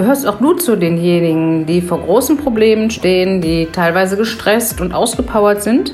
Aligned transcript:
Gehörst 0.00 0.26
auch 0.26 0.38
du 0.38 0.54
zu 0.54 0.76
denjenigen, 0.76 1.66
die 1.66 1.82
vor 1.82 2.00
großen 2.00 2.38
Problemen 2.38 2.90
stehen, 2.90 3.42
die 3.42 3.66
teilweise 3.66 4.16
gestresst 4.16 4.80
und 4.80 4.94
ausgepowert 4.94 5.62
sind? 5.62 5.92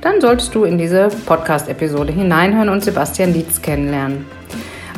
Dann 0.00 0.22
solltest 0.22 0.54
du 0.54 0.64
in 0.64 0.78
diese 0.78 1.08
Podcast-Episode 1.26 2.10
hineinhören 2.10 2.70
und 2.70 2.82
Sebastian 2.82 3.34
Dietz 3.34 3.60
kennenlernen. 3.60 4.24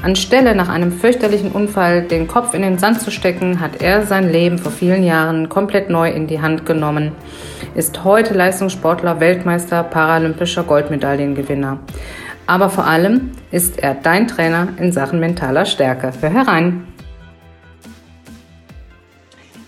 Anstelle 0.00 0.54
nach 0.54 0.68
einem 0.68 0.92
fürchterlichen 0.92 1.50
Unfall 1.50 2.02
den 2.02 2.28
Kopf 2.28 2.54
in 2.54 2.62
den 2.62 2.78
Sand 2.78 3.00
zu 3.00 3.10
stecken, 3.10 3.58
hat 3.58 3.82
er 3.82 4.06
sein 4.06 4.30
Leben 4.30 4.58
vor 4.58 4.70
vielen 4.70 5.02
Jahren 5.02 5.48
komplett 5.48 5.90
neu 5.90 6.08
in 6.08 6.28
die 6.28 6.40
Hand 6.40 6.64
genommen, 6.66 7.10
ist 7.74 8.04
heute 8.04 8.32
Leistungssportler, 8.32 9.18
Weltmeister, 9.18 9.82
paralympischer 9.82 10.62
Goldmedaillengewinner. 10.62 11.80
Aber 12.46 12.70
vor 12.70 12.86
allem 12.86 13.32
ist 13.50 13.82
er 13.82 13.94
dein 13.94 14.28
Trainer 14.28 14.68
in 14.78 14.92
Sachen 14.92 15.18
mentaler 15.18 15.64
Stärke. 15.64 16.12
Hör 16.20 16.30
herein! 16.30 16.95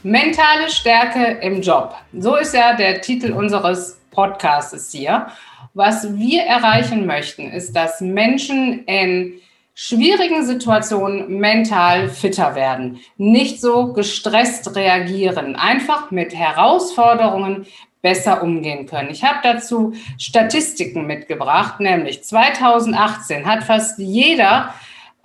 Mentale 0.08 0.70
Stärke 0.70 1.38
im 1.42 1.60
Job. 1.60 1.94
So 2.18 2.36
ist 2.36 2.54
ja 2.54 2.74
der 2.74 3.02
Titel 3.02 3.30
unseres 3.30 4.00
Podcasts 4.10 4.90
hier. 4.90 5.26
Was 5.74 6.16
wir 6.16 6.44
erreichen 6.44 7.04
möchten, 7.04 7.50
ist, 7.50 7.76
dass 7.76 8.00
Menschen 8.00 8.86
in 8.86 9.34
schwierigen 9.74 10.46
Situationen 10.46 11.38
mental 11.38 12.08
fitter 12.08 12.54
werden, 12.54 13.00
nicht 13.18 13.60
so 13.60 13.92
gestresst 13.92 14.74
reagieren, 14.74 15.56
einfach 15.56 16.10
mit 16.10 16.34
Herausforderungen 16.34 17.66
besser 18.00 18.42
umgehen 18.42 18.86
können. 18.86 19.10
Ich 19.10 19.24
habe 19.24 19.40
dazu 19.42 19.92
Statistiken 20.16 21.06
mitgebracht, 21.06 21.80
nämlich 21.80 22.24
2018 22.24 23.44
hat 23.44 23.62
fast 23.62 23.98
jeder, 23.98 24.72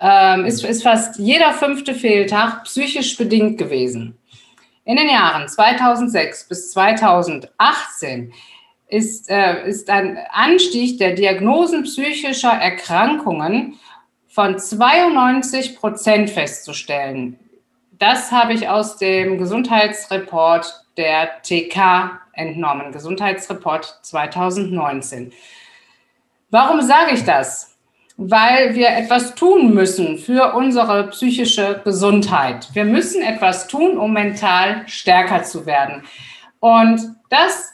ähm, 0.02 0.44
ist, 0.44 0.66
ist 0.66 0.84
fast 0.84 1.20
jeder 1.20 1.54
fünfte 1.54 1.96
Fehltag 1.96 2.66
psychisch 2.66 3.16
bedingt 3.16 3.58
gewesen. 3.58 4.18
In 4.86 4.98
den 4.98 5.10
Jahren 5.10 5.48
2006 5.48 6.48
bis 6.50 6.72
2018 6.72 8.34
ist, 8.90 9.30
äh, 9.30 9.68
ist 9.68 9.90
ein 9.90 10.18
Anstieg 10.32 10.98
der 11.00 11.14
Diagnosen 11.14 11.84
psychischer 11.84 12.52
Erkrankungen 12.52 13.80
von 14.28 14.60
92 14.60 15.78
Prozent 15.78 16.30
festzustellen. 16.30 17.40
Das 17.92 18.32
habe 18.32 18.54
ich 18.54 18.68
aus 18.68 18.98
dem 18.98 19.38
Gesundheitsreport 19.38 20.86
der 20.98 21.42
TK 21.44 22.20
entnommen, 22.34 22.92
Gesundheitsreport 22.92 24.00
2019. 24.02 25.32
Warum 26.50 26.82
sage 26.82 27.14
ich 27.14 27.24
das? 27.24 27.73
Weil 28.18 28.76
wir 28.76 28.90
etwas 28.90 29.36
tun 29.36 29.74
müssen 29.74 30.18
für 30.18 30.54
unsere 30.54 31.08
psychische 31.08 31.82
Gesundheit. 31.84 32.70
Wir 32.74 32.86
müssen 32.86 33.22
etwas 33.22 33.68
tun, 33.68 33.98
um 33.98 34.14
mental 34.14 34.84
stärker 34.88 35.44
zu 35.44 35.66
werden. 35.66 36.04
Und 36.60 37.02
das 37.30 37.74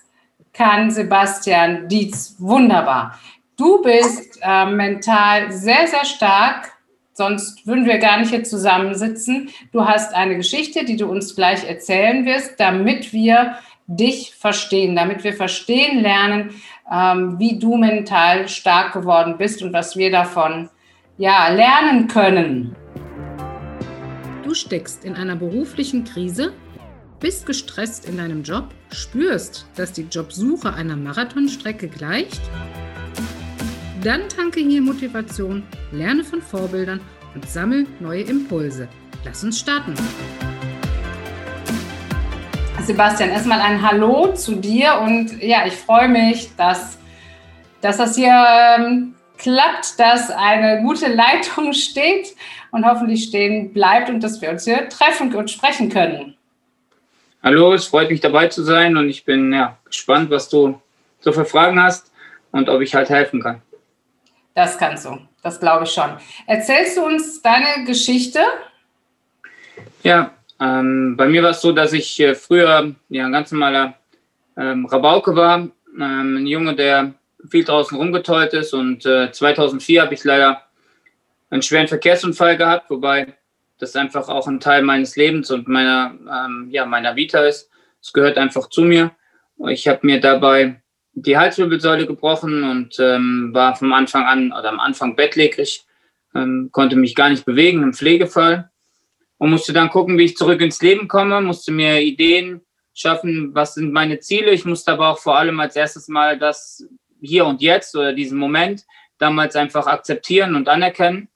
kann 0.53 0.91
Sebastian 0.91 1.87
Dietz 1.87 2.35
wunderbar. 2.39 3.19
Du 3.55 3.81
bist 3.81 4.39
äh, 4.41 4.65
mental 4.65 5.51
sehr, 5.51 5.87
sehr 5.87 6.05
stark, 6.05 6.71
sonst 7.13 7.67
würden 7.67 7.85
wir 7.85 7.97
gar 7.97 8.19
nicht 8.19 8.29
hier 8.29 8.45
zusammensitzen. 8.45 9.49
Du 9.73 9.85
hast 9.85 10.13
eine 10.15 10.37
Geschichte, 10.37 10.85
die 10.85 10.95
du 10.95 11.07
uns 11.07 11.35
gleich 11.35 11.67
erzählen 11.67 12.25
wirst, 12.25 12.59
damit 12.59 13.11
wir 13.11 13.55
dich 13.91 14.33
verstehen, 14.35 14.95
damit 14.95 15.23
wir 15.23 15.33
verstehen 15.33 16.01
lernen, 16.01 16.51
ähm, 16.91 17.39
wie 17.39 17.57
du 17.59 17.75
mental 17.75 18.47
stark 18.47 18.93
geworden 18.93 19.35
bist 19.37 19.61
und 19.61 19.73
was 19.73 19.97
wir 19.97 20.11
davon 20.11 20.69
ja, 21.17 21.49
lernen 21.49 22.07
können. 22.07 22.75
Du 24.43 24.53
steckst 24.53 25.03
in 25.03 25.15
einer 25.15 25.35
beruflichen 25.35 26.03
Krise, 26.03 26.53
bist 27.19 27.45
gestresst 27.45 28.07
in 28.07 28.17
deinem 28.17 28.43
Job, 28.43 28.69
spürst, 28.91 29.67
dass 29.75 29.91
die 29.91 30.07
Jobsuche 30.09 30.73
einer 30.73 30.95
Marathonstrecke 30.95 31.87
gleicht 31.87 32.41
dann 34.03 34.29
tanke 34.29 34.61
hier 34.61 34.81
Motivation, 34.81 35.63
lerne 35.91 36.23
von 36.23 36.41
Vorbildern 36.41 37.01
und 37.35 37.49
sammle 37.49 37.85
neue 37.99 38.21
Impulse. 38.21 38.87
Lass 39.25 39.43
uns 39.43 39.59
starten. 39.59 39.93
Sebastian, 42.83 43.29
erstmal 43.29 43.59
ein 43.61 43.81
Hallo 43.81 44.33
zu 44.33 44.55
dir 44.55 44.99
und 45.01 45.41
ja, 45.41 45.65
ich 45.65 45.73
freue 45.73 46.07
mich, 46.07 46.55
dass, 46.55 46.97
dass 47.81 47.97
das 47.97 48.15
hier 48.15 48.45
ähm, 48.77 49.15
klappt, 49.37 49.99
dass 49.99 50.31
eine 50.31 50.81
gute 50.81 51.07
Leitung 51.07 51.73
steht 51.73 52.35
und 52.71 52.85
hoffentlich 52.85 53.25
stehen 53.25 53.73
bleibt 53.73 54.09
und 54.09 54.23
dass 54.23 54.41
wir 54.41 54.49
uns 54.49 54.63
hier 54.63 54.87
treffen 54.89 55.33
und 55.35 55.51
sprechen 55.51 55.89
können. 55.89 56.35
Hallo, 57.43 57.73
es 57.73 57.87
freut 57.87 58.09
mich 58.09 58.21
dabei 58.21 58.47
zu 58.47 58.63
sein 58.63 58.97
und 58.97 59.09
ich 59.09 59.23
bin 59.25 59.53
ja, 59.53 59.77
gespannt, 59.85 60.29
was 60.29 60.49
du 60.49 60.81
so 61.19 61.31
für 61.31 61.45
Fragen 61.45 61.81
hast 61.81 62.11
und 62.51 62.69
ob 62.69 62.81
ich 62.81 62.95
halt 62.95 63.09
helfen 63.09 63.41
kann. 63.41 63.61
Das 64.55 64.77
kannst 64.77 65.05
du, 65.05 65.17
das 65.41 65.59
glaube 65.59 65.85
ich 65.85 65.91
schon. 65.91 66.11
Erzählst 66.47 66.97
du 66.97 67.05
uns 67.05 67.41
deine 67.41 67.85
Geschichte? 67.85 68.41
Ja, 70.03 70.31
ähm, 70.59 71.15
bei 71.15 71.27
mir 71.27 71.43
war 71.43 71.51
es 71.51 71.61
so, 71.61 71.71
dass 71.71 71.93
ich 71.93 72.19
äh, 72.19 72.35
früher 72.35 72.93
ja, 73.09 73.25
ein 73.25 73.31
ganz 73.31 73.51
normaler 73.51 73.95
ähm, 74.57 74.85
Rabauke 74.85 75.35
war, 75.35 75.59
ähm, 75.59 76.37
ein 76.37 76.47
Junge, 76.47 76.75
der 76.75 77.13
viel 77.49 77.63
draußen 77.63 77.97
rumgetollt 77.97 78.53
ist 78.53 78.73
und 78.73 79.05
äh, 79.05 79.31
2004 79.31 80.01
habe 80.01 80.13
ich 80.13 80.23
leider 80.23 80.61
einen 81.49 81.61
schweren 81.61 81.87
Verkehrsunfall 81.87 82.57
gehabt, 82.57 82.89
wobei 82.89 83.33
das 83.79 83.95
einfach 83.95 84.27
auch 84.27 84.47
ein 84.47 84.59
Teil 84.59 84.83
meines 84.83 85.15
Lebens 85.15 85.49
und 85.51 85.67
meiner, 85.67 86.13
ähm, 86.29 86.67
ja, 86.69 86.85
meiner 86.85 87.15
Vita 87.15 87.39
ist. 87.39 87.69
Es 88.01 88.11
gehört 88.11 88.37
einfach 88.37 88.69
zu 88.69 88.81
mir. 88.81 89.11
Ich 89.69 89.87
habe 89.87 90.05
mir 90.05 90.19
dabei 90.19 90.81
die 91.13 91.37
Halswirbelsäule 91.37 92.05
gebrochen 92.05 92.63
und 92.63 92.99
ähm, 92.99 93.51
war 93.53 93.75
vom 93.75 93.93
Anfang 93.93 94.25
an 94.25 94.51
oder 94.51 94.69
am 94.69 94.79
Anfang 94.79 95.15
bettlägerig, 95.15 95.85
ähm, 96.35 96.69
konnte 96.71 96.95
mich 96.95 97.15
gar 97.15 97.29
nicht 97.29 97.45
bewegen 97.45 97.83
im 97.83 97.93
Pflegefall 97.93 98.68
und 99.39 99.49
musste 99.49 99.73
dann 99.73 99.89
gucken, 99.89 100.19
wie 100.19 100.25
ich 100.25 100.37
zurück 100.37 100.61
ins 100.61 100.81
Leben 100.81 101.07
komme, 101.07 101.41
musste 101.41 101.71
mir 101.71 101.99
Ideen 102.01 102.61
schaffen, 102.93 103.55
was 103.55 103.73
sind 103.73 103.91
meine 103.91 104.19
Ziele. 104.19 104.51
Ich 104.51 104.65
musste 104.65 104.91
aber 104.91 105.09
auch 105.09 105.17
vor 105.17 105.37
allem 105.37 105.59
als 105.59 105.75
erstes 105.75 106.07
mal 106.07 106.37
das 106.37 106.87
hier 107.19 107.45
und 107.45 107.61
jetzt 107.61 107.95
oder 107.95 108.13
diesen 108.13 108.37
Moment 108.37 108.85
damals 109.17 109.55
einfach 109.55 109.87
akzeptieren 109.87 110.55
und 110.55 110.69
anerkennen 110.69 111.29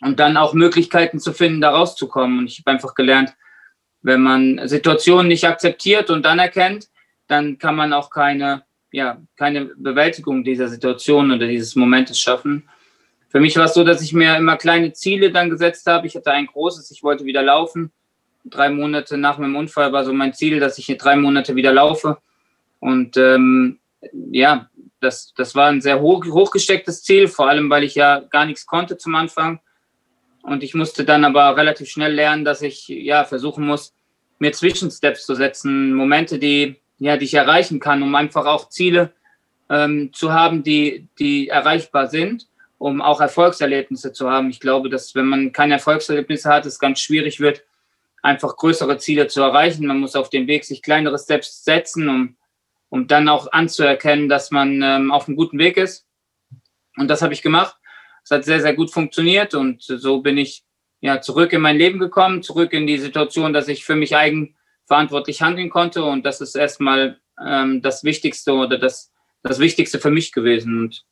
und 0.00 0.18
dann 0.18 0.36
auch 0.36 0.54
Möglichkeiten 0.54 1.18
zu 1.18 1.34
finden, 1.34 1.60
da 1.60 1.70
rauszukommen. 1.70 2.38
Und 2.38 2.46
ich 2.46 2.60
habe 2.60 2.70
einfach 2.70 2.94
gelernt, 2.94 3.34
wenn 4.00 4.22
man 4.22 4.66
Situationen 4.66 5.28
nicht 5.28 5.44
akzeptiert 5.44 6.08
und 6.08 6.24
anerkennt, 6.26 6.88
dann 7.26 7.58
kann 7.58 7.76
man 7.76 7.92
auch 7.92 8.10
keine 8.10 8.64
ja, 8.90 9.20
keine 9.36 9.66
Bewältigung 9.76 10.44
dieser 10.44 10.68
Situation 10.68 11.30
oder 11.30 11.46
dieses 11.46 11.76
Momentes 11.76 12.18
schaffen. 12.18 12.68
Für 13.28 13.40
mich 13.40 13.56
war 13.56 13.66
es 13.66 13.74
so, 13.74 13.84
dass 13.84 14.02
ich 14.02 14.12
mir 14.12 14.36
immer 14.36 14.56
kleine 14.56 14.92
Ziele 14.92 15.30
dann 15.30 15.50
gesetzt 15.50 15.86
habe. 15.86 16.06
Ich 16.06 16.16
hatte 16.16 16.32
ein 16.32 16.46
großes, 16.46 16.90
ich 16.90 17.02
wollte 17.02 17.24
wieder 17.24 17.42
laufen. 17.42 17.92
Drei 18.44 18.70
Monate 18.70 19.18
nach 19.18 19.38
meinem 19.38 19.56
Unfall 19.56 19.92
war 19.92 20.04
so 20.04 20.12
mein 20.12 20.32
Ziel, 20.32 20.60
dass 20.60 20.78
ich 20.78 20.86
hier 20.86 20.96
drei 20.96 21.16
Monate 21.16 21.54
wieder 21.54 21.72
laufe. 21.72 22.18
Und 22.80 23.16
ähm, 23.16 23.78
ja, 24.30 24.70
das, 25.00 25.34
das 25.36 25.54
war 25.54 25.68
ein 25.68 25.80
sehr 25.80 26.00
hoch, 26.00 26.24
hochgestecktes 26.24 27.02
Ziel, 27.02 27.28
vor 27.28 27.48
allem 27.48 27.68
weil 27.68 27.84
ich 27.84 27.94
ja 27.94 28.20
gar 28.20 28.46
nichts 28.46 28.66
konnte 28.66 28.96
zum 28.96 29.14
Anfang. 29.14 29.60
Und 30.42 30.62
ich 30.62 30.74
musste 30.74 31.04
dann 31.04 31.24
aber 31.24 31.56
relativ 31.56 31.88
schnell 31.88 32.14
lernen, 32.14 32.44
dass 32.44 32.62
ich 32.62 32.88
ja 32.88 33.24
versuchen 33.24 33.66
muss, 33.66 33.92
mir 34.38 34.52
Zwischensteps 34.52 35.26
zu 35.26 35.34
setzen, 35.34 35.92
Momente, 35.92 36.38
die 36.38 36.76
ja, 36.98 37.16
die 37.16 37.24
ich 37.24 37.34
erreichen 37.34 37.80
kann, 37.80 38.02
um 38.02 38.14
einfach 38.14 38.46
auch 38.46 38.68
Ziele 38.68 39.12
ähm, 39.70 40.12
zu 40.12 40.32
haben, 40.32 40.62
die, 40.62 41.08
die 41.18 41.48
erreichbar 41.48 42.08
sind, 42.08 42.47
um 42.78 43.02
auch 43.02 43.20
Erfolgserlebnisse 43.20 44.12
zu 44.12 44.30
haben. 44.30 44.50
Ich 44.50 44.60
glaube, 44.60 44.88
dass 44.88 45.14
wenn 45.14 45.26
man 45.26 45.52
keine 45.52 45.74
Erfolgserlebnisse 45.74 46.48
hat, 46.48 46.64
es 46.64 46.78
ganz 46.78 47.00
schwierig 47.00 47.40
wird, 47.40 47.64
einfach 48.22 48.56
größere 48.56 48.98
Ziele 48.98 49.26
zu 49.26 49.42
erreichen. 49.42 49.86
Man 49.86 50.00
muss 50.00 50.16
auf 50.16 50.30
dem 50.30 50.46
Weg 50.46 50.64
sich 50.64 50.82
kleinere 50.82 51.18
Steps 51.18 51.64
setzen, 51.64 52.08
um, 52.08 52.36
um 52.88 53.06
dann 53.06 53.28
auch 53.28 53.52
anzuerkennen, 53.52 54.28
dass 54.28 54.50
man 54.50 54.80
ähm, 54.82 55.12
auf 55.12 55.28
einem 55.28 55.36
guten 55.36 55.58
Weg 55.58 55.76
ist. 55.76 56.06
Und 56.96 57.08
das 57.08 57.22
habe 57.22 57.34
ich 57.34 57.42
gemacht. 57.42 57.76
Es 58.24 58.30
hat 58.30 58.44
sehr, 58.44 58.60
sehr 58.60 58.74
gut 58.74 58.90
funktioniert 58.90 59.54
und 59.54 59.82
so 59.82 60.20
bin 60.20 60.36
ich 60.36 60.64
ja 61.00 61.20
zurück 61.20 61.52
in 61.52 61.60
mein 61.60 61.78
Leben 61.78 61.98
gekommen, 61.98 62.42
zurück 62.42 62.72
in 62.72 62.86
die 62.86 62.98
Situation, 62.98 63.52
dass 63.52 63.68
ich 63.68 63.84
für 63.84 63.94
mich 63.94 64.16
eigen 64.16 64.56
verantwortlich 64.86 65.42
handeln 65.42 65.70
konnte. 65.70 66.02
Und 66.04 66.26
das 66.26 66.40
ist 66.40 66.54
erstmal 66.54 67.18
ähm, 67.44 67.82
das 67.82 68.04
Wichtigste 68.04 68.52
oder 68.52 68.78
das, 68.78 69.12
das 69.42 69.58
Wichtigste 69.60 69.98
für 69.98 70.10
mich 70.10 70.32
gewesen. 70.32 70.78
Und 70.80 71.04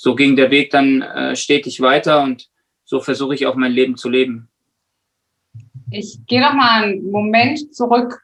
so 0.00 0.14
ging 0.14 0.36
der 0.36 0.52
Weg 0.52 0.70
dann 0.70 1.02
äh, 1.02 1.34
stetig 1.34 1.80
weiter 1.80 2.22
und 2.22 2.48
so 2.84 3.00
versuche 3.00 3.34
ich 3.34 3.46
auch 3.46 3.56
mein 3.56 3.72
Leben 3.72 3.96
zu 3.96 4.08
leben. 4.08 4.48
Ich 5.90 6.20
gehe 6.26 6.40
noch 6.40 6.52
mal 6.52 6.84
einen 6.84 7.10
Moment 7.10 7.74
zurück. 7.74 8.22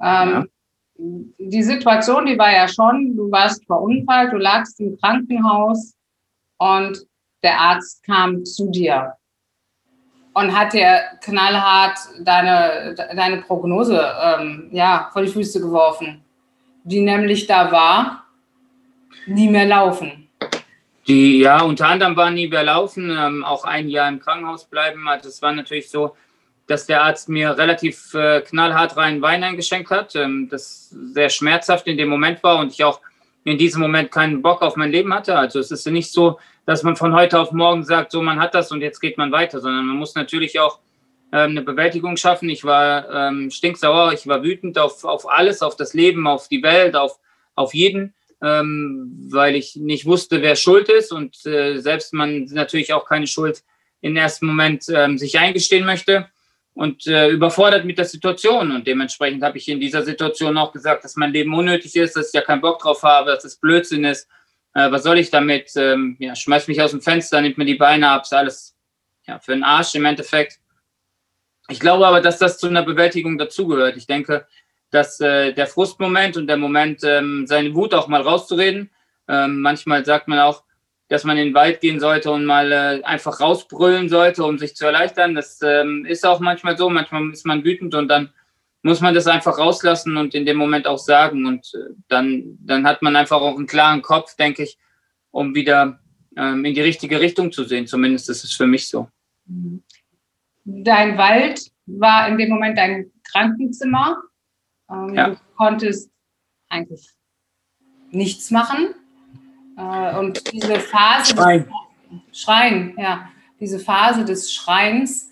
Ähm, 0.00 0.30
ja. 0.30 0.44
Die 0.94 1.62
Situation, 1.64 2.26
die 2.26 2.38
war 2.38 2.52
ja 2.52 2.68
schon, 2.68 3.16
du 3.16 3.28
warst 3.28 3.66
verunfallt, 3.66 4.32
du 4.32 4.36
lagst 4.36 4.78
im 4.78 4.96
Krankenhaus 4.98 5.96
und 6.58 7.04
der 7.42 7.58
Arzt 7.58 8.04
kam 8.04 8.44
zu 8.44 8.70
dir. 8.70 9.14
und 10.32 10.56
hat 10.56 10.74
dir 10.74 11.00
knallhart 11.22 11.98
deine, 12.20 12.94
deine 12.94 13.42
Prognose 13.42 14.00
ähm, 14.22 14.68
ja, 14.70 15.10
vor 15.12 15.22
die 15.22 15.28
Füße 15.28 15.60
geworfen, 15.60 16.22
die 16.84 17.00
nämlich 17.00 17.48
da 17.48 17.72
war, 17.72 18.26
nie 19.26 19.48
mehr 19.48 19.66
laufen. 19.66 20.29
Die, 21.10 21.40
ja, 21.40 21.60
unter 21.62 21.88
anderem 21.88 22.14
war 22.14 22.30
nie 22.30 22.46
mehr 22.46 22.62
laufen, 22.62 23.10
ähm, 23.10 23.44
auch 23.44 23.64
ein 23.64 23.88
Jahr 23.88 24.08
im 24.08 24.20
Krankenhaus 24.20 24.66
bleiben. 24.66 25.08
Also 25.08 25.28
es 25.28 25.42
war 25.42 25.52
natürlich 25.52 25.90
so, 25.90 26.14
dass 26.68 26.86
der 26.86 27.02
Arzt 27.02 27.28
mir 27.28 27.58
relativ 27.58 28.14
äh, 28.14 28.42
knallhart 28.42 28.96
rein 28.96 29.20
Wein 29.20 29.42
eingeschenkt 29.42 29.90
hat, 29.90 30.14
ähm, 30.14 30.48
das 30.48 30.90
sehr 30.90 31.28
schmerzhaft 31.28 31.88
in 31.88 31.98
dem 31.98 32.08
Moment 32.08 32.44
war 32.44 32.60
und 32.60 32.70
ich 32.70 32.84
auch 32.84 33.00
in 33.42 33.58
diesem 33.58 33.82
Moment 33.82 34.12
keinen 34.12 34.40
Bock 34.40 34.62
auf 34.62 34.76
mein 34.76 34.92
Leben 34.92 35.12
hatte. 35.12 35.36
Also 35.36 35.58
es 35.58 35.72
ist 35.72 35.84
nicht 35.88 36.12
so, 36.12 36.38
dass 36.64 36.84
man 36.84 36.94
von 36.94 37.12
heute 37.12 37.40
auf 37.40 37.50
morgen 37.50 37.82
sagt, 37.82 38.12
so 38.12 38.22
man 38.22 38.38
hat 38.38 38.54
das 38.54 38.70
und 38.70 38.80
jetzt 38.80 39.00
geht 39.00 39.18
man 39.18 39.32
weiter, 39.32 39.58
sondern 39.58 39.86
man 39.86 39.96
muss 39.96 40.14
natürlich 40.14 40.60
auch 40.60 40.78
ähm, 41.32 41.50
eine 41.50 41.62
Bewältigung 41.62 42.18
schaffen. 42.18 42.48
Ich 42.48 42.62
war 42.62 43.10
ähm, 43.12 43.50
stinksauer, 43.50 44.12
ich 44.12 44.28
war 44.28 44.44
wütend 44.44 44.78
auf, 44.78 45.02
auf 45.02 45.28
alles, 45.28 45.60
auf 45.60 45.74
das 45.74 45.92
Leben, 45.92 46.28
auf 46.28 46.46
die 46.46 46.62
Welt, 46.62 46.94
auf, 46.94 47.18
auf 47.56 47.74
jeden, 47.74 48.14
ähm, 48.42 49.28
weil 49.30 49.54
ich 49.54 49.76
nicht 49.76 50.06
wusste, 50.06 50.42
wer 50.42 50.56
schuld 50.56 50.88
ist 50.88 51.12
und 51.12 51.44
äh, 51.46 51.78
selbst 51.78 52.12
man 52.12 52.44
natürlich 52.46 52.92
auch 52.92 53.04
keine 53.04 53.26
Schuld 53.26 53.62
im 54.00 54.16
ersten 54.16 54.46
Moment 54.46 54.86
ähm, 54.88 55.18
sich 55.18 55.38
eingestehen 55.38 55.84
möchte 55.84 56.28
und 56.74 57.06
äh, 57.06 57.28
überfordert 57.28 57.84
mit 57.84 57.98
der 57.98 58.06
Situation. 58.06 58.70
Und 58.70 58.86
dementsprechend 58.86 59.42
habe 59.42 59.58
ich 59.58 59.68
in 59.68 59.80
dieser 59.80 60.02
Situation 60.02 60.56
auch 60.56 60.72
gesagt, 60.72 61.04
dass 61.04 61.16
mein 61.16 61.32
Leben 61.32 61.54
unnötig 61.54 61.96
ist, 61.96 62.16
dass 62.16 62.28
ich 62.28 62.32
ja 62.32 62.40
keinen 62.40 62.62
Bock 62.62 62.78
drauf 62.80 63.02
habe, 63.02 63.32
dass 63.32 63.44
es 63.44 63.56
Blödsinn 63.56 64.04
ist. 64.04 64.28
Äh, 64.74 64.90
was 64.90 65.02
soll 65.02 65.18
ich 65.18 65.30
damit? 65.30 65.72
Ähm, 65.76 66.16
ja, 66.18 66.34
schmeiß 66.34 66.68
mich 66.68 66.80
aus 66.80 66.92
dem 66.92 67.02
Fenster, 67.02 67.40
nimmt 67.40 67.58
mir 67.58 67.66
die 67.66 67.74
Beine 67.74 68.08
ab, 68.08 68.22
ist 68.22 68.32
alles 68.32 68.76
ja, 69.26 69.38
für 69.38 69.52
den 69.52 69.64
Arsch 69.64 69.94
im 69.94 70.04
Endeffekt. 70.04 70.60
Ich 71.68 71.78
glaube 71.78 72.06
aber, 72.06 72.20
dass 72.20 72.38
das 72.38 72.58
zu 72.58 72.66
einer 72.66 72.82
Bewältigung 72.82 73.38
dazugehört. 73.38 73.96
Ich 73.96 74.06
denke, 74.06 74.46
dass 74.90 75.20
äh, 75.20 75.52
der 75.52 75.66
Frustmoment 75.66 76.36
und 76.36 76.46
der 76.46 76.56
Moment, 76.56 77.02
ähm, 77.04 77.46
seine 77.46 77.74
Wut 77.74 77.94
auch 77.94 78.08
mal 78.08 78.22
rauszureden, 78.22 78.90
ähm, 79.28 79.60
manchmal 79.60 80.04
sagt 80.04 80.28
man 80.28 80.40
auch, 80.40 80.64
dass 81.08 81.24
man 81.24 81.36
in 81.38 81.48
den 81.48 81.54
Wald 81.54 81.80
gehen 81.80 81.98
sollte 81.98 82.30
und 82.30 82.44
mal 82.44 82.70
äh, 82.70 83.02
einfach 83.02 83.40
rausbrüllen 83.40 84.08
sollte, 84.08 84.44
um 84.44 84.58
sich 84.58 84.76
zu 84.76 84.86
erleichtern. 84.86 85.34
Das 85.34 85.60
ähm, 85.62 86.04
ist 86.04 86.24
auch 86.24 86.38
manchmal 86.40 86.76
so. 86.76 86.88
Manchmal 86.88 87.30
ist 87.30 87.44
man 87.44 87.64
wütend 87.64 87.94
und 87.94 88.08
dann 88.08 88.30
muss 88.82 89.00
man 89.00 89.14
das 89.14 89.26
einfach 89.26 89.58
rauslassen 89.58 90.16
und 90.16 90.34
in 90.34 90.46
dem 90.46 90.56
Moment 90.56 90.86
auch 90.86 90.98
sagen. 90.98 91.46
Und 91.46 91.72
äh, 91.74 91.92
dann, 92.08 92.58
dann 92.60 92.86
hat 92.86 93.02
man 93.02 93.16
einfach 93.16 93.40
auch 93.40 93.56
einen 93.56 93.66
klaren 93.66 94.02
Kopf, 94.02 94.36
denke 94.36 94.62
ich, 94.62 94.78
um 95.32 95.54
wieder 95.54 95.98
ähm, 96.36 96.64
in 96.64 96.74
die 96.74 96.80
richtige 96.80 97.20
Richtung 97.20 97.50
zu 97.50 97.64
sehen. 97.64 97.88
Zumindest 97.88 98.30
ist 98.30 98.44
es 98.44 98.52
für 98.52 98.66
mich 98.66 98.88
so. 98.88 99.08
Dein 100.64 101.18
Wald 101.18 101.60
war 101.86 102.28
in 102.28 102.38
dem 102.38 102.50
Moment 102.50 102.78
dein 102.78 103.10
Krankenzimmer. 103.32 104.16
Ähm, 104.90 105.14
ja. 105.14 105.30
Du 105.30 105.36
konntest 105.56 106.10
eigentlich 106.68 107.08
nichts 108.10 108.50
machen. 108.50 108.94
Äh, 109.76 110.16
und 110.18 110.52
diese 110.52 110.80
Phase. 110.80 111.34
Schreien. 111.34 111.68
Des, 112.30 112.40
Schreien, 112.40 112.94
ja. 112.98 113.28
Diese 113.60 113.78
Phase 113.78 114.24
des 114.24 114.52
Schreins 114.52 115.30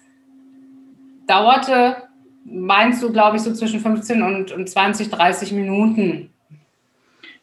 dauerte, 1.26 2.08
meinst 2.44 3.02
du, 3.02 3.12
glaube 3.12 3.36
ich, 3.36 3.42
so 3.42 3.52
zwischen 3.52 3.80
15 3.80 4.22
und, 4.22 4.52
und 4.52 4.68
20, 4.68 5.10
30 5.10 5.52
Minuten. 5.52 6.30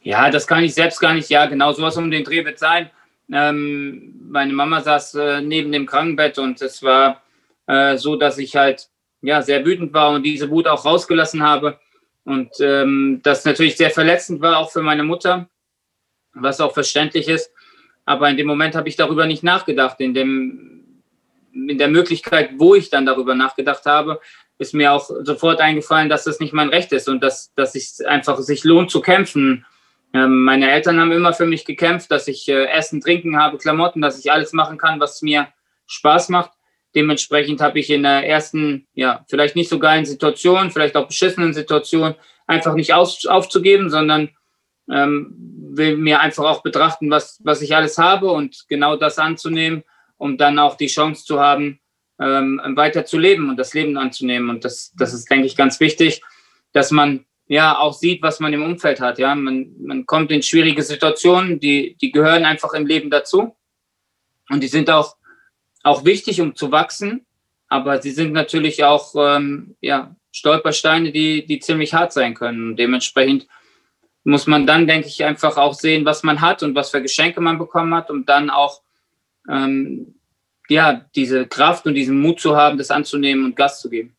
Ja, 0.02 0.30
das 0.30 0.46
kann 0.46 0.62
ich 0.62 0.74
selbst 0.74 1.00
gar 1.00 1.14
nicht. 1.14 1.28
Ja, 1.30 1.46
genau, 1.46 1.72
sowas 1.72 1.96
um 1.96 2.10
den 2.10 2.24
Dreh 2.24 2.44
wird 2.44 2.58
sein. 2.58 2.90
Ähm, 3.32 4.14
meine 4.28 4.52
Mama 4.52 4.80
saß 4.80 5.14
äh, 5.14 5.40
neben 5.40 5.72
dem 5.72 5.86
Krankenbett 5.86 6.38
und 6.38 6.62
es 6.62 6.82
war 6.82 7.22
äh, 7.66 7.96
so, 7.96 8.14
dass 8.16 8.38
ich 8.38 8.54
halt 8.54 8.88
ja 9.20 9.42
sehr 9.42 9.64
wütend 9.64 9.92
war 9.92 10.10
und 10.10 10.22
diese 10.22 10.48
Wut 10.50 10.68
auch 10.68 10.84
rausgelassen 10.84 11.42
habe. 11.42 11.80
Und 12.26 12.50
ähm, 12.60 13.20
das 13.22 13.46
natürlich 13.46 13.78
sehr 13.78 13.90
verletzend 13.90 14.42
war, 14.42 14.58
auch 14.58 14.70
für 14.70 14.82
meine 14.82 15.04
Mutter 15.04 15.48
was 16.36 16.60
auch 16.60 16.72
verständlich 16.72 17.28
ist. 17.28 17.50
Aber 18.04 18.28
in 18.28 18.36
dem 18.36 18.46
Moment 18.46 18.74
habe 18.74 18.88
ich 18.88 18.96
darüber 18.96 19.26
nicht 19.26 19.42
nachgedacht. 19.42 20.00
In, 20.00 20.14
dem, 20.14 21.02
in 21.52 21.78
der 21.78 21.88
Möglichkeit, 21.88 22.50
wo 22.56 22.74
ich 22.74 22.90
dann 22.90 23.06
darüber 23.06 23.34
nachgedacht 23.34 23.84
habe, 23.86 24.20
ist 24.58 24.74
mir 24.74 24.92
auch 24.92 25.10
sofort 25.22 25.60
eingefallen, 25.60 26.08
dass 26.08 26.24
das 26.24 26.40
nicht 26.40 26.52
mein 26.52 26.68
Recht 26.68 26.92
ist 26.92 27.08
und 27.08 27.22
dass, 27.22 27.52
dass 27.54 27.74
es 27.74 28.00
einfach 28.00 28.38
sich 28.38 28.64
lohnt 28.64 28.90
zu 28.90 29.00
kämpfen. 29.00 29.66
Ähm, 30.14 30.44
meine 30.44 30.70
Eltern 30.70 31.00
haben 31.00 31.12
immer 31.12 31.32
für 31.32 31.46
mich 31.46 31.64
gekämpft, 31.64 32.10
dass 32.10 32.28
ich 32.28 32.48
äh, 32.48 32.66
Essen, 32.66 33.00
Trinken 33.00 33.36
habe, 33.36 33.58
Klamotten, 33.58 34.00
dass 34.00 34.18
ich 34.18 34.30
alles 34.32 34.52
machen 34.52 34.78
kann, 34.78 35.00
was 35.00 35.20
mir 35.20 35.48
Spaß 35.86 36.30
macht. 36.30 36.52
Dementsprechend 36.96 37.60
habe 37.60 37.78
ich 37.78 37.90
in 37.90 38.02
der 38.02 38.26
ersten, 38.26 38.88
ja, 38.94 39.24
vielleicht 39.28 39.54
nicht 39.54 39.68
so 39.68 39.78
geilen 39.78 40.06
Situation, 40.06 40.72
vielleicht 40.72 40.96
auch 40.96 41.06
beschissenen 41.06 41.54
Situation, 41.54 42.14
einfach 42.46 42.74
nicht 42.74 42.94
aus, 42.94 43.26
aufzugeben, 43.26 43.90
sondern 43.90 44.30
ähm, 44.90 45.34
will 45.70 45.96
mir 45.96 46.20
einfach 46.20 46.44
auch 46.44 46.62
betrachten, 46.62 47.10
was, 47.10 47.40
was 47.44 47.62
ich 47.62 47.76
alles 47.76 47.98
habe 47.98 48.30
und 48.30 48.64
genau 48.68 48.96
das 48.96 49.18
anzunehmen, 49.18 49.84
um 50.16 50.38
dann 50.38 50.58
auch 50.58 50.76
die 50.76 50.86
Chance 50.86 51.24
zu 51.24 51.38
haben, 51.38 51.80
ähm, 52.18 52.60
weiter 52.74 53.04
zu 53.04 53.18
leben 53.18 53.50
und 53.50 53.58
das 53.58 53.74
Leben 53.74 53.96
anzunehmen. 53.98 54.48
Und 54.48 54.64
das, 54.64 54.92
das 54.96 55.12
ist, 55.12 55.30
denke 55.30 55.46
ich, 55.46 55.56
ganz 55.56 55.80
wichtig, 55.80 56.22
dass 56.72 56.90
man 56.90 57.26
ja 57.46 57.78
auch 57.78 57.92
sieht, 57.92 58.22
was 58.22 58.40
man 58.40 58.52
im 58.52 58.62
Umfeld 58.62 59.00
hat. 59.00 59.18
Ja, 59.18 59.34
man, 59.34 59.74
man 59.78 60.06
kommt 60.06 60.30
in 60.30 60.42
schwierige 60.42 60.82
Situationen, 60.82 61.60
die, 61.60 61.96
die 62.00 62.10
gehören 62.10 62.44
einfach 62.44 62.72
im 62.72 62.86
Leben 62.86 63.10
dazu. 63.10 63.54
Und 64.48 64.62
die 64.62 64.68
sind 64.68 64.90
auch, 64.90 65.15
auch 65.86 66.04
wichtig, 66.04 66.40
um 66.40 66.54
zu 66.54 66.72
wachsen. 66.72 67.24
Aber 67.68 68.02
sie 68.02 68.10
sind 68.10 68.32
natürlich 68.32 68.84
auch 68.84 69.14
ähm, 69.16 69.76
ja, 69.80 70.14
Stolpersteine, 70.32 71.12
die, 71.12 71.46
die 71.46 71.60
ziemlich 71.60 71.94
hart 71.94 72.12
sein 72.12 72.34
können. 72.34 72.70
Und 72.70 72.76
dementsprechend 72.76 73.46
muss 74.24 74.46
man 74.46 74.66
dann, 74.66 74.86
denke 74.86 75.08
ich, 75.08 75.24
einfach 75.24 75.56
auch 75.56 75.74
sehen, 75.74 76.04
was 76.04 76.22
man 76.22 76.40
hat 76.40 76.62
und 76.62 76.74
was 76.74 76.90
für 76.90 77.00
Geschenke 77.00 77.40
man 77.40 77.58
bekommen 77.58 77.94
hat, 77.94 78.10
um 78.10 78.26
dann 78.26 78.50
auch 78.50 78.82
ähm, 79.48 80.16
ja, 80.68 81.04
diese 81.14 81.46
Kraft 81.46 81.86
und 81.86 81.94
diesen 81.94 82.20
Mut 82.20 82.40
zu 82.40 82.56
haben, 82.56 82.78
das 82.78 82.90
anzunehmen 82.90 83.44
und 83.44 83.56
Gas 83.56 83.80
zu 83.80 83.88
geben. 83.88 84.16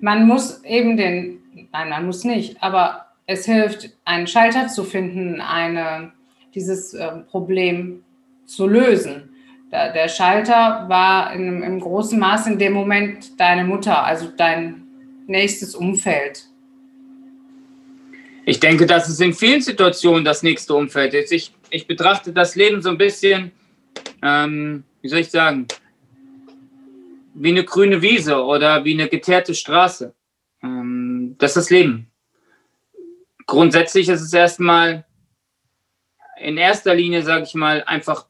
Man 0.00 0.26
muss 0.26 0.64
eben 0.64 0.96
den, 0.96 1.68
nein, 1.70 1.90
man 1.90 2.06
muss 2.06 2.24
nicht, 2.24 2.62
aber 2.62 3.06
es 3.26 3.44
hilft, 3.44 3.90
einen 4.04 4.26
Schalter 4.26 4.68
zu 4.68 4.84
finden, 4.84 5.40
eine, 5.40 6.12
dieses 6.54 6.94
äh, 6.94 7.08
Problem 7.30 8.02
zu 8.46 8.66
lösen. 8.66 9.28
Der 9.70 10.08
Schalter 10.08 10.84
war 10.88 11.32
in, 11.32 11.62
im 11.62 11.80
großen 11.80 12.18
Maß 12.18 12.46
in 12.46 12.58
dem 12.58 12.74
Moment 12.74 13.40
deine 13.40 13.64
Mutter, 13.64 14.04
also 14.04 14.30
dein 14.36 14.82
nächstes 15.26 15.74
Umfeld? 15.74 16.46
Ich 18.44 18.60
denke, 18.60 18.86
dass 18.86 19.08
es 19.08 19.20
in 19.20 19.32
vielen 19.32 19.62
Situationen 19.62 20.24
das 20.24 20.42
nächste 20.42 20.74
Umfeld 20.74 21.14
ist. 21.14 21.32
Ich, 21.32 21.54
ich 21.70 21.86
betrachte 21.86 22.32
das 22.32 22.56
Leben 22.56 22.82
so 22.82 22.90
ein 22.90 22.98
bisschen, 22.98 23.52
ähm, 24.20 24.84
wie 25.00 25.08
soll 25.08 25.20
ich 25.20 25.30
sagen, 25.30 25.66
wie 27.34 27.50
eine 27.50 27.64
grüne 27.64 28.02
Wiese 28.02 28.42
oder 28.42 28.84
wie 28.84 28.94
eine 28.94 29.08
geteerte 29.08 29.54
Straße. 29.54 30.12
Ähm, 30.62 31.36
das 31.38 31.52
ist 31.52 31.56
das 31.56 31.70
Leben. 31.70 32.10
Grundsätzlich 33.46 34.08
ist 34.08 34.22
es 34.22 34.32
erstmal 34.32 35.04
in 36.42 36.56
erster 36.56 36.94
Linie, 36.94 37.22
sage 37.22 37.44
ich 37.44 37.54
mal, 37.54 37.84
einfach 37.84 38.26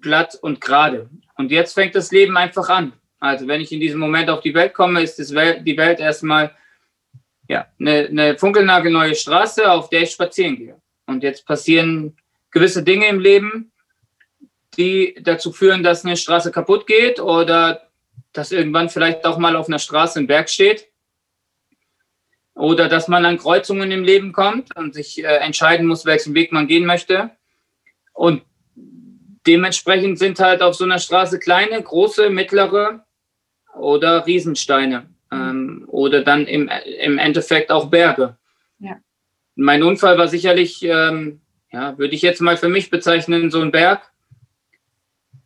glatt 0.00 0.38
und 0.40 0.60
gerade. 0.60 1.10
Und 1.36 1.50
jetzt 1.50 1.74
fängt 1.74 1.94
das 1.94 2.10
Leben 2.10 2.36
einfach 2.36 2.68
an. 2.68 2.92
Also 3.20 3.48
wenn 3.48 3.60
ich 3.60 3.72
in 3.72 3.80
diesem 3.80 4.00
Moment 4.00 4.30
auf 4.30 4.40
die 4.40 4.54
Welt 4.54 4.74
komme, 4.74 5.02
ist 5.02 5.34
Welt, 5.34 5.66
die 5.66 5.76
Welt 5.76 5.98
erstmal 5.98 6.54
ja, 7.48 7.66
eine, 7.80 8.06
eine 8.06 8.38
funkelnagelneue 8.38 9.14
Straße, 9.14 9.70
auf 9.70 9.88
der 9.88 10.02
ich 10.02 10.10
spazieren 10.10 10.56
gehe. 10.56 10.80
Und 11.06 11.22
jetzt 11.22 11.46
passieren 11.46 12.16
gewisse 12.50 12.82
Dinge 12.82 13.08
im 13.08 13.18
Leben, 13.18 13.72
die 14.76 15.16
dazu 15.20 15.52
führen, 15.52 15.82
dass 15.82 16.04
eine 16.04 16.16
Straße 16.16 16.52
kaputt 16.52 16.86
geht 16.86 17.18
oder 17.18 17.88
dass 18.32 18.52
irgendwann 18.52 18.88
vielleicht 18.88 19.24
auch 19.24 19.38
mal 19.38 19.56
auf 19.56 19.68
einer 19.68 19.78
Straße 19.78 20.20
ein 20.20 20.26
Berg 20.26 20.48
steht. 20.48 20.88
Oder 22.54 22.88
dass 22.88 23.08
man 23.08 23.24
an 23.24 23.38
Kreuzungen 23.38 23.90
im 23.90 24.04
Leben 24.04 24.32
kommt 24.32 24.76
und 24.76 24.92
sich 24.94 25.22
äh, 25.22 25.38
entscheiden 25.38 25.86
muss, 25.86 26.04
welchen 26.04 26.34
Weg 26.34 26.52
man 26.52 26.66
gehen 26.66 26.86
möchte. 26.86 27.30
Und 28.18 28.42
dementsprechend 29.46 30.18
sind 30.18 30.40
halt 30.40 30.60
auf 30.60 30.74
so 30.74 30.82
einer 30.82 30.98
Straße 30.98 31.38
kleine, 31.38 31.80
große, 31.80 32.30
mittlere 32.30 33.04
oder 33.78 34.26
Riesensteine 34.26 35.08
ähm, 35.30 35.84
oder 35.86 36.24
dann 36.24 36.44
im, 36.48 36.68
im 37.00 37.18
Endeffekt 37.18 37.70
auch 37.70 37.86
Berge. 37.86 38.36
Ja. 38.80 38.96
Mein 39.54 39.84
Unfall 39.84 40.18
war 40.18 40.26
sicherlich, 40.26 40.82
ähm, 40.82 41.42
ja, 41.70 41.96
würde 41.96 42.16
ich 42.16 42.22
jetzt 42.22 42.40
mal 42.40 42.56
für 42.56 42.68
mich 42.68 42.90
bezeichnen, 42.90 43.52
so 43.52 43.60
ein 43.60 43.70
Berg. 43.70 44.10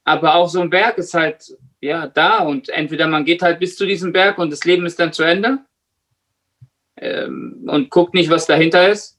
Aber 0.04 0.36
auch 0.36 0.48
so 0.48 0.62
ein 0.62 0.70
Berg 0.70 0.96
ist 0.96 1.12
halt 1.12 1.54
ja 1.82 2.06
da 2.06 2.38
und 2.38 2.70
entweder 2.70 3.06
man 3.06 3.26
geht 3.26 3.42
halt 3.42 3.60
bis 3.60 3.76
zu 3.76 3.84
diesem 3.84 4.14
Berg 4.14 4.38
und 4.38 4.50
das 4.50 4.64
Leben 4.64 4.86
ist 4.86 4.98
dann 4.98 5.12
zu 5.12 5.24
Ende 5.24 5.58
ähm, 6.96 7.66
und 7.68 7.90
guckt 7.90 8.14
nicht, 8.14 8.30
was 8.30 8.46
dahinter 8.46 8.88
ist, 8.88 9.18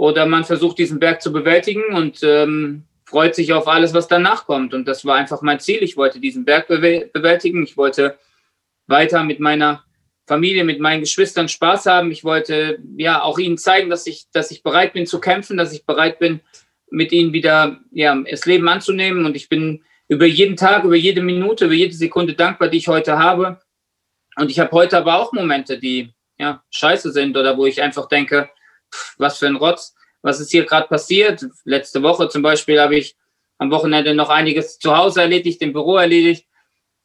oder 0.00 0.24
man 0.24 0.44
versucht 0.44 0.78
diesen 0.78 0.98
Berg 0.98 1.20
zu 1.20 1.30
bewältigen 1.30 1.94
und 1.94 2.22
ähm, 2.22 2.84
freut 3.04 3.34
sich 3.34 3.52
auf 3.52 3.68
alles, 3.68 3.92
was 3.92 4.08
danach 4.08 4.46
kommt. 4.46 4.72
Und 4.72 4.88
das 4.88 5.04
war 5.04 5.16
einfach 5.16 5.42
mein 5.42 5.60
Ziel. 5.60 5.82
Ich 5.82 5.98
wollte 5.98 6.20
diesen 6.20 6.46
Berg 6.46 6.68
bewältigen. 6.68 7.62
Ich 7.62 7.76
wollte 7.76 8.18
weiter 8.86 9.22
mit 9.24 9.40
meiner 9.40 9.84
Familie, 10.26 10.64
mit 10.64 10.80
meinen 10.80 11.00
Geschwistern 11.00 11.50
Spaß 11.50 11.84
haben. 11.84 12.10
Ich 12.12 12.24
wollte 12.24 12.78
ja 12.96 13.20
auch 13.20 13.38
ihnen 13.38 13.58
zeigen, 13.58 13.90
dass 13.90 14.06
ich, 14.06 14.24
dass 14.32 14.50
ich 14.50 14.62
bereit 14.62 14.94
bin 14.94 15.04
zu 15.04 15.20
kämpfen, 15.20 15.58
dass 15.58 15.74
ich 15.74 15.84
bereit 15.84 16.18
bin, 16.18 16.40
mit 16.90 17.12
ihnen 17.12 17.34
wieder 17.34 17.78
ja, 17.90 18.14
das 18.30 18.46
Leben 18.46 18.70
anzunehmen. 18.70 19.26
Und 19.26 19.36
ich 19.36 19.50
bin 19.50 19.84
über 20.08 20.24
jeden 20.24 20.56
Tag, 20.56 20.84
über 20.84 20.96
jede 20.96 21.20
Minute, 21.20 21.66
über 21.66 21.74
jede 21.74 21.94
Sekunde 21.94 22.32
dankbar, 22.32 22.68
die 22.68 22.78
ich 22.78 22.88
heute 22.88 23.18
habe. 23.18 23.60
Und 24.36 24.50
ich 24.50 24.60
habe 24.60 24.72
heute 24.72 24.96
aber 24.96 25.18
auch 25.18 25.34
Momente, 25.34 25.78
die 25.78 26.14
ja 26.38 26.62
scheiße 26.70 27.12
sind 27.12 27.36
oder 27.36 27.58
wo 27.58 27.66
ich 27.66 27.82
einfach 27.82 28.08
denke, 28.08 28.48
was 29.18 29.38
für 29.38 29.46
ein 29.46 29.56
Rotz 29.56 29.94
was 30.22 30.40
ist 30.40 30.50
hier 30.50 30.64
gerade 30.64 30.88
passiert. 30.88 31.46
Letzte 31.64 32.02
Woche 32.02 32.28
zum 32.28 32.42
Beispiel 32.42 32.80
habe 32.80 32.96
ich 32.96 33.16
am 33.58 33.70
Wochenende 33.70 34.14
noch 34.14 34.30
einiges 34.30 34.78
zu 34.78 34.96
Hause 34.96 35.22
erledigt, 35.22 35.60
im 35.62 35.72
Büro 35.72 35.96
erledigt, 35.96 36.46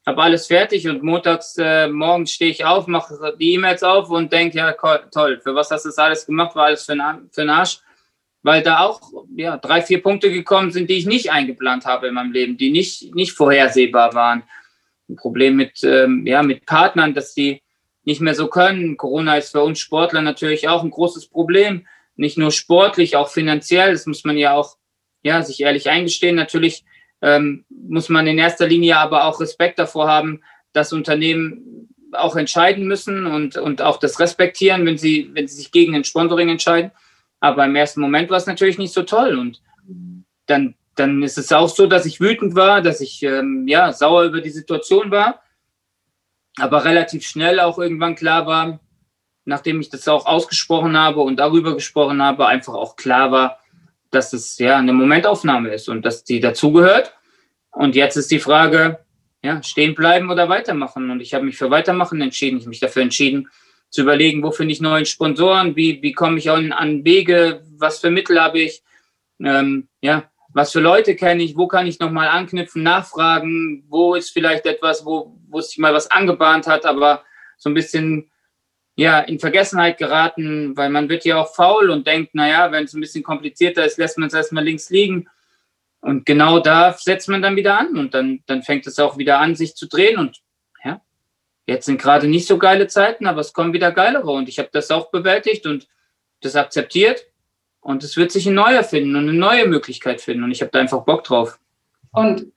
habe 0.06 0.22
alles 0.22 0.48
fertig 0.48 0.88
und 0.88 1.04
montags 1.04 1.58
äh, 1.58 1.88
morgens 1.88 2.32
stehe 2.32 2.52
ich 2.52 2.64
auf, 2.64 2.88
mache 2.88 3.36
die 3.40 3.54
E-Mails 3.54 3.84
auf 3.84 4.10
und 4.10 4.32
denke, 4.32 4.58
ja 4.58 4.74
toll, 5.12 5.40
für 5.42 5.56
was 5.56 5.72
hast 5.72 5.84
du 5.84 5.90
das 5.90 5.98
alles 5.98 6.26
gemacht, 6.26 6.56
war 6.56 6.66
alles 6.66 6.86
für 6.86 6.94
einen, 6.94 7.30
für 7.32 7.42
einen 7.42 7.50
Arsch. 7.50 7.80
Weil 8.44 8.62
da 8.62 8.82
auch 8.82 9.02
ja, 9.36 9.58
drei, 9.58 9.82
vier 9.82 10.04
Punkte 10.04 10.32
gekommen 10.32 10.70
sind, 10.70 10.88
die 10.88 10.98
ich 10.98 11.08
nicht 11.08 11.32
eingeplant 11.32 11.86
habe 11.86 12.08
in 12.08 12.14
meinem 12.14 12.32
Leben, 12.32 12.58
die 12.58 12.70
nicht, 12.70 13.16
nicht 13.16 13.32
vorhersehbar 13.32 14.14
waren. 14.14 14.44
Ein 15.10 15.16
Problem 15.16 15.56
mit, 15.56 15.84
ähm, 15.84 16.28
ja, 16.28 16.44
mit 16.44 16.68
Partnern, 16.68 17.16
dass 17.16 17.34
die 17.34 17.64
nicht 18.06 18.22
mehr 18.22 18.36
so 18.36 18.48
können. 18.48 18.98
Corona 18.98 19.38
ist 19.38 19.52
für 19.52 19.62
uns 19.62 19.80
Sportler 19.80 20.22
natürlich 20.22 20.70
auch 20.70 20.84
ein 20.84 20.92
großes 20.92 21.28
Problem 21.28 21.86
nicht 22.16 22.38
nur 22.38 22.52
sportlich, 22.52 23.16
auch 23.16 23.30
finanziell. 23.30 23.92
Das 23.92 24.06
muss 24.06 24.24
man 24.24 24.38
ja 24.38 24.54
auch, 24.54 24.78
ja, 25.24 25.42
sich 25.42 25.62
ehrlich 25.62 25.90
eingestehen. 25.90 26.36
Natürlich 26.36 26.86
ähm, 27.22 27.66
muss 27.70 28.10
man 28.10 28.28
in 28.28 28.38
erster 28.38 28.68
Linie 28.68 28.98
aber 28.98 29.26
auch 29.26 29.40
Respekt 29.40 29.80
davor 29.80 30.08
haben, 30.08 30.42
dass 30.74 30.94
Unternehmen 30.94 31.90
auch 32.12 32.36
entscheiden 32.36 32.86
müssen 32.88 33.26
und, 33.26 33.58
und 33.58 33.82
auch 33.82 33.98
das 33.98 34.20
respektieren, 34.20 34.86
wenn 34.86 34.98
sie, 34.98 35.30
wenn 35.34 35.48
sie 35.48 35.56
sich 35.56 35.72
gegen 35.72 35.96
ein 35.96 36.04
Sponsoring 36.06 36.50
entscheiden. 36.50 36.92
Aber 37.42 37.66
im 37.66 37.76
ersten 37.76 38.00
Moment 38.00 38.30
war 38.30 38.38
es 38.38 38.46
natürlich 38.46 38.78
nicht 38.78 38.94
so 38.94 39.04
toll. 39.04 39.38
Und 39.38 39.62
dann, 40.46 40.76
dann 40.96 41.22
ist 41.22 41.38
es 41.38 41.52
auch 41.52 41.70
so, 41.70 41.88
dass 41.88 42.06
ich 42.06 42.22
wütend 42.22 42.56
war, 42.56 42.82
dass 42.82 43.02
ich 43.02 43.22
ähm, 43.24 43.68
ja, 43.68 43.92
sauer 43.92 44.24
über 44.24 44.40
die 44.40 44.50
Situation 44.50 45.12
war. 45.12 45.42
Aber 46.60 46.86
relativ 46.86 47.26
schnell 47.26 47.60
auch 47.60 47.78
irgendwann 47.78 48.16
klar 48.16 48.46
war, 48.46 48.80
nachdem 49.46 49.82
ich 49.82 49.90
das 49.90 50.08
auch 50.08 50.26
ausgesprochen 50.26 50.98
habe 50.98 51.22
und 51.22 51.38
darüber 51.38 51.76
gesprochen 51.76 52.22
habe, 52.22 52.48
einfach 52.48 52.74
auch 52.74 52.96
klar 52.96 53.32
war, 53.32 53.60
dass 54.12 54.34
es 54.34 54.58
ja 54.58 54.78
eine 54.78 54.94
Momentaufnahme 54.94 55.74
ist 55.74 55.90
und 55.90 56.06
dass 56.06 56.24
die 56.24 56.40
dazugehört. 56.40 57.14
Und 57.72 57.96
jetzt 57.96 58.16
ist 58.16 58.32
die 58.32 58.40
Frage, 58.40 59.00
ja, 59.44 59.62
stehen 59.62 59.94
bleiben 59.94 60.32
oder 60.32 60.50
weitermachen. 60.50 61.10
Und 61.12 61.20
ich 61.20 61.34
habe 61.34 61.46
mich 61.46 61.58
für 61.58 61.70
weitermachen 61.70 62.22
entschieden. 62.22 62.58
Ich 62.58 62.64
habe 62.64 62.70
mich 62.70 62.80
dafür 62.80 63.04
entschieden, 63.04 63.50
zu 63.90 64.02
überlegen, 64.02 64.44
wo 64.44 64.52
finde 64.52 64.74
ich 64.74 64.82
neue 64.82 65.06
Sponsoren, 65.06 65.76
wie, 65.76 66.02
wie 66.02 66.14
komme 66.14 66.38
ich 66.38 66.50
an, 66.50 66.72
an 66.72 67.06
Wege, 67.06 67.64
was 67.78 68.00
für 68.00 68.10
Mittel 68.10 68.42
habe 68.42 68.60
ich, 68.60 68.84
ähm, 69.40 69.88
ja, 70.02 70.30
was 70.56 70.72
für 70.72 70.80
Leute 70.80 71.18
kenne 71.18 71.44
ich, 71.44 71.58
wo 71.58 71.68
kann 71.68 71.86
ich 71.86 72.00
nochmal 72.00 72.30
anknüpfen, 72.30 72.82
nachfragen, 72.82 73.84
wo 73.90 74.16
ist 74.16 74.30
vielleicht 74.30 74.66
etwas, 74.66 75.06
wo, 75.06 75.38
wo 75.50 75.60
sich 75.60 75.78
mal 75.78 75.94
was 75.94 76.10
angebahnt 76.10 76.66
hat, 76.66 76.86
aber 76.86 77.26
so 77.58 77.70
ein 77.70 77.74
bisschen 77.74 78.32
ja, 78.96 79.20
in 79.20 79.38
Vergessenheit 79.38 79.98
geraten, 79.98 80.78
weil 80.78 80.90
man 80.90 81.10
wird 81.10 81.26
ja 81.26 81.42
auch 81.42 81.54
faul 81.54 81.90
und 81.90 82.08
denkt, 82.08 82.36
naja, 82.36 82.72
wenn 82.72 82.86
es 82.86 82.94
ein 82.94 83.02
bisschen 83.02 83.22
komplizierter 83.22 83.86
ist, 83.86 83.98
lässt 83.98 84.18
man 84.18 84.28
es 84.28 84.34
erstmal 84.34 84.64
links 84.64 84.90
liegen. 84.90 85.28
Und 86.00 86.26
genau 86.26 86.60
da 86.60 86.94
setzt 86.94 87.28
man 87.28 87.42
dann 87.42 87.58
wieder 87.58 87.78
an 87.78 87.98
und 87.98 88.14
dann, 88.14 88.42
dann 88.46 88.64
fängt 88.64 88.88
es 88.88 88.98
auch 88.98 89.18
wieder 89.18 89.40
an, 89.40 89.56
sich 89.56 89.76
zu 89.76 89.90
drehen. 89.90 90.18
Und 90.18 90.40
ja, 90.86 91.02
jetzt 91.68 91.86
sind 91.86 92.02
gerade 92.02 92.30
nicht 92.30 92.48
so 92.48 92.58
geile 92.58 92.88
Zeiten, 92.88 93.28
aber 93.28 93.42
es 93.42 93.52
kommen 93.52 93.74
wieder 93.74 93.92
geilere. 93.92 94.32
Und 94.32 94.48
ich 94.48 94.58
habe 94.58 94.70
das 94.72 94.90
auch 94.90 95.12
bewältigt 95.12 95.66
und 95.66 95.90
das 96.40 96.56
akzeptiert. 96.56 97.26
Und 97.86 98.04
es 98.04 98.18
wird 98.18 98.32
sich 98.32 98.48
ein 98.48 98.56
neuer 98.56 98.84
finden 98.84 99.16
und 99.16 99.30
eine 99.30 99.38
neue 99.38 99.68
Möglichkeit 99.68 100.20
finden. 100.20 100.44
Und 100.44 100.50
ich 100.50 100.62
habe 100.62 100.72
da 100.72 100.80
einfach 100.80 101.04
Bock 101.04 101.24
drauf. 101.24 101.60
Und 102.14 102.48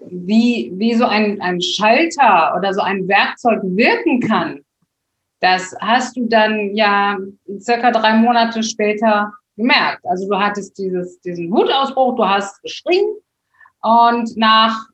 wie, 0.00 0.72
wie 0.74 0.94
so 0.96 1.04
ein, 1.04 1.40
ein 1.40 1.60
Schalter 1.62 2.56
oder 2.58 2.74
so 2.74 2.80
ein 2.80 3.06
Werkzeug 3.06 3.60
wirken 3.62 4.18
kann, 4.18 4.64
das 5.38 5.76
hast 5.80 6.16
du 6.16 6.26
dann 6.26 6.74
ja 6.74 7.16
circa 7.60 7.92
drei 7.92 8.14
Monate 8.14 8.64
später 8.64 9.32
gemerkt. 9.56 10.04
Also 10.06 10.28
du 10.28 10.36
hattest 10.36 10.76
dieses, 10.76 11.20
diesen 11.20 11.48
Wutausbruch, 11.52 12.16
du 12.16 12.28
hast 12.28 12.60
geschrien 12.62 13.14
und 13.82 14.36
nach 14.36 14.88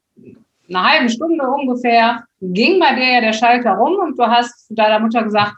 einer 0.68 0.90
halben 0.90 1.08
Stunde 1.08 1.48
ungefähr 1.48 2.22
ging 2.42 2.78
bei 2.80 2.94
dir 2.96 3.14
ja 3.14 3.20
der 3.22 3.32
Schalter 3.32 3.72
rum 3.72 3.96
und 3.98 4.18
du 4.18 4.26
hast 4.26 4.68
zu 4.68 4.74
deiner 4.74 4.98
Mutter 4.98 5.22
gesagt, 5.22 5.54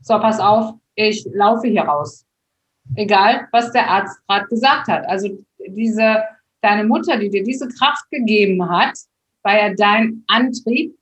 so, 0.00 0.18
pass 0.18 0.40
auf, 0.40 0.74
ich 0.96 1.24
laufe 1.32 1.68
hier 1.68 1.82
raus. 1.82 2.26
Egal, 2.94 3.48
was 3.52 3.72
der 3.72 3.88
Arzt 3.88 4.20
gerade 4.26 4.46
gesagt 4.48 4.88
hat. 4.88 5.08
Also 5.08 5.38
diese 5.66 6.22
deine 6.62 6.84
Mutter, 6.84 7.16
die 7.18 7.28
dir 7.28 7.42
diese 7.42 7.68
Kraft 7.68 8.10
gegeben 8.10 8.68
hat, 8.70 8.96
war 9.42 9.56
ja 9.56 9.74
dein 9.74 10.22
Antrieb, 10.28 10.94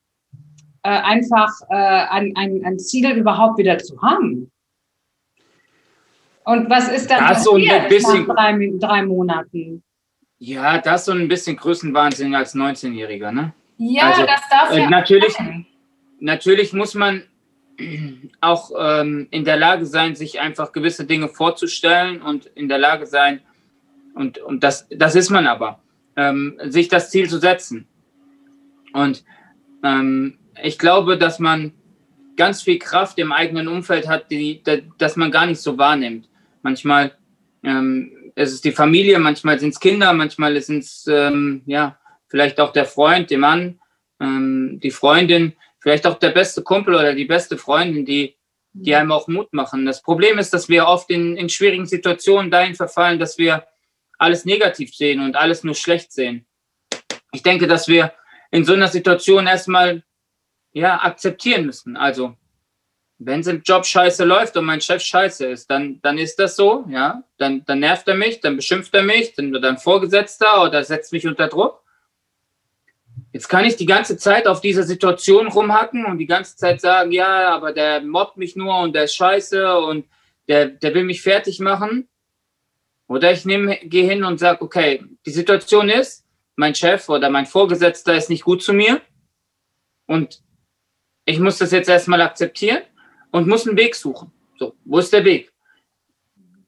äh, 0.83 0.89
einfach 0.89 1.51
äh, 1.69 1.75
ein, 1.75 2.35
ein, 2.37 2.65
ein 2.65 2.79
Ziel 2.79 3.11
überhaupt 3.13 3.59
wieder 3.59 3.79
zu 3.79 4.01
haben. 4.01 4.51
Und 6.45 6.71
was 6.71 6.89
ist 6.91 7.11
dann 7.11 7.29
das 7.29 7.45
passiert 7.45 7.45
so 7.45 7.55
ein 7.55 7.89
bisschen, 7.89 8.27
nach 8.27 8.35
drei, 8.35 8.73
drei 8.81 9.03
Monaten? 9.05 9.83
Ja, 10.39 10.79
das 10.79 11.03
ist 11.03 11.05
so 11.07 11.13
ein 11.13 11.29
bisschen 11.29 11.57
Größenwahnsinn 11.57 12.35
als 12.35 12.55
19-Jähriger, 12.55 13.31
ne? 13.31 13.53
Ja, 13.77 14.11
also, 14.11 14.25
das 14.25 14.41
darf 14.51 14.73
äh, 14.73 14.81
ja 14.81 14.91
natürlich, 14.91 15.35
sein. 15.35 15.67
natürlich 16.19 16.73
muss 16.73 16.95
man 16.95 17.23
auch 18.41 18.71
ähm, 18.79 19.29
in 19.31 19.45
der 19.45 19.57
Lage 19.57 19.87
sein, 19.87 20.15
sich 20.15 20.41
einfach 20.41 20.73
gewisse 20.73 21.05
Dinge 21.05 21.29
vorzustellen 21.29 22.23
und 22.23 22.47
in 22.47 22.69
der 22.69 22.79
Lage 22.79 23.07
sein, 23.07 23.41
und, 24.15 24.39
und 24.39 24.63
das, 24.65 24.87
das 24.91 25.15
ist 25.15 25.31
man 25.31 25.47
aber, 25.47 25.81
ähm, 26.17 26.59
sich 26.65 26.89
das 26.89 27.11
Ziel 27.11 27.29
zu 27.29 27.39
setzen. 27.39 27.87
Und 28.93 29.25
ähm, 29.85 30.39
ich 30.63 30.79
glaube, 30.79 31.17
dass 31.17 31.39
man 31.39 31.73
ganz 32.37 32.63
viel 32.63 32.79
Kraft 32.79 33.19
im 33.19 33.33
eigenen 33.33 33.69
Umfeld 33.69 34.09
hat, 34.09 34.31
die, 34.31 34.63
die 34.63 34.85
dass 34.99 35.17
man 35.17 35.31
gar 35.31 35.47
nicht 35.47 35.61
so 35.61 35.79
wahrnimmt. 35.79 36.29
Manchmal 36.63 37.13
ähm, 37.63 38.13
ist 38.35 38.53
es 38.53 38.61
die 38.61 38.73
Familie, 38.73 39.19
manchmal 39.19 39.59
sind 39.59 39.71
es 39.71 39.81
Kinder, 39.81 40.13
manchmal 40.13 40.61
sind 40.61 40.85
es 40.85 41.07
ähm, 41.07 41.63
ja 41.67 41.99
vielleicht 42.29 42.61
auch 42.61 42.73
der 42.73 42.85
Freund, 42.85 43.31
der 43.31 43.39
Mann, 43.39 43.79
ähm, 44.21 44.81
die 44.83 44.91
Freundin, 44.91 45.55
vielleicht 45.81 46.07
auch 46.07 46.19
der 46.19 46.31
beste 46.31 46.63
Kumpel 46.63 46.95
oder 46.95 47.15
die 47.15 47.25
beste 47.25 47.59
Freundin, 47.59 48.05
die, 48.05 48.37
die 48.73 48.95
einem 48.95 49.13
auch 49.13 49.29
Mut 49.29 49.53
machen. 49.53 49.87
Das 49.87 50.03
Problem 50.03 50.39
ist, 50.39 50.53
dass 50.53 50.69
wir 50.69 50.87
oft 50.87 51.11
in, 51.11 51.37
in 51.37 51.49
schwierigen 51.49 51.87
Situationen 51.87 52.51
dahin 52.51 52.75
verfallen, 52.75 53.19
dass 53.19 53.39
wir 53.39 53.67
alles 54.19 54.45
negativ 54.45 54.95
sehen 54.95 55.21
und 55.21 55.37
alles 55.37 55.65
nur 55.65 55.75
schlecht 55.75 56.13
sehen. 56.13 56.47
Ich 57.33 57.43
denke, 57.43 57.67
dass 57.67 57.89
wir 57.89 58.13
in 58.51 58.65
so 58.65 58.75
einer 58.75 58.89
Situation 58.89 59.47
erstmal 59.47 60.03
ja, 60.73 61.01
akzeptieren 61.03 61.67
müssen. 61.67 61.97
Also, 61.97 62.37
wenn 63.19 63.41
es 63.41 63.47
im 63.47 63.63
Job 63.63 63.85
scheiße 63.85 64.25
läuft 64.25 64.57
und 64.57 64.65
mein 64.65 64.81
Chef 64.81 65.03
scheiße 65.03 65.47
ist, 65.47 65.71
dann, 65.71 66.01
dann 66.03 66.19
ist 66.19 66.39
das 66.39 66.57
so, 66.57 66.85
ja. 66.89 67.23
Dann, 67.39 67.65
dann 67.65 67.81
nervt 67.81 68.09
er 68.09 68.15
mich, 68.15 68.41
dann 68.41 68.57
beschimpft 68.57 68.95
er 68.95 69.03
mich, 69.03 69.35
dann 69.35 69.53
wird 69.53 69.65
er 69.65 69.71
ein 69.71 69.79
Vorgesetzter 69.79 70.63
oder 70.63 70.83
setzt 70.85 71.13
mich 71.13 71.27
unter 71.27 71.49
Druck. 71.49 71.83
Jetzt 73.33 73.49
kann 73.49 73.65
ich 73.65 73.77
die 73.77 73.87
ganze 73.87 74.17
Zeit 74.17 74.47
auf 74.47 74.61
dieser 74.61 74.83
Situation 74.83 75.47
rumhacken 75.49 76.05
und 76.05 76.19
die 76.19 76.27
ganze 76.27 76.57
Zeit 76.57 76.81
sagen, 76.81 77.13
ja, 77.13 77.55
aber 77.55 77.73
der 77.73 78.01
mobbt 78.01 78.37
mich 78.37 78.57
nur 78.57 78.81
und 78.81 78.95
der 78.95 79.05
ist 79.05 79.15
scheiße 79.15 79.79
und 79.79 80.07
der, 80.49 80.67
der 80.67 80.95
will 80.95 81.05
mich 81.05 81.23
fertig 81.23 81.61
machen. 81.61 82.09
Oder 83.07 83.33
ich 83.33 83.45
nehme, 83.45 83.77
gehe 83.85 84.09
hin 84.09 84.25
und 84.25 84.39
sage, 84.39 84.63
okay, 84.63 85.05
die 85.27 85.31
Situation 85.31 85.89
ist, 85.89 86.25
mein 86.57 86.75
Chef 86.75 87.09
oder 87.09 87.31
mein 87.31 87.47
Vorgesetzter 87.47 88.15
ist 88.15 88.31
nicht 88.31 88.45
gut 88.45 88.63
zu 88.63 88.73
mir 88.73 89.01
und 90.07 90.43
ich 91.25 91.39
muss 91.39 91.59
das 91.59 91.71
jetzt 91.71 91.89
erstmal 91.89 92.21
akzeptieren 92.21 92.83
und 93.31 93.47
muss 93.47 93.67
einen 93.67 93.77
Weg 93.77 93.95
suchen. 93.95 94.33
So, 94.59 94.75
wo 94.85 94.99
ist 94.99 95.13
der 95.13 95.25
Weg? 95.25 95.53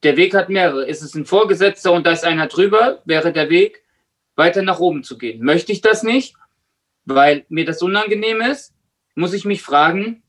Der 0.04 0.16
Weg 0.16 0.34
hat 0.34 0.48
mehrere. 0.48 0.84
Ist 0.86 1.02
es 1.02 1.14
ein 1.14 1.26
Vorgesetzter 1.26 1.92
und 1.92 2.06
da 2.06 2.12
ist 2.12 2.24
einer 2.24 2.46
drüber, 2.46 3.02
wäre 3.04 3.32
der 3.32 3.50
Weg, 3.50 3.82
weiter 4.36 4.62
nach 4.62 4.78
oben 4.78 5.02
zu 5.02 5.18
gehen. 5.18 5.42
Möchte 5.44 5.72
ich 5.72 5.80
das 5.80 6.02
nicht, 6.02 6.34
weil 7.04 7.44
mir 7.48 7.64
das 7.64 7.82
unangenehm 7.82 8.40
ist, 8.40 8.72
muss 9.14 9.32
ich 9.32 9.44
mich 9.44 9.62
fragen, 9.62 10.22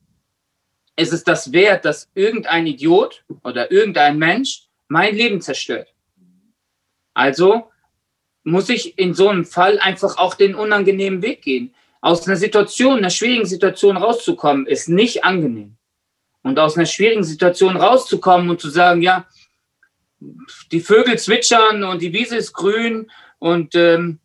ist 0.95 1.13
es 1.13 1.23
das 1.23 1.51
wert, 1.51 1.85
dass 1.85 2.09
irgendein 2.13 2.67
Idiot 2.67 3.23
oder 3.43 3.71
irgendein 3.71 4.17
Mensch 4.17 4.67
mein 4.87 5.15
Leben 5.15 5.41
zerstört? 5.41 5.93
Also 7.13 7.71
muss 8.43 8.69
ich 8.69 8.97
in 8.97 9.13
so 9.13 9.29
einem 9.29 9.45
Fall 9.45 9.79
einfach 9.79 10.17
auch 10.17 10.35
den 10.35 10.55
unangenehmen 10.55 11.21
Weg 11.21 11.41
gehen. 11.41 11.73
Aus 12.01 12.27
einer 12.27 12.35
Situation, 12.35 12.97
einer 12.97 13.09
schwierigen 13.09 13.45
Situation 13.45 13.95
rauszukommen, 13.95 14.67
ist 14.67 14.89
nicht 14.89 15.23
angenehm. 15.23 15.77
Und 16.41 16.59
aus 16.59 16.75
einer 16.75 16.85
schwierigen 16.85 17.23
Situation 17.23 17.77
rauszukommen 17.77 18.49
und 18.49 18.59
zu 18.59 18.69
sagen, 18.69 19.01
ja, 19.01 19.25
die 20.71 20.81
Vögel 20.81 21.17
zwitschern 21.17 21.83
und 21.83 22.01
die 22.01 22.13
Wiese 22.13 22.35
ist 22.35 22.53
grün 22.53 23.09
und 23.39 23.75
ähm, 23.75 24.19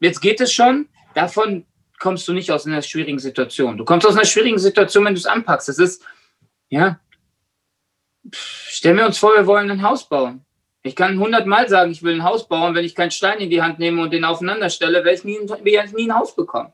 jetzt 0.00 0.20
geht 0.20 0.40
es 0.40 0.52
schon. 0.52 0.88
Davon 1.14 1.64
kommst 2.02 2.26
du 2.26 2.32
nicht 2.32 2.50
aus 2.50 2.66
einer 2.66 2.82
schwierigen 2.82 3.20
Situation. 3.20 3.78
Du 3.78 3.84
kommst 3.84 4.06
aus 4.06 4.16
einer 4.16 4.24
schwierigen 4.24 4.58
Situation, 4.58 5.04
wenn 5.04 5.14
du 5.14 5.20
es 5.20 5.26
anpackst. 5.26 5.68
Das 5.68 5.78
ist, 5.78 6.04
ja, 6.68 6.98
stellen 8.32 8.96
wir 8.96 9.06
uns 9.06 9.18
vor, 9.18 9.36
wir 9.36 9.46
wollen 9.46 9.70
ein 9.70 9.82
Haus 9.82 10.08
bauen. 10.08 10.44
Ich 10.82 10.96
kann 10.96 11.20
hundertmal 11.20 11.68
sagen, 11.68 11.92
ich 11.92 12.02
will 12.02 12.14
ein 12.14 12.24
Haus 12.24 12.48
bauen. 12.48 12.74
Wenn 12.74 12.84
ich 12.84 12.96
keinen 12.96 13.12
Stein 13.12 13.38
in 13.38 13.50
die 13.50 13.62
Hand 13.62 13.78
nehme 13.78 14.02
und 14.02 14.12
den 14.12 14.24
aufeinander 14.24 14.68
stelle, 14.68 15.04
werde 15.04 15.14
ich 15.14 15.22
nie, 15.22 15.38
werde 15.62 15.88
ich 15.88 15.94
nie 15.94 16.08
ein 16.08 16.18
Haus 16.18 16.34
bekommen. 16.34 16.72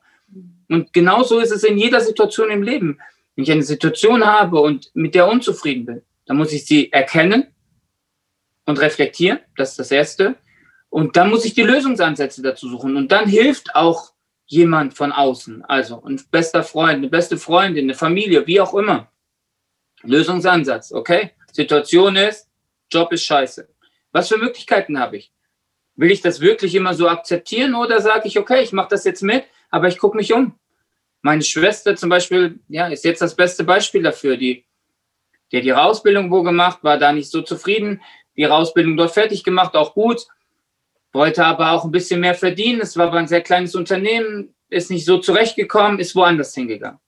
Und 0.71 0.95
genauso 0.95 1.41
ist 1.41 1.53
es 1.53 1.63
in 1.63 1.77
jeder 1.77 2.01
Situation 2.01 2.51
im 2.51 2.63
Leben. 2.63 2.99
Wenn 3.37 3.45
ich 3.45 3.53
eine 3.53 3.63
Situation 3.63 4.25
habe 4.25 4.59
und 4.61 4.91
mit 4.95 5.15
der 5.15 5.29
unzufrieden 5.29 5.85
bin, 5.85 6.03
dann 6.25 6.39
muss 6.39 6.55
ich 6.55 6.65
sie 6.65 6.91
erkennen 6.91 7.49
und 8.65 8.81
reflektieren. 8.81 9.41
Das 9.59 9.73
ist 9.73 9.79
das 9.79 9.91
Erste. 9.91 10.37
Und 10.89 11.19
dann 11.19 11.29
muss 11.29 11.45
ich 11.45 11.53
die 11.53 11.63
Lösungsansätze 11.65 12.41
dazu 12.41 12.67
suchen. 12.71 12.97
Und 12.97 13.13
dann 13.13 13.29
hilft 13.29 13.75
auch 13.75 14.13
jemand 14.49 14.95
von 14.95 15.13
außen, 15.13 15.65
also 15.67 16.03
ein 16.03 16.21
bester 16.31 16.65
Freund, 16.65 16.97
eine 16.97 17.09
beste 17.09 17.37
Freundin, 17.37 17.85
eine 17.85 17.95
Familie, 17.95 18.47
wie 18.47 18.61
auch 18.61 18.75
immer. 18.75 19.13
Lösungsansatz, 20.03 20.91
okay? 20.91 21.33
Situation 21.53 22.17
ist, 22.17 22.49
Job 22.91 23.13
ist 23.13 23.25
scheiße. 23.25 23.69
Was 24.11 24.29
für 24.29 24.39
Möglichkeiten 24.39 24.99
habe 24.99 25.19
ich? 25.19 25.33
Will 25.97 26.11
ich 26.11 26.23
das 26.23 26.41
wirklich 26.41 26.75
immer 26.75 26.95
so 26.95 27.09
akzeptieren 27.09 27.75
oder 27.75 28.01
sage 28.01 28.27
ich, 28.27 28.39
okay, 28.39 28.63
ich 28.63 28.73
mache 28.73 28.89
das 28.91 29.05
jetzt 29.05 29.23
mit, 29.23 29.45
aber 29.71 29.89
ich 29.89 29.99
gucke 29.99 30.17
mich 30.17 30.33
um. 30.33 30.59
Meine 31.21 31.43
Schwester 31.43 31.95
zum 31.95 32.09
Beispiel, 32.09 32.61
ja, 32.69 32.87
ist 32.87 33.05
jetzt 33.05 33.21
das 33.21 33.37
beste 33.37 33.65
Beispiel 33.65 34.03
dafür. 34.03 34.39
Die, 34.39 34.65
die 35.53 35.59
hat 35.59 35.65
ihre 35.65 35.83
Ausbildung 35.83 36.31
wo 36.31 36.43
gemacht, 36.43 36.83
war 36.83 36.97
da 36.97 37.13
nicht 37.13 37.31
so 37.31 37.43
zufrieden, 37.43 38.01
ihre 38.35 38.55
Ausbildung 38.55 38.97
dort 38.97 39.11
fertig 39.11 39.45
gemacht, 39.45 39.75
auch 39.75 39.93
gut, 39.93 40.27
wollte 41.13 41.45
aber 41.45 41.73
auch 41.73 41.85
ein 41.85 41.91
bisschen 41.91 42.21
mehr 42.21 42.35
verdienen. 42.35 42.81
Es 42.81 42.97
war 42.97 43.09
aber 43.09 43.19
ein 43.19 43.29
sehr 43.29 43.43
kleines 43.43 43.75
Unternehmen, 43.75 44.55
ist 44.69 44.91
nicht 44.91 45.05
so 45.05 45.19
zurechtgekommen, 45.19 45.99
ist 45.99 46.15
woanders 46.15 46.55
hingegangen. 46.55 47.01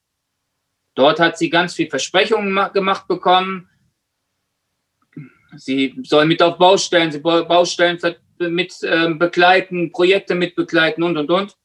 Dort 0.94 1.20
hat 1.20 1.38
sie 1.38 1.50
ganz 1.50 1.74
viel 1.74 1.88
Versprechungen 1.88 2.72
gemacht 2.72 3.06
bekommen, 3.06 3.70
Sie 5.56 5.94
soll 6.02 6.26
mit 6.26 6.42
auf 6.42 6.58
Baustellen, 6.58 7.10
sie 7.10 7.18
Baustellen 7.18 7.98
mit 8.38 8.82
äh, 8.82 9.12
begleiten, 9.14 9.92
Projekte 9.92 10.34
mit 10.34 10.54
begleiten 10.54 11.02
und, 11.02 11.16
und, 11.16 11.30
und. 11.30 11.56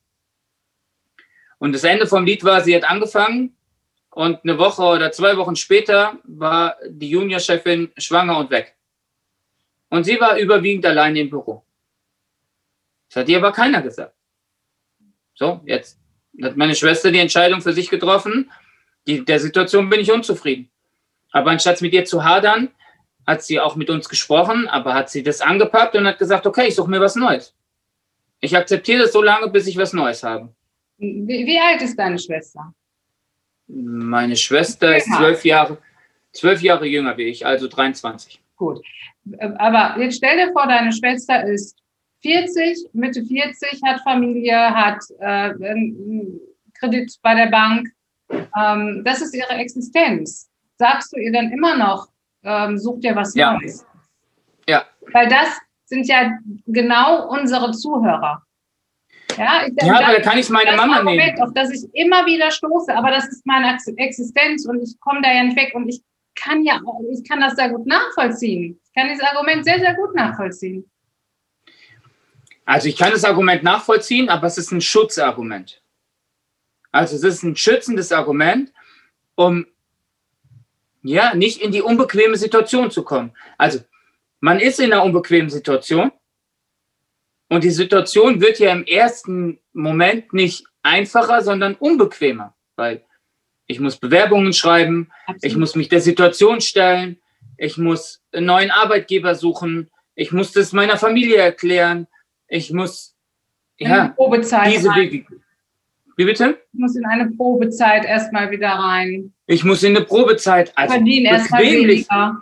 Und 1.57 1.73
das 1.73 1.83
Ende 1.83 2.07
vom 2.07 2.25
Lied 2.25 2.43
war, 2.43 2.61
sie 2.61 2.75
hat 2.75 2.83
angefangen 2.83 3.55
und 4.11 4.39
eine 4.43 4.57
Woche 4.57 4.83
oder 4.83 5.11
zwei 5.11 5.37
Wochen 5.37 5.55
später 5.55 6.19
war 6.23 6.77
die 6.87 7.09
Juniorchefin 7.09 7.91
schwanger 7.97 8.37
und 8.37 8.49
weg. 8.49 8.75
Und 9.89 10.03
sie 10.03 10.19
war 10.19 10.37
überwiegend 10.37 10.85
alleine 10.85 11.21
im 11.21 11.29
Büro. 11.29 11.64
Das 13.15 13.21
hat 13.21 13.29
ihr 13.29 13.37
aber 13.37 13.53
keiner 13.53 13.81
gesagt. 13.81 14.13
So, 15.35 15.61
jetzt 15.65 15.97
hat 16.43 16.57
meine 16.57 16.75
Schwester 16.75 17.11
die 17.11 17.19
Entscheidung 17.19 17.61
für 17.61 17.71
sich 17.71 17.89
getroffen. 17.89 18.51
Die, 19.07 19.23
der 19.23 19.39
Situation 19.39 19.89
bin 19.89 20.01
ich 20.01 20.11
unzufrieden. 20.11 20.69
Aber 21.31 21.51
anstatt 21.51 21.81
mit 21.81 21.93
ihr 21.93 22.03
zu 22.03 22.25
hadern, 22.25 22.71
hat 23.25 23.41
sie 23.41 23.61
auch 23.61 23.77
mit 23.77 23.89
uns 23.89 24.09
gesprochen, 24.09 24.67
aber 24.67 24.93
hat 24.93 25.09
sie 25.09 25.23
das 25.23 25.39
angepackt 25.39 25.95
und 25.95 26.05
hat 26.05 26.19
gesagt, 26.19 26.45
okay, 26.45 26.67
ich 26.67 26.75
suche 26.75 26.89
mir 26.89 26.99
was 26.99 27.15
Neues. 27.15 27.55
Ich 28.41 28.57
akzeptiere 28.57 29.03
das 29.03 29.13
so 29.13 29.21
lange, 29.21 29.47
bis 29.47 29.65
ich 29.67 29.77
was 29.77 29.93
Neues 29.93 30.21
habe. 30.21 30.53
Wie, 30.97 31.45
wie 31.45 31.59
alt 31.59 31.81
ist 31.81 31.97
deine 31.97 32.19
Schwester? 32.19 32.73
Meine 33.67 34.35
Schwester 34.35 34.91
ja. 34.91 34.97
ist 34.97 35.05
zwölf 35.15 35.45
Jahre, 35.45 35.77
zwölf 36.33 36.61
Jahre 36.61 36.85
jünger 36.85 37.15
wie 37.15 37.29
ich, 37.29 37.45
also 37.45 37.69
23. 37.69 38.41
Gut. 38.57 38.85
Aber 39.57 40.01
jetzt 40.01 40.17
stell 40.17 40.35
dir 40.35 40.51
vor, 40.51 40.67
deine 40.67 40.91
Schwester 40.91 41.45
ist 41.45 41.81
40, 42.21 42.89
Mitte 42.93 43.23
40, 43.23 43.81
hat 43.83 44.01
Familie, 44.01 44.57
hat 44.57 45.03
äh, 45.19 45.53
Kredit 46.73 47.15
bei 47.21 47.35
der 47.35 47.47
Bank. 47.47 47.89
Ähm, 48.29 49.01
das 49.05 49.21
ist 49.21 49.35
ihre 49.35 49.53
Existenz. 49.55 50.49
Sagst 50.77 51.13
du 51.13 51.17
ihr 51.17 51.31
dann 51.31 51.51
immer 51.51 51.77
noch, 51.77 52.07
ähm, 52.43 52.77
such 52.77 52.99
dir 52.99 53.15
was 53.15 53.33
ja. 53.35 53.53
Neues. 53.53 53.85
Ja. 54.67 54.85
Weil 55.11 55.29
das 55.29 55.57
sind 55.85 56.07
ja 56.07 56.31
genau 56.65 57.29
unsere 57.29 57.71
Zuhörer. 57.71 58.41
Ja, 59.37 59.65
ich, 59.67 59.73
ja 59.85 59.95
aber 59.95 60.13
da 60.13 60.21
kann 60.21 60.37
ich 60.37 60.49
meine 60.49 60.75
Mama 60.75 60.97
Argument, 60.97 61.17
nehmen. 61.17 61.41
Auf 61.41 61.53
das 61.53 61.71
ich 61.71 61.83
immer 61.93 62.25
wieder 62.25 62.51
stoße, 62.51 62.95
aber 62.95 63.11
das 63.11 63.27
ist 63.27 63.45
meine 63.45 63.77
Existenz 63.97 64.65
und 64.65 64.81
ich 64.81 64.99
komme 64.99 65.21
da 65.21 65.31
ja 65.31 65.43
nicht 65.43 65.57
weg 65.57 65.73
und 65.75 65.87
ich 65.89 66.01
kann 66.35 66.63
ja, 66.63 66.81
ich 67.11 67.27
kann 67.27 67.39
das 67.39 67.55
sehr 67.55 67.69
gut 67.69 67.85
nachvollziehen. 67.85 68.79
Ich 68.83 68.93
kann 68.93 69.09
dieses 69.09 69.23
Argument 69.23 69.63
sehr, 69.63 69.79
sehr 69.79 69.95
gut 69.95 70.15
nachvollziehen. 70.15 70.89
Also 72.65 72.89
ich 72.89 72.97
kann 72.97 73.11
das 73.11 73.23
Argument 73.23 73.63
nachvollziehen, 73.63 74.29
aber 74.29 74.47
es 74.47 74.57
ist 74.57 74.71
ein 74.71 74.81
Schutzargument. 74.81 75.81
Also 76.91 77.15
es 77.15 77.23
ist 77.23 77.43
ein 77.43 77.55
schützendes 77.55 78.11
Argument, 78.11 78.71
um 79.35 79.67
ja, 81.03 81.35
nicht 81.35 81.61
in 81.61 81.71
die 81.71 81.83
unbequeme 81.83 82.35
Situation 82.35 82.89
zu 82.89 83.03
kommen. 83.03 83.31
Also, 83.59 83.79
man 84.39 84.59
ist 84.59 84.79
in 84.79 84.91
einer 84.91 85.03
unbequemen 85.03 85.51
Situation 85.51 86.11
und 87.47 87.63
die 87.63 87.69
Situation 87.69 88.41
wird 88.41 88.57
ja 88.57 88.71
im 88.71 88.85
ersten 88.85 89.59
Moment 89.71 90.33
nicht 90.33 90.65
einfacher, 90.81 91.43
sondern 91.43 91.75
unbequemer, 91.75 92.55
weil 92.75 93.05
ich 93.67 93.79
muss 93.79 93.97
Bewerbungen 93.97 94.53
schreiben, 94.53 95.11
Absolut. 95.27 95.43
ich 95.43 95.57
muss 95.57 95.75
mich 95.75 95.89
der 95.89 96.01
Situation 96.01 96.59
stellen, 96.59 97.21
ich 97.57 97.77
muss 97.77 98.23
einen 98.31 98.47
neuen 98.47 98.71
Arbeitgeber 98.71 99.35
suchen, 99.35 99.91
ich 100.15 100.31
muss 100.31 100.53
das 100.53 100.73
meiner 100.73 100.97
Familie 100.97 101.37
erklären, 101.37 102.07
ich 102.47 102.71
muss 102.71 103.15
ja, 103.77 104.09
Probezeit 104.09 104.73
diese 104.73 104.89
Wege. 104.95 105.25
Wie 106.17 106.25
bitte? 106.25 106.57
Ich 106.71 106.79
muss 106.79 106.95
in 106.95 107.05
eine 107.05 107.29
Probezeit 107.31 108.05
erstmal 108.05 108.49
wieder 108.51 108.69
rein. 108.69 109.33
Ich 109.47 109.63
muss 109.63 109.83
in 109.83 109.95
eine 109.95 110.05
Probezeit. 110.05 110.71
Also 110.75 110.93
Verdienen 110.93 111.25
erstmal 111.25 111.63
weniger. 111.63 112.39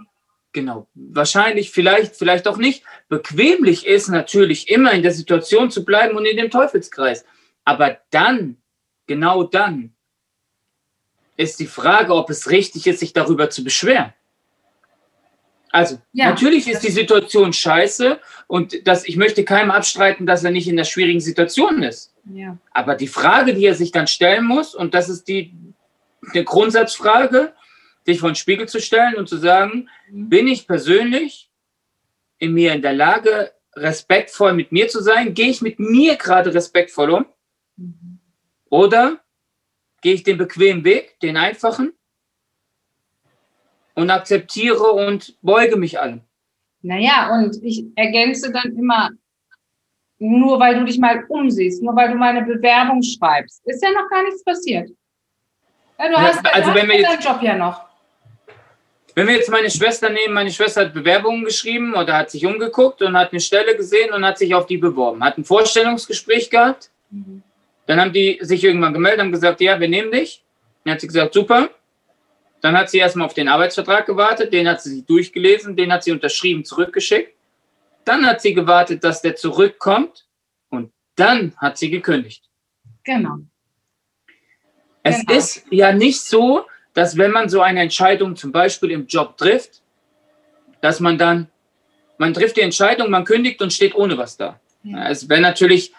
Genau. 0.51 0.87
Wahrscheinlich, 0.93 1.71
vielleicht, 1.71 2.15
vielleicht 2.15 2.47
auch 2.47 2.57
nicht. 2.57 2.83
Bequemlich 3.09 3.87
ist 3.87 4.09
natürlich 4.09 4.69
immer 4.69 4.91
in 4.91 5.01
der 5.01 5.11
Situation 5.11 5.71
zu 5.71 5.83
bleiben 5.83 6.15
und 6.15 6.25
in 6.25 6.37
dem 6.37 6.51
Teufelskreis. 6.51 7.25
Aber 7.65 7.97
dann, 8.11 8.57
genau 9.07 9.43
dann, 9.43 9.95
ist 11.35 11.59
die 11.59 11.65
Frage, 11.65 12.13
ob 12.13 12.29
es 12.29 12.51
richtig 12.51 12.85
ist, 12.85 12.99
sich 12.99 13.13
darüber 13.13 13.49
zu 13.49 13.63
beschweren. 13.63 14.13
Also, 15.73 15.99
ja, 16.11 16.29
natürlich 16.29 16.67
ist 16.69 16.83
die 16.83 16.91
Situation 16.91 17.51
scheiße 17.51 18.19
und 18.45 18.87
das, 18.87 19.07
ich 19.07 19.17
möchte 19.17 19.43
keinem 19.43 19.71
abstreiten, 19.71 20.27
dass 20.27 20.43
er 20.43 20.51
nicht 20.51 20.67
in 20.67 20.75
einer 20.75 20.85
schwierigen 20.85 21.19
Situation 21.19 21.81
ist. 21.81 22.13
Ja. 22.31 22.59
Aber 22.71 22.93
die 22.93 23.07
Frage, 23.07 23.55
die 23.55 23.65
er 23.65 23.73
sich 23.73 23.91
dann 23.91 24.05
stellen 24.05 24.45
muss, 24.45 24.75
und 24.75 24.93
das 24.93 25.09
ist 25.09 25.27
die, 25.27 25.51
die 26.35 26.45
Grundsatzfrage, 26.45 27.53
sich 28.05 28.19
vor 28.19 28.29
den 28.29 28.35
Spiegel 28.35 28.67
zu 28.67 28.79
stellen 28.79 29.15
und 29.15 29.27
zu 29.27 29.37
sagen, 29.37 29.89
mhm. 30.11 30.29
bin 30.29 30.47
ich 30.47 30.67
persönlich 30.67 31.49
in 32.37 32.53
mir 32.53 32.73
in 32.73 32.83
der 32.83 32.93
Lage, 32.93 33.51
respektvoll 33.75 34.53
mit 34.53 34.71
mir 34.71 34.89
zu 34.89 35.01
sein? 35.01 35.33
Gehe 35.33 35.49
ich 35.49 35.63
mit 35.63 35.79
mir 35.79 36.17
gerade 36.17 36.53
respektvoll 36.53 37.09
um? 37.09 37.25
Mhm. 37.77 38.19
Oder 38.69 39.23
gehe 40.01 40.13
ich 40.13 40.21
den 40.21 40.37
bequemen 40.37 40.83
Weg, 40.83 41.19
den 41.21 41.35
einfachen? 41.35 41.93
Und 43.95 44.09
akzeptiere 44.09 44.91
und 44.91 45.35
beuge 45.41 45.77
mich 45.77 45.99
allem. 45.99 46.21
Naja, 46.81 47.33
und 47.33 47.63
ich 47.63 47.85
ergänze 47.95 48.51
dann 48.51 48.75
immer, 48.77 49.09
nur 50.19 50.59
weil 50.59 50.79
du 50.79 50.85
dich 50.85 50.99
mal 50.99 51.23
umsiehst, 51.27 51.81
nur 51.81 51.95
weil 51.95 52.11
du 52.11 52.15
mal 52.15 52.35
eine 52.35 52.45
Bewerbung 52.45 53.01
schreibst, 53.01 53.61
ist 53.65 53.83
ja 53.83 53.91
noch 53.91 54.09
gar 54.09 54.23
nichts 54.23 54.43
passiert. 54.43 54.89
Ja, 55.99 56.09
du 56.09 56.17
hast, 56.17 56.45
also 56.45 56.71
du 56.71 56.75
wenn 56.75 56.89
wir 56.89 57.01
deinen 57.01 57.21
Job 57.21 57.41
ja 57.41 57.55
noch. 57.55 57.85
Wenn 59.15 59.27
wir 59.27 59.35
jetzt 59.35 59.49
meine 59.49 59.69
Schwester 59.69 60.09
nehmen, 60.09 60.33
meine 60.33 60.51
Schwester 60.51 60.81
hat 60.81 60.93
Bewerbungen 60.93 61.45
geschrieben 61.45 61.93
oder 61.93 62.17
hat 62.17 62.31
sich 62.31 62.45
umgeguckt 62.45 63.01
und 63.03 63.15
hat 63.15 63.31
eine 63.31 63.39
Stelle 63.39 63.77
gesehen 63.77 64.11
und 64.11 64.25
hat 64.25 64.39
sich 64.39 64.55
auf 64.55 64.65
die 64.65 64.77
beworben, 64.77 65.23
hat 65.23 65.37
ein 65.37 65.45
Vorstellungsgespräch 65.45 66.49
gehabt. 66.49 66.89
Mhm. 67.11 67.43
Dann 67.85 68.01
haben 68.01 68.13
die 68.13 68.39
sich 68.41 68.63
irgendwann 68.63 68.93
gemeldet 68.93 69.21
und 69.21 69.31
gesagt, 69.31 69.61
ja, 69.61 69.79
wir 69.79 69.87
nehmen 69.87 70.11
dich. 70.11 70.43
Dann 70.83 70.93
hat 70.93 71.01
sie 71.01 71.07
gesagt, 71.07 71.33
super. 71.33 71.69
Dann 72.63 72.77
hat 72.77 72.89
sie 72.89 72.99
erstmal 72.99 73.25
auf 73.25 73.33
den 73.33 73.49
Arbeitsvertrag 73.49 74.05
gewartet, 74.05 74.53
den 74.53 74.69
hat 74.69 74.81
sie 74.81 75.03
durchgelesen, 75.03 75.75
den 75.75 75.91
hat 75.91 76.05
sie 76.05 76.13
unterschrieben, 76.13 76.63
zurückgeschickt. 76.63 77.35
Dann 78.05 78.25
hat 78.25 78.41
sie 78.41 78.53
gewartet, 78.53 79.03
dass 79.03 79.21
der 79.21 79.35
zurückkommt 79.35 80.25
und 80.69 80.93
dann 81.17 81.53
hat 81.57 81.77
sie 81.77 81.89
gekündigt. 81.89 82.45
Genau. 83.03 83.39
Es 85.03 85.25
genau. 85.25 85.37
ist 85.37 85.65
ja 85.71 85.91
nicht 85.91 86.21
so, 86.21 86.65
dass 86.93 87.17
wenn 87.17 87.31
man 87.31 87.49
so 87.49 87.59
eine 87.59 87.81
Entscheidung 87.81 88.37
zum 88.37 88.53
Beispiel 88.53 88.91
im 88.91 89.07
Job 89.07 89.35
trifft, 89.35 89.81
dass 90.79 91.01
man 91.01 91.17
dann, 91.17 91.49
man 92.17 92.33
trifft 92.33 92.55
die 92.55 92.61
Entscheidung, 92.61 93.09
man 93.09 93.25
kündigt 93.25 93.61
und 93.61 93.73
steht 93.73 93.93
ohne 93.93 94.17
was 94.17 94.37
da. 94.37 94.61
Ja. 94.83 95.09
Es 95.09 95.27
wäre 95.27 95.41
natürlich 95.41 95.91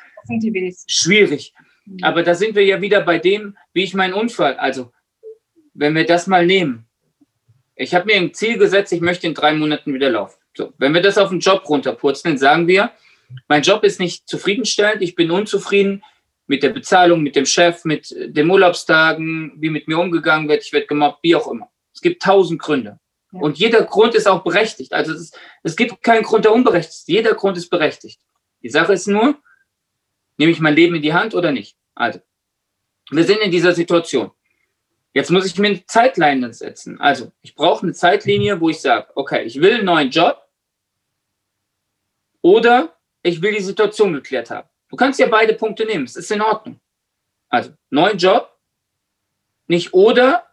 schwierig. 0.87 1.53
Mhm. 1.85 1.99
Aber 2.01 2.23
da 2.23 2.35
sind 2.35 2.55
wir 2.55 2.65
ja 2.65 2.81
wieder 2.81 3.03
bei 3.03 3.19
dem, 3.19 3.55
wie 3.75 3.85
ich 3.85 3.93
meinen 3.93 4.15
Unfall, 4.15 4.57
also 4.57 4.94
wenn 5.75 5.95
wir 5.95 6.07
das 6.07 6.27
mal 6.27 6.47
nehmen. 6.47 6.87
Ich 7.77 7.95
habe 7.95 8.07
mir 8.07 8.17
ein 8.17 8.33
Ziel 8.33 8.57
gesetzt, 8.57 8.93
ich 8.93 9.01
möchte 9.01 9.27
in 9.27 9.35
drei 9.35 9.53
Monaten 9.53 9.93
wieder 9.93 10.11
laufen. 10.11 10.39
So, 10.57 10.73
wenn 10.79 10.95
wir 10.95 11.03
das 11.03 11.19
auf 11.19 11.31
den 11.31 11.41
Job 11.41 11.69
runterpurzeln, 11.69 12.39
sagen 12.39 12.69
wir, 12.69 12.93
mein 13.49 13.63
Job 13.63 13.83
ist 13.83 13.99
nicht 13.99 14.29
zufriedenstellend, 14.29 15.03
ich 15.03 15.17
bin 15.17 15.31
unzufrieden 15.31 16.05
mit 16.47 16.63
der 16.63 16.69
Bezahlung, 16.71 17.23
mit 17.23 17.37
dem 17.37 17.47
Chef, 17.47 17.85
mit 17.85 18.15
den 18.17 18.49
Urlaubstagen, 18.49 19.55
wie 19.57 19.71
mit 19.71 19.89
mir 19.89 19.99
umgegangen 19.99 20.49
wird, 20.49 20.63
ich 20.63 20.73
werde 20.73 20.87
gemobbt, 20.87 21.23
wie 21.23 21.35
auch 21.35 21.51
immer. 21.51 21.71
Es 21.93 22.01
gibt 22.01 22.23
tausend 22.23 22.61
Gründe. 22.61 23.01
Ja. 23.33 23.41
Und 23.41 23.59
jeder 23.59 23.83
Grund 23.83 24.15
ist 24.15 24.29
auch 24.29 24.45
berechtigt. 24.45 24.93
Also 24.93 25.13
es, 25.13 25.21
ist, 25.21 25.39
es 25.63 25.75
gibt 25.75 26.03
keinen 26.03 26.23
Grund, 26.23 26.45
der 26.45 26.53
unberechtigt 26.53 26.95
ist. 26.95 27.09
Jeder 27.09 27.35
Grund 27.35 27.57
ist 27.57 27.69
berechtigt. 27.69 28.21
Die 28.63 28.69
Sache 28.71 28.93
ist 28.93 29.09
nur, 29.09 29.37
nehme 30.37 30.53
ich 30.53 30.61
mein 30.61 30.75
Leben 30.75 30.95
in 30.95 31.03
die 31.03 31.15
Hand 31.15 31.35
oder 31.35 31.51
nicht? 31.51 31.77
Also, 31.95 32.21
wir 33.11 33.25
sind 33.25 33.41
in 33.41 33.51
dieser 33.51 33.73
Situation. 33.73 34.31
Jetzt 35.15 35.31
muss 35.31 35.47
ich 35.47 35.57
mir 35.57 35.69
eine 35.69 35.87
Zeitleine 35.87 36.53
setzen. 36.53 37.01
Also, 37.01 37.31
ich 37.41 37.55
brauche 37.55 37.85
eine 37.85 37.93
Zeitlinie, 37.93 38.61
wo 38.61 38.69
ich 38.69 38.81
sage, 38.81 39.07
okay, 39.15 39.45
ich 39.45 39.61
will 39.61 39.75
einen 39.75 39.85
neuen 39.85 40.11
Job 40.11 40.45
oder 42.43 42.97
ich 43.23 43.41
will 43.41 43.55
die 43.55 43.63
Situation 43.63 44.13
geklärt 44.13 44.51
haben. 44.51 44.69
Du 44.89 44.97
kannst 44.97 45.21
ja 45.21 45.29
beide 45.29 45.55
Punkte 45.55 45.87
nehmen, 45.87 46.05
es 46.05 46.17
ist 46.17 46.33
in 46.33 46.43
Ordnung. 46.43 46.81
Also, 47.49 47.71
neuen 47.91 48.19
Job, 48.19 48.59
nicht 49.69 49.95
oder, 49.95 50.49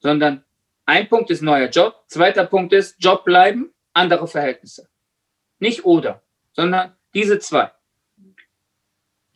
sondern 0.00 0.44
ein 0.84 1.08
Punkt 1.08 1.30
ist 1.30 1.40
neuer 1.40 1.68
Job, 1.70 2.04
zweiter 2.08 2.44
Punkt 2.44 2.74
ist 2.74 2.96
Job 2.98 3.24
bleiben, 3.24 3.72
andere 3.94 4.28
Verhältnisse. 4.28 4.90
Nicht 5.60 5.86
oder, 5.86 6.22
sondern 6.52 6.94
diese 7.14 7.38
zwei. 7.38 7.72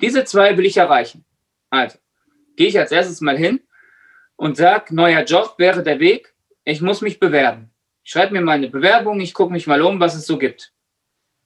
Diese 0.02 0.24
zwei 0.26 0.58
will 0.58 0.66
ich 0.66 0.76
erreichen. 0.76 1.24
Also, 1.70 1.96
gehe 2.54 2.68
ich 2.68 2.78
als 2.78 2.92
erstes 2.92 3.22
mal 3.22 3.38
hin 3.38 3.62
und 4.36 4.56
sage, 4.56 4.94
neuer 4.94 5.22
Job 5.24 5.54
wäre 5.58 5.82
der 5.82 6.00
Weg, 6.00 6.34
ich 6.64 6.80
muss 6.80 7.00
mich 7.00 7.20
bewerben. 7.20 7.70
Ich 8.04 8.12
schreibe 8.12 8.32
mir 8.32 8.40
mal 8.40 8.52
eine 8.52 8.68
Bewerbung, 8.68 9.20
ich 9.20 9.34
gucke 9.34 9.52
mich 9.52 9.66
mal 9.66 9.82
um, 9.82 10.00
was 10.00 10.14
es 10.14 10.26
so 10.26 10.38
gibt. 10.38 10.72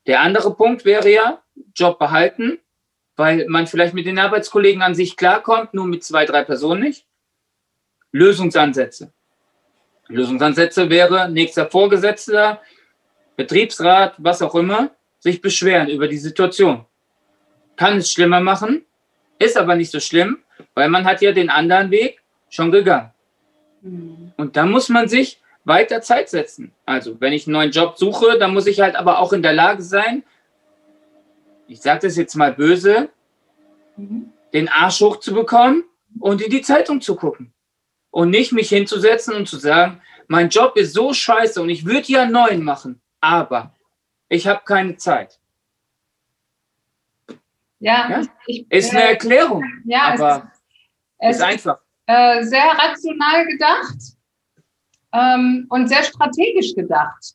Der 0.06 0.20
andere 0.20 0.54
Punkt 0.54 0.84
wäre 0.84 1.10
ja, 1.10 1.42
Job 1.74 1.98
behalten, 1.98 2.58
weil 3.16 3.46
man 3.48 3.66
vielleicht 3.66 3.94
mit 3.94 4.06
den 4.06 4.18
Arbeitskollegen 4.18 4.82
an 4.82 4.94
sich 4.94 5.16
klarkommt, 5.16 5.74
nur 5.74 5.86
mit 5.86 6.04
zwei, 6.04 6.24
drei 6.24 6.44
Personen 6.44 6.82
nicht. 6.82 7.06
Lösungsansätze. 8.12 9.12
Lösungsansätze 10.08 10.88
wäre 10.88 11.28
nächster 11.30 11.68
Vorgesetzter, 11.68 12.60
Betriebsrat, 13.36 14.14
was 14.18 14.40
auch 14.40 14.54
immer, 14.54 14.90
sich 15.18 15.40
beschweren 15.40 15.88
über 15.88 16.08
die 16.08 16.18
Situation. 16.18 16.86
Kann 17.76 17.98
es 17.98 18.10
schlimmer 18.10 18.40
machen, 18.40 18.84
ist 19.38 19.56
aber 19.56 19.74
nicht 19.74 19.90
so 19.90 20.00
schlimm, 20.00 20.38
weil 20.74 20.88
man 20.88 21.04
hat 21.04 21.20
ja 21.20 21.32
den 21.32 21.50
anderen 21.50 21.90
Weg 21.90 22.22
schon 22.48 22.70
gegangen. 22.70 23.10
Mhm. 23.82 24.32
Und 24.36 24.56
da 24.56 24.66
muss 24.66 24.88
man 24.88 25.08
sich 25.08 25.40
weiter 25.64 26.00
Zeit 26.00 26.28
setzen. 26.28 26.72
Also, 26.84 27.20
wenn 27.20 27.32
ich 27.32 27.46
einen 27.46 27.54
neuen 27.54 27.70
Job 27.70 27.98
suche, 27.98 28.38
dann 28.38 28.54
muss 28.54 28.66
ich 28.66 28.80
halt 28.80 28.96
aber 28.96 29.18
auch 29.18 29.32
in 29.32 29.42
der 29.42 29.52
Lage 29.52 29.82
sein, 29.82 30.22
ich 31.68 31.80
sage 31.80 32.06
das 32.06 32.16
jetzt 32.16 32.36
mal 32.36 32.52
böse, 32.52 33.08
mhm. 33.96 34.32
den 34.52 34.68
Arsch 34.68 35.00
hochzubekommen 35.00 35.84
und 36.20 36.40
in 36.40 36.50
die 36.50 36.62
Zeitung 36.62 37.00
zu 37.00 37.16
gucken. 37.16 37.52
Und 38.10 38.30
nicht 38.30 38.52
mich 38.52 38.70
hinzusetzen 38.70 39.34
und 39.34 39.46
zu 39.48 39.58
sagen, 39.58 40.00
mein 40.28 40.48
Job 40.48 40.76
ist 40.76 40.94
so 40.94 41.12
scheiße 41.12 41.60
und 41.60 41.68
ich 41.68 41.84
würde 41.84 42.10
ja 42.12 42.22
einen 42.22 42.32
neuen 42.32 42.62
machen, 42.62 43.00
aber 43.20 43.74
ich 44.28 44.46
habe 44.46 44.62
keine 44.64 44.96
Zeit. 44.96 45.38
Ja, 47.78 48.08
ja? 48.10 48.22
Ich, 48.46 48.70
ist 48.70 48.90
eine 48.92 49.02
Erklärung. 49.02 49.64
Ja, 49.84 50.14
aber 50.14 50.50
es 51.18 51.36
ist, 51.36 51.36
ist 51.36 51.42
einfach. 51.42 51.78
Äh, 52.06 52.44
sehr 52.44 52.66
rational 52.66 53.46
gedacht 53.46 53.96
ähm, 55.12 55.66
und 55.70 55.88
sehr 55.88 56.04
strategisch 56.04 56.74
gedacht. 56.74 57.34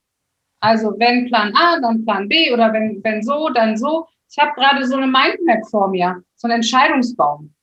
Also 0.62 0.94
wenn 0.98 1.26
Plan 1.28 1.54
A, 1.56 1.80
dann 1.80 2.06
Plan 2.06 2.30
B 2.30 2.54
oder 2.54 2.72
wenn, 2.72 3.04
wenn 3.04 3.22
so, 3.22 3.50
dann 3.50 3.76
so. 3.76 4.08
Ich 4.30 4.38
habe 4.38 4.54
gerade 4.54 4.88
so 4.88 4.96
eine 4.96 5.08
Mindmap 5.08 5.68
vor 5.70 5.90
mir, 5.90 6.24
so 6.36 6.48
einen 6.48 6.58
Entscheidungsbaum. 6.58 7.54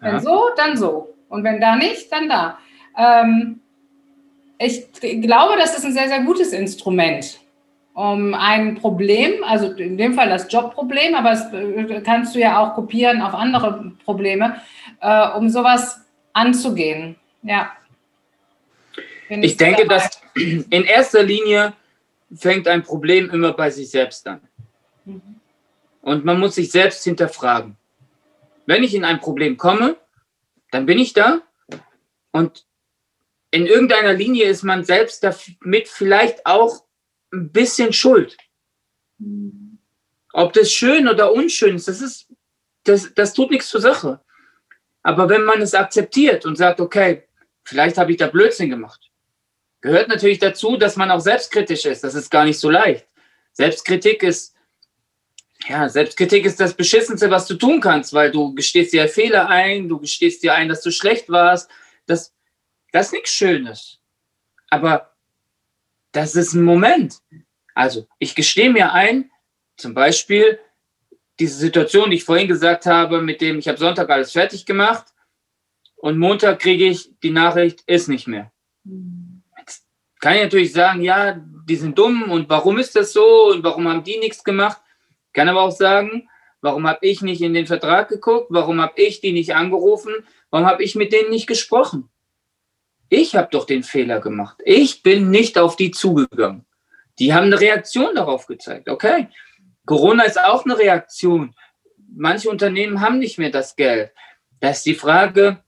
Wenn 0.00 0.14
ja. 0.14 0.20
so, 0.20 0.50
dann 0.56 0.76
so. 0.76 1.14
Und 1.28 1.44
wenn 1.44 1.60
da 1.60 1.76
nicht, 1.76 2.12
dann 2.12 2.28
da. 2.28 2.58
Ähm, 2.98 3.60
ich 4.58 4.92
glaube, 4.92 5.56
das 5.56 5.78
ist 5.78 5.86
ein 5.86 5.92
sehr, 5.94 6.08
sehr 6.08 6.22
gutes 6.22 6.52
Instrument 6.52 7.40
um 7.94 8.34
ein 8.34 8.76
Problem, 8.76 9.44
also 9.44 9.72
in 9.72 9.98
dem 9.98 10.14
Fall 10.14 10.28
das 10.28 10.50
Jobproblem, 10.50 11.14
aber 11.14 11.30
das 11.30 11.52
äh, 11.52 12.00
kannst 12.02 12.34
du 12.34 12.38
ja 12.38 12.58
auch 12.58 12.74
kopieren 12.74 13.20
auf 13.20 13.34
andere 13.34 13.92
Probleme, 14.04 14.56
äh, 15.00 15.28
um 15.36 15.48
sowas 15.48 16.00
anzugehen. 16.32 17.16
Ja. 17.42 17.72
ich, 19.28 19.38
ich 19.38 19.56
denke, 19.56 19.86
dass 19.86 20.20
in 20.34 20.84
erster 20.84 21.22
Linie 21.22 21.74
fängt 22.34 22.68
ein 22.68 22.82
Problem 22.82 23.30
immer 23.30 23.52
bei 23.52 23.70
sich 23.70 23.90
selbst 23.90 24.26
an. 24.26 24.40
Mhm. 25.04 25.40
Und 26.02 26.24
man 26.24 26.38
muss 26.38 26.54
sich 26.54 26.70
selbst 26.70 27.04
hinterfragen. 27.04 27.76
Wenn 28.66 28.82
ich 28.82 28.94
in 28.94 29.04
ein 29.04 29.20
Problem 29.20 29.56
komme, 29.56 29.96
dann 30.70 30.86
bin 30.86 30.98
ich 30.98 31.12
da 31.12 31.42
und 32.30 32.64
in 33.50 33.66
irgendeiner 33.66 34.12
Linie 34.12 34.46
ist 34.46 34.62
man 34.62 34.84
selbst 34.84 35.24
damit 35.24 35.88
vielleicht 35.88 36.46
auch 36.46 36.84
ein 37.32 37.50
bisschen 37.50 37.92
Schuld. 37.92 38.36
Ob 40.32 40.52
das 40.52 40.72
schön 40.72 41.08
oder 41.08 41.32
unschön 41.32 41.76
ist, 41.76 41.88
das 41.88 42.00
ist, 42.00 42.28
das, 42.84 43.12
das 43.14 43.34
tut 43.34 43.50
nichts 43.50 43.68
zur 43.68 43.80
Sache. 43.80 44.20
Aber 45.02 45.28
wenn 45.28 45.44
man 45.44 45.62
es 45.62 45.74
akzeptiert 45.74 46.44
und 46.44 46.56
sagt, 46.56 46.80
okay, 46.80 47.24
vielleicht 47.64 47.98
habe 47.98 48.12
ich 48.12 48.18
da 48.18 48.26
Blödsinn 48.26 48.70
gemacht, 48.70 49.10
gehört 49.80 50.08
natürlich 50.08 50.38
dazu, 50.38 50.76
dass 50.76 50.96
man 50.96 51.10
auch 51.10 51.20
selbstkritisch 51.20 51.86
ist. 51.86 52.04
Das 52.04 52.14
ist 52.14 52.30
gar 52.30 52.44
nicht 52.44 52.58
so 52.58 52.70
leicht. 52.70 53.06
Selbstkritik 53.52 54.22
ist, 54.22 54.54
ja, 55.68 55.88
Selbstkritik 55.88 56.44
ist 56.44 56.60
das 56.60 56.74
Beschissenste, 56.74 57.30
was 57.30 57.46
du 57.46 57.54
tun 57.54 57.80
kannst, 57.80 58.12
weil 58.12 58.30
du 58.30 58.54
gestehst 58.54 58.92
dir 58.92 59.08
Fehler 59.08 59.48
ein, 59.48 59.88
du 59.88 59.98
gestehst 59.98 60.42
dir 60.42 60.54
ein, 60.54 60.68
dass 60.68 60.82
du 60.82 60.90
schlecht 60.90 61.28
warst. 61.28 61.70
Das, 62.06 62.34
das 62.92 63.06
ist 63.06 63.12
nichts 63.12 63.30
Schönes. 63.30 63.98
Aber 64.68 65.14
das 66.12 66.34
ist 66.34 66.54
ein 66.54 66.62
Moment. 66.62 67.18
Also 67.74 68.06
ich 68.18 68.34
gestehe 68.34 68.70
mir 68.70 68.92
ein, 68.92 69.30
zum 69.76 69.94
Beispiel 69.94 70.58
diese 71.40 71.58
Situation, 71.58 72.10
die 72.10 72.18
ich 72.18 72.24
vorhin 72.24 72.46
gesagt 72.46 72.86
habe, 72.86 73.22
mit 73.22 73.40
dem 73.40 73.58
ich 73.58 73.66
habe 73.66 73.78
Sonntag 73.78 74.10
alles 74.10 74.32
fertig 74.32 74.66
gemacht 74.66 75.06
und 75.96 76.18
Montag 76.18 76.60
kriege 76.60 76.84
ich 76.84 77.10
die 77.22 77.30
Nachricht, 77.30 77.80
ist 77.86 78.08
nicht 78.08 78.28
mehr. 78.28 78.52
Jetzt 79.58 79.86
kann 80.20 80.36
ich 80.36 80.42
natürlich 80.42 80.72
sagen, 80.72 81.00
ja, 81.02 81.40
die 81.66 81.76
sind 81.76 81.98
dumm 81.98 82.30
und 82.30 82.48
warum 82.50 82.78
ist 82.78 82.94
das 82.94 83.12
so 83.12 83.50
und 83.50 83.64
warum 83.64 83.88
haben 83.88 84.04
die 84.04 84.18
nichts 84.18 84.44
gemacht? 84.44 84.80
Kann 85.32 85.48
aber 85.48 85.62
auch 85.62 85.72
sagen, 85.72 86.28
warum 86.60 86.86
habe 86.86 87.06
ich 87.06 87.22
nicht 87.22 87.40
in 87.40 87.54
den 87.54 87.66
Vertrag 87.66 88.08
geguckt? 88.08 88.48
Warum 88.50 88.80
habe 88.80 89.00
ich 89.00 89.20
die 89.20 89.32
nicht 89.32 89.54
angerufen? 89.54 90.12
Warum 90.50 90.66
habe 90.66 90.82
ich 90.82 90.94
mit 90.94 91.12
denen 91.12 91.30
nicht 91.30 91.46
gesprochen? 91.46 92.10
Ich 93.08 93.34
habe 93.34 93.48
doch 93.50 93.64
den 93.64 93.82
Fehler 93.82 94.20
gemacht. 94.20 94.58
Ich 94.64 95.02
bin 95.02 95.30
nicht 95.30 95.58
auf 95.58 95.76
die 95.76 95.90
zugegangen. 95.90 96.66
Die 97.18 97.32
haben 97.32 97.46
eine 97.46 97.60
Reaktion 97.60 98.14
darauf 98.14 98.46
gezeigt. 98.46 98.88
Okay, 98.88 99.28
Corona 99.86 100.24
ist 100.24 100.40
auch 100.40 100.64
eine 100.64 100.78
Reaktion. 100.78 101.54
Manche 102.14 102.50
Unternehmen 102.50 103.00
haben 103.00 103.18
nicht 103.18 103.38
mehr 103.38 103.50
das 103.50 103.76
Geld. 103.76 104.12
Da 104.60 104.70
ist 104.70 104.84
die 104.84 104.94
Frage, 104.94 105.62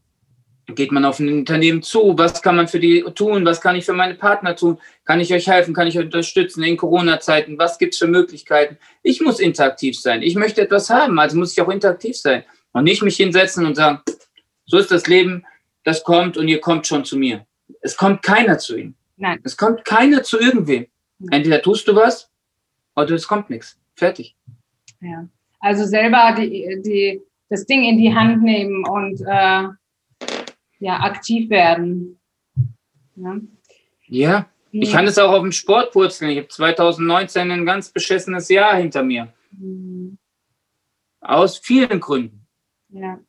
geht 0.67 0.93
man 0.93 1.05
auf 1.05 1.19
ein 1.19 1.29
Unternehmen 1.33 1.83
zu? 1.83 2.15
Was 2.17 2.43
kann 2.43 2.57
man 2.57 2.69
für 2.69 2.81
die 2.81 3.03
tun? 3.15 3.45
Was 3.45 3.61
kann 3.61 3.77
ich 3.77 3.85
für 3.85 3.93
meine 3.93 4.15
Partner 4.15 4.55
tun? 4.55 4.79
Kann 5.05 5.21
ich 5.21 5.33
euch 5.33 5.47
helfen? 5.47 5.75
Kann 5.75 5.87
ich 5.87 5.99
euch 5.99 6.05
unterstützen 6.05 6.63
in 6.63 6.77
Corona-Zeiten? 6.77 7.59
Was 7.59 7.79
gibt 7.79 7.95
es 7.95 7.99
für 7.99 8.07
Möglichkeiten? 8.07 8.79
Ich 9.03 9.21
muss 9.21 9.41
interaktiv 9.41 9.99
sein. 9.99 10.23
Ich 10.23 10.35
möchte 10.35 10.61
etwas 10.61 10.91
haben, 10.91 11.19
also 11.19 11.37
muss 11.37 11.53
ich 11.53 11.61
auch 11.61 11.69
interaktiv 11.69 12.17
sein. 12.17 12.45
Und 12.73 12.85
nicht 12.85 13.03
mich 13.03 13.17
hinsetzen 13.17 13.67
und 13.67 13.75
sagen, 13.75 14.01
so 14.67 14.79
ist 14.79 14.91
das 14.91 15.07
Leben, 15.07 15.45
das 15.85 16.05
kommt 16.05 16.37
und 16.37 16.49
ihr 16.49 16.61
kommt 16.61 16.87
schon 16.87 17.05
zu 17.05 17.17
mir. 17.17 17.47
Es 17.81 17.97
kommt 17.97 18.23
keiner 18.23 18.59
zu 18.59 18.77
ihm. 18.77 18.95
Nein. 19.17 19.41
Es 19.45 19.57
kommt 19.57 19.85
keiner 19.85 20.23
zu 20.23 20.39
irgendwem. 20.39 20.87
Entweder 21.31 21.61
tust 21.61 21.87
du 21.89 21.95
was 21.95 22.31
oder 22.97 23.15
es 23.15 23.27
kommt 23.27 23.51
nichts. 23.51 23.79
Fertig. 23.95 24.37
Ja. 25.01 25.29
Also 25.61 25.85
selber 25.85 26.35
die, 26.37 26.81
die, 26.85 27.23
das 27.49 27.67
Ding 27.67 27.85
in 27.85 27.99
die 27.99 28.15
Hand 28.15 28.43
nehmen 28.43 28.85
und 28.87 29.21
äh, 29.21 29.69
ja, 30.79 31.01
aktiv 31.01 31.51
werden. 31.51 32.19
Ja. 33.17 33.41
ja. 34.07 34.47
Ich 34.73 34.91
kann 34.91 35.07
es 35.07 35.19
auch 35.19 35.33
auf 35.33 35.43
dem 35.43 35.53
Sport 35.53 35.93
purzeln. 35.93 36.31
Ich 36.31 36.39
habe 36.39 36.49
2019 36.49 37.51
ein 37.51 37.67
ganz 37.67 37.91
beschissenes 37.91 38.49
Jahr 38.49 38.77
hinter 38.77 39.03
mir. 39.03 39.33
Mhm. 39.51 40.19
Aus 41.21 41.59
vielen 41.59 42.01
Gründen. 42.01 42.47
Ja. 42.89 43.21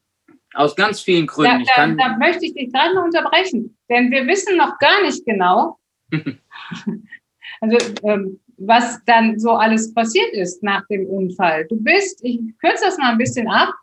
Aus 0.53 0.75
ganz 0.75 1.01
vielen 1.01 1.27
Gründen. 1.27 1.65
Da, 1.75 1.87
da, 1.87 1.93
da 1.93 2.17
möchte 2.17 2.45
ich 2.45 2.53
dich 2.53 2.71
gerade 2.71 2.95
noch 2.95 3.03
unterbrechen, 3.03 3.77
denn 3.89 4.11
wir 4.11 4.25
wissen 4.27 4.55
noch 4.55 4.77
gar 4.79 5.01
nicht 5.01 5.25
genau, 5.25 5.79
also, 7.61 7.77
ähm, 8.03 8.39
was 8.57 9.03
dann 9.05 9.39
so 9.39 9.51
alles 9.51 9.93
passiert 9.93 10.33
ist 10.33 10.63
nach 10.63 10.85
dem 10.87 11.05
Unfall. 11.07 11.65
Du 11.65 11.75
bist, 11.79 12.23
ich 12.23 12.39
kürze 12.59 12.85
das 12.85 12.97
mal 12.97 13.11
ein 13.11 13.17
bisschen 13.17 13.47
ab, 13.49 13.73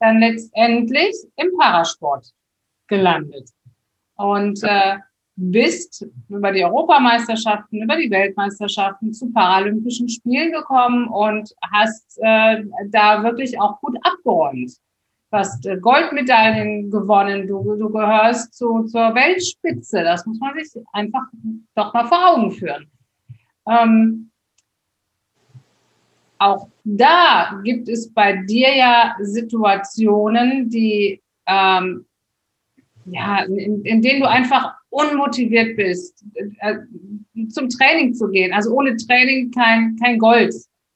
dann 0.00 0.20
letztendlich 0.20 1.14
im 1.36 1.56
Parasport 1.56 2.32
gelandet. 2.86 3.50
Und 4.16 4.62
äh, 4.62 4.98
bist 5.38 6.04
über 6.28 6.50
die 6.50 6.64
Europameisterschaften, 6.64 7.82
über 7.82 7.96
die 7.96 8.10
Weltmeisterschaften 8.10 9.12
zu 9.12 9.32
Paralympischen 9.32 10.08
Spielen 10.08 10.52
gekommen 10.52 11.06
und 11.06 11.54
hast 11.72 12.18
äh, 12.20 12.64
da 12.88 13.22
wirklich 13.22 13.58
auch 13.60 13.80
gut 13.80 13.96
abgeräumt. 14.02 14.72
Du 15.30 15.36
hast 15.36 15.64
äh, 15.66 15.76
Goldmedaillen 15.76 16.90
gewonnen, 16.90 17.46
du, 17.46 17.76
du 17.76 17.88
gehörst 17.90 18.54
zu, 18.54 18.84
zur 18.84 19.14
Weltspitze. 19.14 20.02
Das 20.02 20.26
muss 20.26 20.40
man 20.40 20.54
sich 20.58 20.82
einfach 20.92 21.22
doch 21.76 21.94
mal 21.94 22.06
vor 22.06 22.32
Augen 22.32 22.50
führen. 22.50 22.90
Ähm, 23.68 24.30
auch 26.38 26.68
da 26.84 27.60
gibt 27.64 27.88
es 27.88 28.12
bei 28.12 28.36
dir 28.44 28.74
ja 28.74 29.16
Situationen, 29.20 30.70
die 30.70 31.20
ähm, 31.46 32.06
ja, 33.06 33.42
in, 33.44 33.84
in 33.84 34.02
denen 34.02 34.20
du 34.20 34.28
einfach 34.28 34.74
unmotiviert 34.90 35.76
bist, 35.76 36.24
äh, 36.34 36.76
zum 37.50 37.68
Training 37.68 38.14
zu 38.14 38.28
gehen. 38.28 38.52
Also 38.52 38.72
ohne 38.72 38.96
Training 38.96 39.50
kein, 39.50 39.96
kein 39.96 40.18
Gold, 40.18 40.54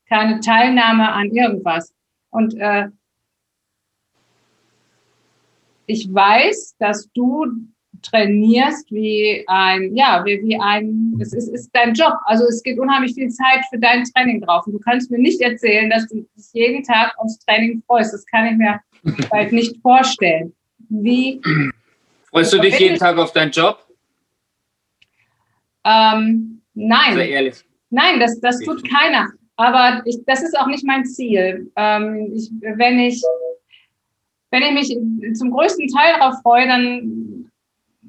keine 0.09 0.41
Teilnahme 0.41 1.11
an 1.11 1.31
irgendwas. 1.31 1.93
Und 2.31 2.55
äh, 2.59 2.89
ich 5.87 6.13
weiß, 6.13 6.77
dass 6.79 7.11
du 7.13 7.47
trainierst 8.03 8.91
wie 8.91 9.45
ein, 9.47 9.95
ja, 9.95 10.23
wie, 10.25 10.43
wie 10.43 10.59
ein, 10.61 11.17
es 11.21 11.33
ist, 11.33 11.49
ist 11.49 11.71
dein 11.73 11.95
Job. 11.95 12.15
Also 12.25 12.45
es 12.47 12.63
geht 12.63 12.79
unheimlich 12.79 13.15
viel 13.15 13.29
Zeit 13.31 13.65
für 13.71 13.79
dein 13.79 14.05
Training 14.05 14.41
drauf. 14.41 14.67
Und 14.67 14.75
du 14.75 14.79
kannst 14.79 15.11
mir 15.11 15.19
nicht 15.19 15.41
erzählen, 15.41 15.91
dass 15.91 16.07
du 16.09 16.27
dich 16.37 16.47
jeden 16.53 16.83
Tag 16.83 17.15
aufs 17.19 17.39
Training 17.41 17.83
freust. 17.87 18.13
Das 18.13 18.27
kann 18.27 18.47
ich 18.47 18.57
mir 18.57 18.81
bald 19.31 19.53
nicht 19.53 19.77
vorstellen. 19.83 20.53
Wie 20.89 21.41
Freust 22.31 22.53
du 22.53 22.59
dich 22.59 22.79
jeden 22.79 22.99
Tag 22.99 23.19
auf 23.19 23.33
deinen 23.33 23.51
Job? 23.51 23.79
Ähm, 25.85 26.63
nein. 26.75 27.15
Sehr 27.15 27.29
ehrlich. 27.29 27.65
Nein, 27.91 28.21
das, 28.21 28.41
das 28.41 28.59
tut 28.61 28.89
keiner. 28.89 29.31
Aber 29.57 30.03
ich, 30.07 30.17
das 30.27 30.43
ist 30.43 30.59
auch 30.59 30.67
nicht 30.67 30.85
mein 30.85 31.05
Ziel. 31.05 31.71
Ähm, 31.77 32.33
ich, 32.35 32.51
wenn, 32.61 32.99
ich, 32.99 33.23
wenn 34.51 34.63
ich 34.63 34.73
mich 34.73 35.37
zum 35.37 35.51
größten 35.51 35.89
Teil 35.89 36.15
darauf 36.19 36.41
freue, 36.43 36.67
dann 36.67 37.51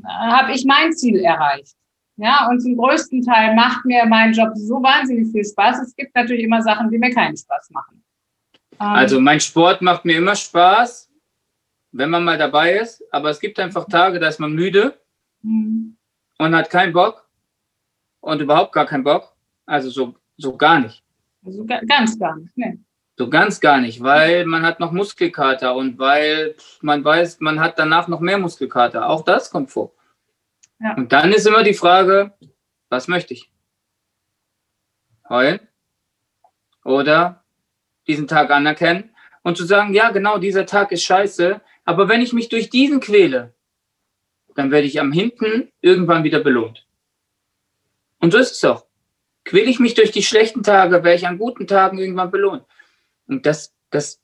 habe 0.07 0.53
ich 0.53 0.65
mein 0.65 0.93
Ziel 0.93 1.19
erreicht. 1.19 1.75
Ja, 2.17 2.47
und 2.47 2.59
zum 2.59 2.77
größten 2.77 3.23
Teil 3.23 3.55
macht 3.55 3.85
mir 3.85 4.05
mein 4.05 4.33
Job 4.33 4.51
so 4.53 4.75
wahnsinnig 4.75 5.31
viel 5.31 5.43
Spaß. 5.43 5.79
Es 5.81 5.95
gibt 5.95 6.13
natürlich 6.15 6.43
immer 6.43 6.61
Sachen, 6.61 6.91
die 6.91 6.99
mir 6.99 7.11
keinen 7.11 7.35
Spaß 7.35 7.71
machen. 7.71 8.03
Ähm, 8.79 8.87
also 8.87 9.19
mein 9.19 9.39
Sport 9.39 9.81
macht 9.81 10.05
mir 10.05 10.17
immer 10.17 10.35
Spaß, 10.35 11.09
wenn 11.91 12.09
man 12.11 12.23
mal 12.23 12.37
dabei 12.37 12.73
ist. 12.73 13.03
Aber 13.11 13.31
es 13.31 13.39
gibt 13.39 13.59
einfach 13.59 13.85
Tage, 13.85 14.19
da 14.19 14.27
ist 14.27 14.39
man 14.39 14.53
müde 14.53 14.99
mhm. 15.41 15.97
und 16.37 16.55
hat 16.55 16.69
keinen 16.69 16.93
Bock 16.93 17.27
und 18.19 18.41
überhaupt 18.41 18.73
gar 18.73 18.85
keinen 18.85 19.03
Bock. 19.03 19.35
Also 19.65 19.89
so, 19.89 20.15
so 20.37 20.55
gar 20.55 20.79
nicht. 20.79 21.03
Also 21.43 21.65
ganz 21.65 22.17
gar 22.19 22.37
nicht, 22.37 22.55
ne. 22.57 22.79
So 23.15 23.29
ganz 23.29 23.59
gar 23.59 23.79
nicht, 23.79 24.01
weil 24.01 24.45
man 24.45 24.63
hat 24.63 24.79
noch 24.79 24.91
Muskelkater 24.91 25.75
und 25.75 25.99
weil 25.99 26.55
man 26.81 27.03
weiß, 27.03 27.39
man 27.41 27.59
hat 27.59 27.77
danach 27.77 28.07
noch 28.07 28.19
mehr 28.19 28.39
Muskelkater. 28.39 29.07
Auch 29.07 29.23
das 29.23 29.51
kommt 29.51 29.69
vor. 29.69 29.93
Ja. 30.79 30.95
Und 30.95 31.11
dann 31.11 31.31
ist 31.31 31.45
immer 31.45 31.63
die 31.63 31.75
Frage, 31.75 32.33
was 32.89 33.07
möchte 33.07 33.33
ich? 33.33 33.51
Heulen? 35.29 35.59
Oder 36.83 37.43
diesen 38.07 38.27
Tag 38.27 38.49
anerkennen 38.49 39.11
und 39.43 39.57
zu 39.57 39.65
sagen, 39.65 39.93
ja, 39.93 40.09
genau, 40.11 40.39
dieser 40.39 40.65
Tag 40.65 40.91
ist 40.91 41.03
scheiße, 41.03 41.61
aber 41.85 42.09
wenn 42.09 42.21
ich 42.21 42.33
mich 42.33 42.49
durch 42.49 42.69
diesen 42.69 42.99
quäle, 42.99 43.53
dann 44.55 44.71
werde 44.71 44.87
ich 44.87 44.99
am 44.99 45.11
hinten 45.11 45.71
irgendwann 45.81 46.23
wieder 46.23 46.39
belohnt. 46.39 46.85
Und 48.19 48.31
so 48.31 48.39
ist 48.39 48.51
es 48.51 48.63
auch. 48.65 48.85
Quäle 49.45 49.69
ich 49.69 49.79
mich 49.79 49.93
durch 49.93 50.11
die 50.11 50.23
schlechten 50.23 50.63
Tage, 50.63 51.03
werde 51.03 51.15
ich 51.15 51.27
an 51.27 51.37
guten 51.37 51.67
Tagen 51.67 51.97
irgendwann 51.97 52.31
belohnt. 52.31 52.63
Und 53.33 53.45
das, 53.47 53.73
das 53.89 54.19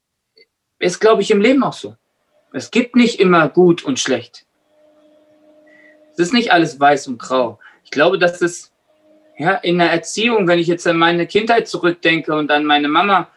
ist, 0.78 1.00
glaube 1.00 1.24
ich, 1.24 1.32
im 1.32 1.41
Leben 1.41 1.63
auch 1.63 1.74
so. 1.74 1.95
Es 2.54 2.69
gibt 2.69 2.95
nicht 2.95 3.19
immer 3.19 3.50
gut 3.50 3.84
und 3.84 4.00
schlecht. 4.00 4.45
Es 6.13 6.19
ist 6.19 6.34
nicht 6.34 6.52
alles 6.52 6.80
weiß 6.80 7.08
und 7.08 7.17
grau. 7.17 7.60
Ich 7.84 7.91
glaube, 7.91 8.19
dass 8.19 8.41
es 8.41 8.72
ja, 9.38 9.54
in 9.56 9.80
der 9.80 9.91
Erziehung, 9.91 10.48
wenn 10.48 10.60
ich 10.60 10.67
jetzt 10.67 10.86
an 10.86 10.98
meine 10.98 11.26
Kindheit 11.26 11.67
zurückdenke 11.67 12.36
und 12.36 12.52
an 12.52 12.65
meine 12.65 12.88
Mama 12.88 13.30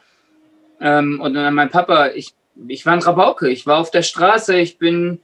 ähm, 0.81 1.21
und 1.21 1.37
an 1.37 1.55
meinen 1.55 1.71
Papa, 1.71 2.09
ich, 2.09 2.35
ich 2.69 2.85
war 2.85 2.93
ein 2.93 2.99
Rabauke. 3.03 3.49
Ich 3.49 3.67
war 3.67 3.79
auf 3.79 3.91
der 3.91 4.03
Straße, 4.03 4.59
ich 4.59 4.79
bin 4.79 5.21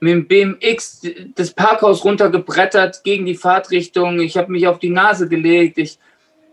mit 0.00 0.12
dem 0.12 0.28
BMX 0.28 1.06
das 1.34 1.52
Parkhaus 1.52 2.04
runtergebrettert 2.04 3.02
gegen 3.02 3.24
die 3.24 3.34
Fahrtrichtung. 3.34 4.20
Ich 4.20 4.36
habe 4.36 4.52
mich 4.52 4.66
auf 4.66 4.78
die 4.78 4.90
Nase 4.90 5.28
gelegt. 5.28 5.78
Ich 5.78 5.98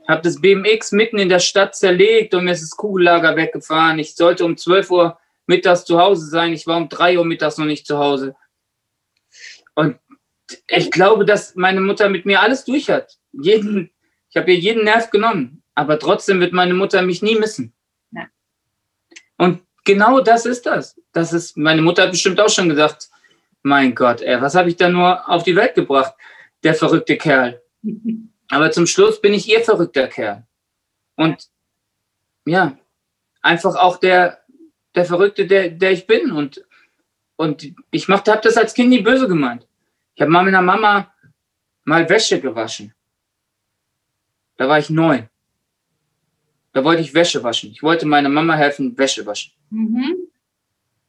habe 0.07 0.21
das 0.21 0.41
BMX 0.41 0.91
mitten 0.91 1.17
in 1.17 1.29
der 1.29 1.39
Stadt 1.39 1.75
zerlegt 1.75 2.33
und 2.33 2.45
mir 2.45 2.51
ist 2.51 2.63
das 2.63 2.71
Kugellager 2.71 3.35
weggefahren. 3.35 3.99
Ich 3.99 4.15
sollte 4.15 4.45
um 4.45 4.57
12 4.57 4.91
Uhr 4.91 5.17
mittags 5.47 5.85
zu 5.85 5.99
Hause 5.99 6.27
sein. 6.27 6.53
Ich 6.53 6.67
war 6.67 6.77
um 6.77 6.89
3 6.89 7.17
Uhr 7.17 7.25
mittags 7.25 7.57
noch 7.57 7.65
nicht 7.65 7.87
zu 7.87 7.97
Hause. 7.97 8.35
Und 9.75 9.97
ich 10.67 10.91
glaube, 10.91 11.25
dass 11.25 11.55
meine 11.55 11.81
Mutter 11.81 12.09
mit 12.09 12.25
mir 12.25 12.41
alles 12.41 12.65
durch 12.65 12.89
hat. 12.89 13.17
Jeden, 13.31 13.91
ich 14.29 14.37
habe 14.37 14.51
ihr 14.51 14.59
jeden 14.59 14.83
Nerv 14.83 15.09
genommen. 15.09 15.63
Aber 15.75 15.97
trotzdem 15.97 16.39
wird 16.39 16.53
meine 16.53 16.73
Mutter 16.73 17.01
mich 17.01 17.21
nie 17.21 17.35
missen. 17.35 17.73
Ja. 18.11 18.27
Und 19.37 19.61
genau 19.85 20.19
das 20.19 20.45
ist 20.45 20.65
das. 20.65 20.99
Das 21.13 21.33
ist, 21.33 21.57
meine 21.57 21.81
Mutter 21.81 22.03
hat 22.03 22.11
bestimmt 22.11 22.39
auch 22.39 22.49
schon 22.49 22.69
gesagt, 22.69 23.09
mein 23.63 23.95
Gott, 23.95 24.21
ey, 24.21 24.39
was 24.41 24.55
habe 24.55 24.69
ich 24.69 24.75
da 24.75 24.89
nur 24.89 25.27
auf 25.27 25.43
die 25.43 25.55
Welt 25.55 25.73
gebracht? 25.73 26.13
Der 26.63 26.75
verrückte 26.75 27.17
Kerl. 27.17 27.61
Aber 28.53 28.71
zum 28.71 28.85
Schluss 28.85 29.19
bin 29.19 29.33
ich 29.33 29.49
ihr 29.49 29.61
verrückter 29.61 30.07
Kerl. 30.07 30.45
Und 31.15 31.49
ja, 32.45 32.77
einfach 33.41 33.75
auch 33.75 33.97
der, 33.97 34.43
der 34.93 35.05
Verrückte, 35.05 35.47
der, 35.47 35.69
der 35.69 35.91
ich 35.91 36.05
bin. 36.05 36.31
Und, 36.31 36.63
und 37.35 37.73
ich 37.89 38.07
habe 38.07 38.41
das 38.43 38.57
als 38.57 38.75
Kind 38.75 38.89
nie 38.89 39.01
böse 39.01 39.27
gemeint. 39.27 39.67
Ich 40.13 40.21
habe 40.21 40.31
mal 40.31 40.43
mit 40.43 40.53
einer 40.53 40.61
Mama 40.61 41.11
mal 41.83 42.07
Wäsche 42.07 42.39
gewaschen. 42.39 42.93
Da 44.57 44.69
war 44.69 44.77
ich 44.77 44.91
neun. 44.91 45.27
Da 46.73 46.83
wollte 46.83 47.01
ich 47.01 47.13
Wäsche 47.13 47.43
waschen. 47.43 47.71
Ich 47.71 47.81
wollte 47.81 48.05
meiner 48.05 48.29
Mama 48.29 48.53
helfen, 48.53 48.95
Wäsche 48.97 49.25
waschen. 49.25 49.51
Mhm. 49.71 50.15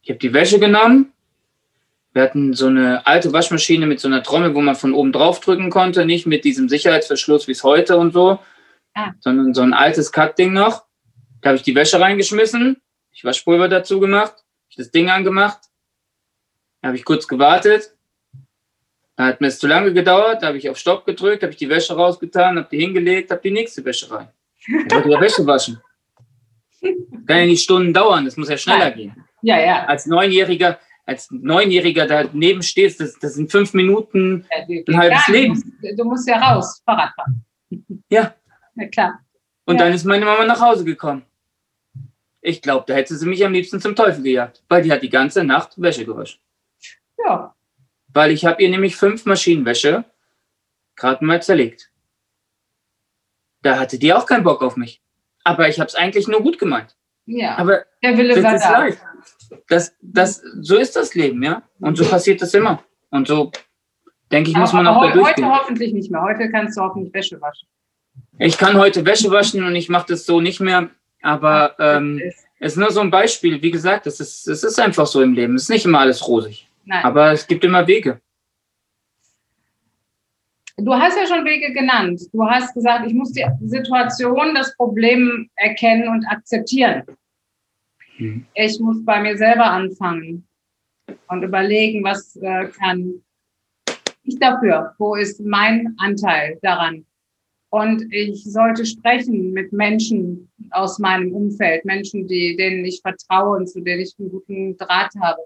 Ich 0.01 0.09
habe 0.09 0.19
die 0.19 0.33
Wäsche 0.33 0.59
genommen, 0.59 1.13
wir 2.15 2.21
hatten 2.21 2.53
so 2.53 2.67
eine 2.67 3.05
alte 3.05 3.33
Waschmaschine 3.33 3.85
mit 3.87 3.99
so 3.99 4.07
einer 4.07 4.23
Trommel, 4.23 4.55
wo 4.55 4.61
man 4.61 4.77
von 4.77 4.93
oben 4.93 5.11
drauf 5.11 5.41
drücken 5.41 5.69
konnte, 5.69 6.05
nicht 6.05 6.25
mit 6.25 6.45
diesem 6.45 6.69
Sicherheitsverschluss 6.69 7.49
wie 7.49 7.51
es 7.51 7.61
heute 7.61 7.97
und 7.97 8.13
so, 8.13 8.39
ah. 8.93 9.11
sondern 9.19 9.53
so 9.53 9.61
ein 9.61 9.73
altes 9.73 10.13
Kackding 10.13 10.53
noch. 10.53 10.85
Da 11.41 11.49
habe 11.49 11.57
ich 11.57 11.63
die 11.63 11.75
Wäsche 11.75 11.99
reingeschmissen, 11.99 12.81
ich 13.11 13.25
Waschpulver 13.25 13.67
dazu 13.67 13.99
gemacht, 13.99 14.33
ich 14.69 14.77
das 14.77 14.91
Ding 14.91 15.09
angemacht, 15.09 15.59
da 16.81 16.87
habe 16.87 16.97
ich 16.97 17.03
kurz 17.03 17.27
gewartet, 17.27 17.93
da 19.17 19.25
hat 19.25 19.41
mir 19.41 19.47
es 19.47 19.59
zu 19.59 19.67
lange 19.67 19.91
gedauert, 19.91 20.41
da 20.41 20.47
habe 20.47 20.57
ich 20.57 20.69
auf 20.69 20.77
Stopp 20.77 21.05
gedrückt, 21.05 21.43
habe 21.43 21.51
ich 21.51 21.59
die 21.59 21.67
Wäsche 21.67 21.95
rausgetan, 21.95 22.57
habe 22.57 22.69
die 22.71 22.79
hingelegt, 22.79 23.29
habe 23.29 23.41
die 23.41 23.51
nächste 23.51 23.83
Wäsche 23.83 24.09
rein. 24.09 24.29
Ich 24.57 24.73
wollte 24.89 25.09
ja 25.09 25.19
Wäsche 25.19 25.45
waschen. 25.45 25.81
Kann 27.27 27.39
ja 27.39 27.45
nicht 27.45 27.63
Stunden 27.63 27.93
dauern, 27.93 28.23
das 28.23 28.37
muss 28.37 28.47
ja 28.47 28.57
schneller 28.57 28.85
Nein. 28.85 28.95
gehen. 28.95 29.25
Ja, 29.41 29.59
ja. 29.59 29.85
Als 29.85 30.05
Neunjähriger 30.05 30.79
als 31.05 31.29
Neunjähriger 31.29 32.07
daneben 32.07 32.63
stehst, 32.63 32.99
das, 32.99 33.17
das 33.19 33.35
sind 33.35 33.51
fünf 33.51 33.73
Minuten, 33.73 34.45
ja, 34.67 34.83
ein 34.87 34.97
halbes 34.97 35.27
Leben. 35.27 35.77
Du 35.95 36.03
musst 36.03 36.27
ja 36.27 36.37
raus, 36.37 36.81
Fahrrad 36.83 37.13
fahren. 37.15 37.45
Ja. 38.09 38.33
Na 38.73 38.87
klar. 38.87 39.19
Und 39.65 39.75
ja. 39.75 39.85
dann 39.85 39.93
ist 39.93 40.05
meine 40.05 40.25
Mama 40.25 40.45
nach 40.45 40.59
Hause 40.59 40.83
gekommen. 40.83 41.23
Ich 42.41 42.61
glaube, 42.61 42.85
da 42.87 42.93
hätte 42.93 43.15
sie 43.15 43.27
mich 43.27 43.43
am 43.45 43.53
liebsten 43.53 43.79
zum 43.79 43.95
Teufel 43.95 44.23
gejagt, 44.23 44.63
weil 44.69 44.83
die 44.83 44.91
hat 44.91 45.01
die 45.01 45.09
ganze 45.09 45.43
Nacht 45.43 45.81
Wäsche 45.81 46.05
gewaschen. 46.05 46.39
Ja. 47.23 47.55
Weil 48.07 48.31
ich 48.31 48.45
habe 48.45 48.61
ihr 48.61 48.69
nämlich 48.69 48.95
fünf 48.95 49.25
Maschinenwäsche 49.25 50.05
gerade 50.95 51.25
mal 51.25 51.41
zerlegt. 51.41 51.91
Da 53.61 53.79
hatte 53.79 53.97
die 53.97 54.13
auch 54.13 54.25
keinen 54.25 54.43
Bock 54.43 54.61
auf 54.61 54.75
mich. 54.75 55.01
Aber 55.43 55.67
ich 55.67 55.79
habe 55.79 55.87
es 55.87 55.95
eigentlich 55.95 56.27
nur 56.27 56.41
gut 56.41 56.59
gemeint. 56.59 56.95
Ja. 57.25 57.57
Aber 57.57 57.85
der 58.03 58.17
Wille 58.17 58.41
war 58.43 58.59
da. 58.59 58.79
Leid 58.79 58.99
das, 59.67 59.95
das, 60.01 60.41
so 60.61 60.77
ist 60.77 60.95
das 60.95 61.15
Leben, 61.15 61.43
ja. 61.43 61.63
Und 61.79 61.97
so 61.97 62.05
passiert 62.05 62.41
das 62.41 62.53
immer. 62.53 62.83
Und 63.09 63.27
so, 63.27 63.51
denke 64.31 64.51
ich, 64.51 64.57
muss 64.57 64.73
man 64.73 64.87
auch 64.87 65.01
da 65.01 65.11
durchgehen. 65.11 65.45
Heute 65.45 65.59
hoffentlich 65.59 65.93
nicht 65.93 66.11
mehr. 66.11 66.21
Heute 66.21 66.49
kannst 66.49 66.77
du 66.77 66.81
hoffentlich 66.81 67.13
Wäsche 67.13 67.39
waschen. 67.41 67.67
Ich 68.39 68.57
kann 68.57 68.77
heute 68.77 69.05
Wäsche 69.05 69.31
waschen 69.31 69.63
und 69.63 69.75
ich 69.75 69.89
mache 69.89 70.07
das 70.09 70.25
so 70.25 70.41
nicht 70.41 70.59
mehr. 70.59 70.89
Aber 71.21 71.75
ähm, 71.79 72.21
es 72.59 72.73
ist 72.73 72.77
nur 72.77 72.91
so 72.91 73.01
ein 73.01 73.11
Beispiel. 73.11 73.61
Wie 73.61 73.71
gesagt, 73.71 74.07
es 74.07 74.19
ist, 74.19 74.47
es 74.47 74.63
ist 74.63 74.79
einfach 74.79 75.07
so 75.07 75.21
im 75.21 75.33
Leben. 75.33 75.55
Es 75.55 75.63
ist 75.63 75.69
nicht 75.69 75.85
immer 75.85 75.99
alles 75.99 76.27
rosig. 76.27 76.67
Nein. 76.85 77.03
Aber 77.03 77.31
es 77.31 77.47
gibt 77.47 77.63
immer 77.63 77.87
Wege. 77.87 78.21
Du 80.77 80.93
hast 80.93 81.17
ja 81.17 81.25
schon 81.25 81.45
Wege 81.45 81.73
genannt. 81.73 82.21
Du 82.33 82.45
hast 82.45 82.73
gesagt, 82.73 83.07
ich 83.07 83.13
muss 83.13 83.31
die 83.31 83.45
Situation, 83.63 84.53
das 84.53 84.75
Problem 84.75 85.49
erkennen 85.55 86.09
und 86.09 86.25
akzeptieren. 86.25 87.03
Mhm. 88.17 88.45
Ich 88.53 88.79
muss 88.79 89.03
bei 89.03 89.21
mir 89.21 89.37
selber 89.37 89.65
anfangen 89.65 90.47
und 91.27 91.43
überlegen, 91.43 92.03
was 92.03 92.35
äh, 92.37 92.67
kann 92.67 93.21
ich 94.23 94.39
dafür? 94.39 94.93
Wo 94.97 95.15
ist 95.15 95.39
mein 95.41 95.95
Anteil 95.97 96.57
daran? 96.61 97.05
Und 97.69 98.05
ich 98.13 98.43
sollte 98.45 98.85
sprechen 98.85 99.51
mit 99.51 99.73
Menschen 99.73 100.49
aus 100.71 100.97
meinem 100.97 101.33
Umfeld, 101.33 101.83
Menschen, 101.83 102.27
die, 102.27 102.55
denen 102.55 102.85
ich 102.85 103.01
vertraue 103.01 103.57
und 103.57 103.67
zu 103.67 103.81
denen 103.81 104.01
ich 104.01 104.15
einen 104.17 104.31
guten 104.31 104.77
Draht 104.77 105.11
habe. 105.21 105.41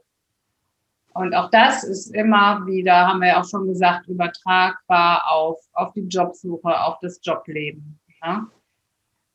Und 1.13 1.33
auch 1.33 1.49
das 1.49 1.83
ist 1.83 2.13
immer 2.13 2.65
wieder, 2.67 3.07
haben 3.07 3.19
wir 3.19 3.29
ja 3.29 3.41
auch 3.41 3.49
schon 3.49 3.67
gesagt, 3.67 4.07
übertragbar 4.07 5.23
auf, 5.29 5.57
auf 5.73 5.91
die 5.93 6.07
Jobsuche, 6.07 6.79
auf 6.79 6.99
das 7.01 7.19
Jobleben. 7.23 7.99
Ja? 8.21 8.47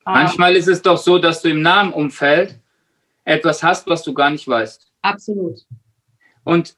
Manchmal 0.04 0.54
ist 0.54 0.68
es 0.68 0.80
doch 0.80 0.98
so, 0.98 1.18
dass 1.18 1.42
du 1.42 1.48
im 1.48 1.62
nahen 1.62 1.92
Umfeld 1.92 2.60
etwas 3.24 3.62
hast, 3.62 3.86
was 3.86 4.02
du 4.02 4.14
gar 4.14 4.30
nicht 4.30 4.46
weißt. 4.46 4.90
Absolut. 5.02 5.60
Und 6.44 6.76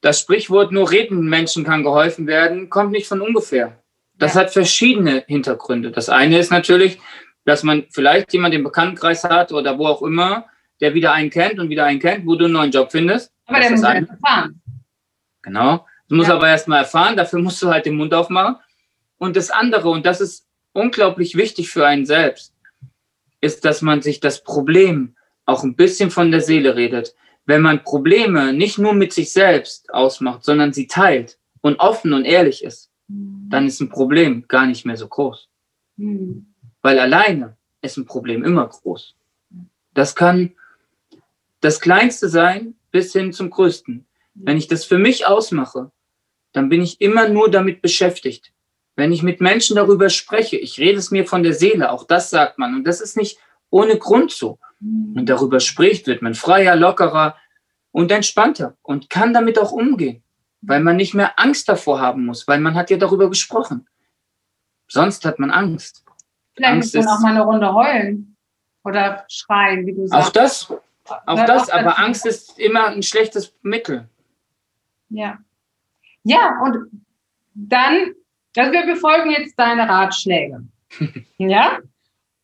das 0.00 0.20
Sprichwort 0.20 0.72
nur 0.72 0.90
redenden 0.90 1.28
Menschen 1.28 1.64
kann 1.64 1.82
geholfen 1.82 2.26
werden, 2.26 2.70
kommt 2.70 2.92
nicht 2.92 3.06
von 3.06 3.20
ungefähr. 3.20 3.82
Das 4.14 4.34
ja. 4.34 4.40
hat 4.40 4.52
verschiedene 4.52 5.24
Hintergründe. 5.26 5.90
Das 5.90 6.08
eine 6.08 6.38
ist 6.38 6.50
natürlich, 6.50 6.98
dass 7.44 7.62
man 7.62 7.86
vielleicht 7.90 8.32
jemanden 8.32 8.58
im 8.58 8.64
Bekanntenkreis 8.64 9.24
hat 9.24 9.52
oder 9.52 9.78
wo 9.78 9.86
auch 9.86 10.02
immer, 10.02 10.46
der 10.80 10.94
wieder 10.94 11.12
einen 11.12 11.30
kennt 11.30 11.58
und 11.58 11.68
wieder 11.70 11.84
einen 11.84 12.00
kennt, 12.00 12.26
wo 12.26 12.34
du 12.34 12.44
einen 12.44 12.54
neuen 12.54 12.70
Job 12.70 12.90
findest. 12.90 13.32
Aber 13.46 13.58
das 13.58 13.68
der 13.68 13.76
muss 13.76 13.82
erst 13.82 14.10
erfahren. 14.10 14.62
Genau. 15.42 15.86
Du 16.08 16.16
musst 16.16 16.28
ja. 16.28 16.36
aber 16.36 16.48
erst 16.48 16.68
mal 16.68 16.78
erfahren, 16.78 17.16
dafür 17.16 17.40
musst 17.40 17.62
du 17.62 17.68
halt 17.68 17.86
den 17.86 17.96
Mund 17.96 18.14
aufmachen. 18.14 18.56
Und 19.18 19.36
das 19.36 19.50
andere, 19.50 19.88
und 19.88 20.06
das 20.06 20.20
ist 20.20 20.46
unglaublich 20.72 21.36
wichtig 21.36 21.70
für 21.70 21.86
einen 21.86 22.06
selbst, 22.06 22.52
ist, 23.40 23.64
dass 23.64 23.82
man 23.82 24.02
sich 24.02 24.20
das 24.20 24.42
Problem 24.42 25.15
auch 25.46 25.62
ein 25.62 25.76
bisschen 25.76 26.10
von 26.10 26.30
der 26.30 26.40
Seele 26.40 26.76
redet. 26.76 27.14
Wenn 27.46 27.62
man 27.62 27.84
Probleme 27.84 28.52
nicht 28.52 28.78
nur 28.78 28.92
mit 28.92 29.12
sich 29.12 29.32
selbst 29.32 29.92
ausmacht, 29.94 30.44
sondern 30.44 30.72
sie 30.72 30.88
teilt 30.88 31.38
und 31.60 31.78
offen 31.78 32.12
und 32.12 32.24
ehrlich 32.24 32.64
ist, 32.64 32.90
mhm. 33.08 33.46
dann 33.48 33.66
ist 33.66 33.80
ein 33.80 33.88
Problem 33.88 34.44
gar 34.48 34.66
nicht 34.66 34.84
mehr 34.84 34.96
so 34.96 35.06
groß. 35.06 35.48
Mhm. 35.96 36.46
Weil 36.82 36.98
alleine 36.98 37.56
ist 37.82 37.96
ein 37.96 38.06
Problem 38.06 38.44
immer 38.44 38.66
groß. 38.66 39.14
Das 39.94 40.14
kann 40.14 40.52
das 41.60 41.80
Kleinste 41.80 42.28
sein 42.28 42.74
bis 42.90 43.12
hin 43.12 43.32
zum 43.32 43.50
Größten. 43.50 44.04
Wenn 44.34 44.58
ich 44.58 44.68
das 44.68 44.84
für 44.84 44.98
mich 44.98 45.26
ausmache, 45.26 45.90
dann 46.52 46.68
bin 46.68 46.82
ich 46.82 47.00
immer 47.00 47.28
nur 47.28 47.50
damit 47.50 47.80
beschäftigt. 47.80 48.52
Wenn 48.96 49.12
ich 49.12 49.22
mit 49.22 49.40
Menschen 49.40 49.76
darüber 49.76 50.08
spreche, 50.10 50.56
ich 50.56 50.78
rede 50.78 50.98
es 50.98 51.10
mir 51.10 51.26
von 51.26 51.42
der 51.42 51.54
Seele, 51.54 51.90
auch 51.90 52.04
das 52.04 52.30
sagt 52.30 52.58
man. 52.58 52.74
Und 52.74 52.84
das 52.84 53.00
ist 53.00 53.16
nicht 53.16 53.38
ohne 53.70 53.98
Grund 53.98 54.30
so. 54.30 54.58
Und 54.80 55.26
darüber 55.26 55.60
spricht, 55.60 56.06
wird 56.06 56.22
man 56.22 56.34
freier, 56.34 56.76
lockerer 56.76 57.36
und 57.92 58.10
entspannter 58.12 58.76
und 58.82 59.08
kann 59.08 59.32
damit 59.32 59.58
auch 59.58 59.72
umgehen, 59.72 60.22
weil 60.60 60.80
man 60.80 60.96
nicht 60.96 61.14
mehr 61.14 61.38
Angst 61.38 61.68
davor 61.68 62.00
haben 62.00 62.26
muss, 62.26 62.46
weil 62.46 62.60
man 62.60 62.74
hat 62.74 62.90
ja 62.90 62.98
darüber 62.98 63.28
gesprochen. 63.30 63.88
Sonst 64.88 65.24
hat 65.24 65.38
man 65.38 65.50
Angst. 65.50 66.04
Vielleicht 66.54 66.72
Angst 66.72 66.94
muss 66.94 67.04
man 67.06 67.14
auch 67.14 67.20
mal 67.20 67.30
eine 67.30 67.42
Runde 67.42 67.74
heulen 67.74 68.36
oder 68.84 69.24
schreien, 69.28 69.86
wie 69.86 69.94
du 69.94 70.06
sagst. 70.06 70.28
Auch 70.28 70.32
das, 70.32 70.72
auch 71.26 71.46
das, 71.46 71.70
aber 71.70 71.98
Angst 71.98 72.26
ist 72.26 72.58
immer 72.58 72.88
ein 72.88 73.02
schlechtes 73.02 73.54
Mittel. 73.62 74.08
Ja. 75.08 75.38
Ja, 76.22 76.60
und 76.64 77.04
dann, 77.54 78.14
also 78.56 78.72
wir 78.72 78.86
befolgen 78.86 79.30
jetzt 79.30 79.58
deine 79.58 79.88
Ratschläge. 79.88 80.64
ja? 81.38 81.78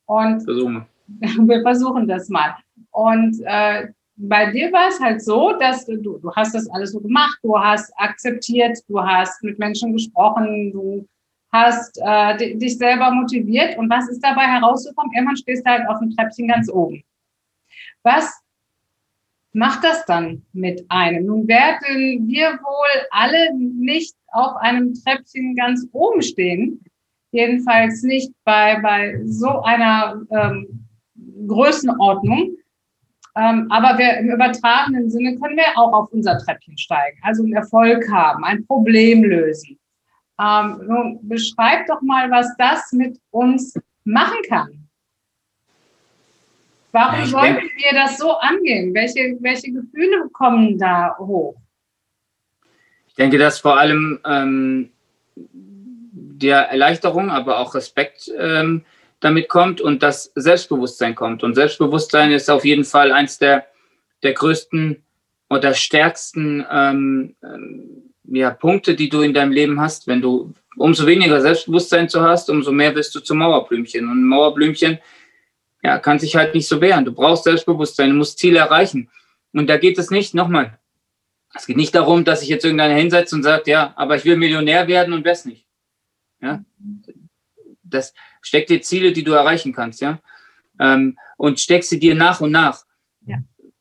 Und 0.06 0.42
versuchen 0.42 0.86
wir 1.20 1.62
versuchen 1.62 2.06
das 2.06 2.28
mal. 2.28 2.56
Und 2.90 3.40
äh, 3.44 3.88
bei 4.16 4.50
dir 4.50 4.72
war 4.72 4.88
es 4.88 5.00
halt 5.00 5.22
so, 5.22 5.52
dass 5.58 5.86
du, 5.86 5.96
du 5.96 6.32
hast 6.34 6.54
das 6.54 6.68
alles 6.70 6.92
so 6.92 7.00
gemacht, 7.00 7.38
du 7.42 7.58
hast 7.58 7.92
akzeptiert, 7.96 8.78
du 8.88 9.02
hast 9.02 9.42
mit 9.42 9.58
Menschen 9.58 9.92
gesprochen, 9.92 10.72
du 10.72 11.08
hast 11.52 11.98
äh, 12.02 12.56
dich 12.56 12.78
selber 12.78 13.10
motiviert. 13.10 13.76
Und 13.78 13.90
was 13.90 14.08
ist 14.08 14.20
dabei 14.20 14.46
herausgekommen? 14.46 15.12
Irgendwann 15.14 15.36
stehst 15.36 15.66
du 15.66 15.70
halt 15.70 15.88
auf 15.88 15.98
dem 15.98 16.10
Treppchen 16.10 16.48
ganz 16.48 16.70
oben. 16.70 17.02
Was 18.02 18.42
macht 19.52 19.84
das 19.84 20.04
dann 20.06 20.42
mit 20.52 20.84
einem? 20.88 21.26
Nun 21.26 21.46
werden 21.46 22.26
wir 22.26 22.52
wohl 22.52 23.06
alle 23.10 23.54
nicht 23.54 24.14
auf 24.28 24.56
einem 24.56 24.94
Treppchen 24.94 25.54
ganz 25.54 25.86
oben 25.92 26.22
stehen. 26.22 26.82
Jedenfalls 27.32 28.02
nicht 28.02 28.32
bei, 28.44 28.78
bei 28.80 29.20
so 29.24 29.62
einer 29.62 30.22
ähm, 30.30 30.81
Größenordnung. 31.46 32.56
Ähm, 33.34 33.66
aber 33.70 33.98
wir 33.98 34.18
im 34.18 34.30
übertragenen 34.30 35.10
Sinne 35.10 35.38
können 35.38 35.56
wir 35.56 35.76
auch 35.76 35.92
auf 35.92 36.12
unser 36.12 36.36
Treppchen 36.38 36.76
steigen, 36.76 37.18
also 37.22 37.42
einen 37.42 37.54
Erfolg 37.54 38.10
haben, 38.10 38.44
ein 38.44 38.66
Problem 38.66 39.24
lösen. 39.24 39.78
Ähm, 40.38 40.82
nun, 40.86 41.18
beschreib 41.22 41.86
doch 41.86 42.02
mal, 42.02 42.30
was 42.30 42.54
das 42.58 42.92
mit 42.92 43.18
uns 43.30 43.74
machen 44.04 44.36
kann. 44.48 44.88
Warum 46.90 47.20
ja, 47.20 47.26
sollten 47.26 47.54
denke, 47.56 47.74
wir 47.76 47.92
das 47.94 48.18
so 48.18 48.32
angehen? 48.38 48.92
Welche, 48.92 49.38
welche 49.40 49.72
Gefühle 49.72 50.28
kommen 50.30 50.78
da 50.78 51.16
hoch? 51.18 51.56
Ich 53.06 53.14
denke, 53.14 53.38
dass 53.38 53.60
vor 53.60 53.78
allem 53.78 54.20
ähm, 54.26 54.90
der 55.34 56.70
Erleichterung, 56.70 57.30
aber 57.30 57.58
auch 57.58 57.74
Respekt 57.74 58.30
ähm, 58.38 58.84
damit 59.22 59.48
kommt 59.48 59.80
und 59.80 60.02
das 60.02 60.32
Selbstbewusstsein 60.34 61.14
kommt. 61.14 61.42
Und 61.42 61.54
Selbstbewusstsein 61.54 62.32
ist 62.32 62.50
auf 62.50 62.64
jeden 62.64 62.84
Fall 62.84 63.12
eins 63.12 63.38
der, 63.38 63.66
der 64.22 64.32
größten 64.32 65.02
oder 65.48 65.74
stärksten 65.74 66.66
ähm, 66.70 67.36
ähm, 67.42 68.12
ja, 68.24 68.50
Punkte, 68.50 68.94
die 68.94 69.08
du 69.08 69.20
in 69.22 69.32
deinem 69.32 69.52
Leben 69.52 69.80
hast. 69.80 70.06
Wenn 70.06 70.20
du 70.20 70.52
umso 70.76 71.06
weniger 71.06 71.40
Selbstbewusstsein 71.40 72.08
zu 72.08 72.22
hast, 72.22 72.50
umso 72.50 72.72
mehr 72.72 72.94
wirst 72.94 73.14
du 73.14 73.20
zum 73.20 73.38
Mauerblümchen. 73.38 74.08
Und 74.08 74.22
ein 74.22 74.28
Mauerblümchen 74.28 74.98
ja, 75.82 75.98
kann 75.98 76.18
sich 76.18 76.34
halt 76.34 76.54
nicht 76.54 76.66
so 76.66 76.80
wehren. 76.80 77.04
Du 77.04 77.12
brauchst 77.12 77.44
Selbstbewusstsein, 77.44 78.10
du 78.10 78.16
musst 78.16 78.38
Ziele 78.38 78.58
erreichen. 78.58 79.08
Und 79.52 79.68
da 79.68 79.76
geht 79.76 79.98
es 79.98 80.10
nicht, 80.10 80.34
nochmal, 80.34 80.78
es 81.54 81.66
geht 81.66 81.76
nicht 81.76 81.94
darum, 81.94 82.24
dass 82.24 82.40
sich 82.40 82.48
jetzt 82.48 82.64
irgendeiner 82.64 82.94
hinsetzt 82.94 83.32
und 83.32 83.42
sagt, 83.42 83.66
ja, 83.66 83.92
aber 83.96 84.16
ich 84.16 84.24
will 84.24 84.36
Millionär 84.36 84.88
werden 84.88 85.12
und 85.12 85.24
wär's 85.24 85.44
nicht. 85.44 85.66
Ja, 86.40 86.64
das, 87.84 88.14
steck 88.42 88.66
dir 88.66 88.82
Ziele, 88.82 89.12
die 89.12 89.24
du 89.24 89.32
erreichen 89.32 89.72
kannst, 89.72 90.00
ja. 90.00 90.20
Ähm, 90.78 91.18
und 91.36 91.60
steck 91.60 91.84
sie 91.84 91.98
dir 91.98 92.14
nach 92.14 92.40
und 92.40 92.50
nach. 92.50 92.84
Ja. 93.26 93.38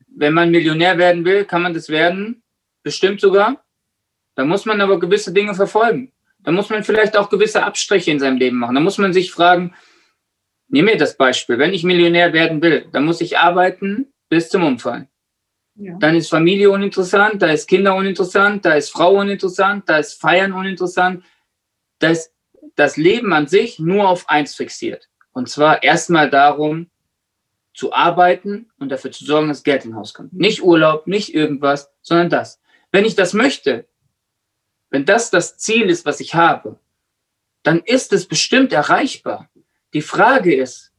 Wenn 0.08 0.34
man 0.34 0.52
Millionär 0.52 0.98
werden 0.98 1.26
will, 1.26 1.46
kann 1.46 1.62
man 1.62 1.74
das 1.74 1.90
werden, 1.90 2.44
bestimmt 2.84 3.20
sogar. 3.20 3.64
Da 4.36 4.46
muss 4.46 4.66
man 4.66 4.80
aber 4.82 5.00
gewisse 5.00 5.34
Dinge 5.34 5.54
verfolgen. 5.54 6.12
Da 6.40 6.52
muss 6.52 6.70
man 6.70 6.84
vielleicht 6.84 7.18
auch 7.18 7.30
gewisse 7.30 7.64
Abstriche 7.64 8.12
in 8.12 8.20
seinem 8.20 8.38
Leben 8.38 8.58
machen. 8.58 8.76
Da 8.76 8.82
muss 8.82 8.98
man 8.98 9.14
sich 9.14 9.32
fragen, 9.32 9.74
nimm 10.70 10.86
mir 10.86 10.98
das 10.98 11.18
Beispiel, 11.18 11.60
wenn 11.60 11.74
ich 11.74 11.84
Millionär 11.84 12.34
werden 12.34 12.62
will, 12.62 12.88
dann 12.92 13.06
muss 13.06 13.22
ich 13.22 13.38
arbeiten 13.38 14.08
bis 14.30 14.50
zum 14.50 14.64
Umfallen. 14.64 15.08
Ja. 15.76 15.98
Dann 16.00 16.16
ist 16.16 16.30
Familie 16.30 16.70
uninteressant, 16.72 17.42
da 17.42 17.52
ist 17.52 17.68
Kinder 17.68 17.96
uninteressant, 17.96 18.66
da 18.66 18.74
ist 18.74 18.90
Frau 18.90 19.20
uninteressant, 19.20 19.88
da 19.88 19.98
ist 19.98 20.20
Feiern 20.20 20.54
uninteressant, 20.54 21.24
da 22.00 22.10
ist 22.10 22.34
das 22.76 22.98
Leben 22.98 23.34
an 23.34 23.48
sich 23.48 23.80
nur 23.80 24.08
auf 24.08 24.30
eins 24.30 24.56
fixiert. 24.56 25.10
Und 25.34 25.50
zwar 25.50 25.84
erstmal 25.84 26.30
darum, 26.30 26.90
zu 27.74 27.94
arbeiten 27.94 28.70
und 28.80 28.90
dafür 28.90 29.12
zu 29.12 29.26
sorgen, 29.26 29.48
dass 29.48 29.64
Geld 29.64 29.86
ins 29.86 29.96
Haus 29.96 30.14
kommt. 30.14 30.34
Nicht 30.34 30.62
Urlaub, 30.62 31.08
nicht 31.08 31.34
irgendwas, 31.34 31.90
sondern 32.02 32.30
das. 32.30 32.60
Wenn 32.92 33.06
ich 33.06 33.16
das 33.16 33.34
möchte, 33.34 33.88
wenn 34.90 35.06
das 35.06 35.32
das 35.32 35.58
Ziel 35.58 35.90
ist, 35.90 36.06
was 36.06 36.20
ich 36.20 36.36
habe, 36.36 36.80
dann 37.64 37.80
ist 37.80 38.12
es 38.12 38.28
bestimmt 38.28 38.74
erreichbar. 38.74 39.50
Die 39.94 40.02
Frage 40.02 40.54
ist, 40.54 40.92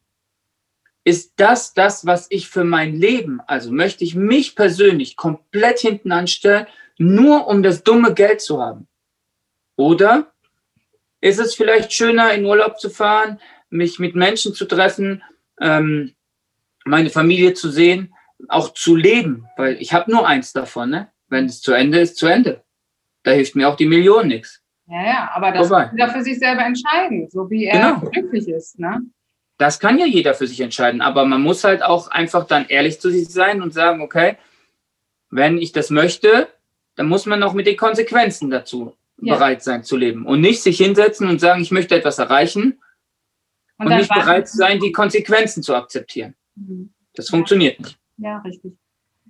ist 1.04 1.34
das 1.36 1.74
das, 1.74 2.06
was 2.06 2.26
ich 2.30 2.48
für 2.48 2.64
mein 2.64 2.94
Leben, 2.94 3.40
also 3.46 3.72
möchte 3.72 4.04
ich 4.04 4.14
mich 4.14 4.54
persönlich 4.54 5.16
komplett 5.16 5.80
hinten 5.80 6.12
anstellen, 6.12 6.66
nur 6.96 7.48
um 7.48 7.62
das 7.62 7.82
dumme 7.82 8.14
Geld 8.14 8.40
zu 8.40 8.62
haben? 8.62 8.86
Oder 9.76 10.32
ist 11.22 11.38
es 11.38 11.54
vielleicht 11.54 11.92
schöner, 11.92 12.34
in 12.34 12.44
Urlaub 12.44 12.78
zu 12.78 12.90
fahren, 12.90 13.40
mich 13.70 13.98
mit 13.98 14.14
Menschen 14.14 14.52
zu 14.52 14.66
treffen, 14.66 15.22
ähm, 15.60 16.12
meine 16.84 17.10
Familie 17.10 17.54
zu 17.54 17.70
sehen, 17.70 18.12
auch 18.48 18.74
zu 18.74 18.96
leben, 18.96 19.46
weil 19.56 19.80
ich 19.80 19.94
habe 19.94 20.10
nur 20.10 20.26
eins 20.26 20.52
davon. 20.52 20.90
Ne? 20.90 21.08
Wenn 21.28 21.46
es 21.46 21.62
zu 21.62 21.72
Ende 21.72 22.00
ist, 22.00 22.16
zu 22.16 22.26
Ende. 22.26 22.62
Da 23.22 23.30
hilft 23.30 23.54
mir 23.54 23.68
auch 23.68 23.76
die 23.76 23.86
Million 23.86 24.26
nichts. 24.26 24.60
Ja, 24.88 25.06
ja, 25.06 25.30
aber 25.32 25.52
das 25.52 25.68
Vorbei. 25.68 25.84
kann 25.84 25.96
jeder 25.96 26.12
für 26.12 26.22
sich 26.24 26.38
selber 26.40 26.66
entscheiden, 26.66 27.30
so 27.30 27.48
wie 27.48 27.66
er 27.66 27.78
genau. 27.78 28.10
glücklich 28.10 28.48
ist. 28.48 28.80
Ne? 28.80 29.00
Das 29.58 29.78
kann 29.78 29.98
ja 29.98 30.06
jeder 30.06 30.34
für 30.34 30.48
sich 30.48 30.60
entscheiden, 30.60 31.00
aber 31.00 31.24
man 31.24 31.40
muss 31.40 31.62
halt 31.62 31.84
auch 31.84 32.08
einfach 32.08 32.48
dann 32.48 32.66
ehrlich 32.66 33.00
zu 33.00 33.10
sich 33.10 33.28
sein 33.28 33.62
und 33.62 33.72
sagen, 33.72 34.02
okay, 34.02 34.36
wenn 35.30 35.56
ich 35.56 35.70
das 35.70 35.90
möchte, 35.90 36.48
dann 36.96 37.06
muss 37.06 37.26
man 37.26 37.44
auch 37.44 37.52
mit 37.52 37.68
den 37.68 37.76
Konsequenzen 37.76 38.50
dazu 38.50 38.96
ja. 39.26 39.34
bereit 39.34 39.62
sein 39.62 39.84
zu 39.84 39.96
leben 39.96 40.26
und 40.26 40.40
nicht 40.40 40.62
sich 40.62 40.78
hinsetzen 40.78 41.28
und 41.28 41.40
sagen, 41.40 41.62
ich 41.62 41.70
möchte 41.70 41.94
etwas 41.94 42.18
erreichen 42.18 42.80
und, 43.78 43.86
und 43.86 43.96
nicht 43.96 44.12
bereit 44.12 44.48
sein, 44.48 44.80
die 44.80 44.92
Konsequenzen 44.92 45.62
zu 45.62 45.74
akzeptieren. 45.74 46.34
Mhm. 46.54 46.92
Das 47.14 47.28
funktioniert 47.28 47.78
nicht. 47.80 47.98
Ja, 48.18 48.38
richtig. 48.38 48.72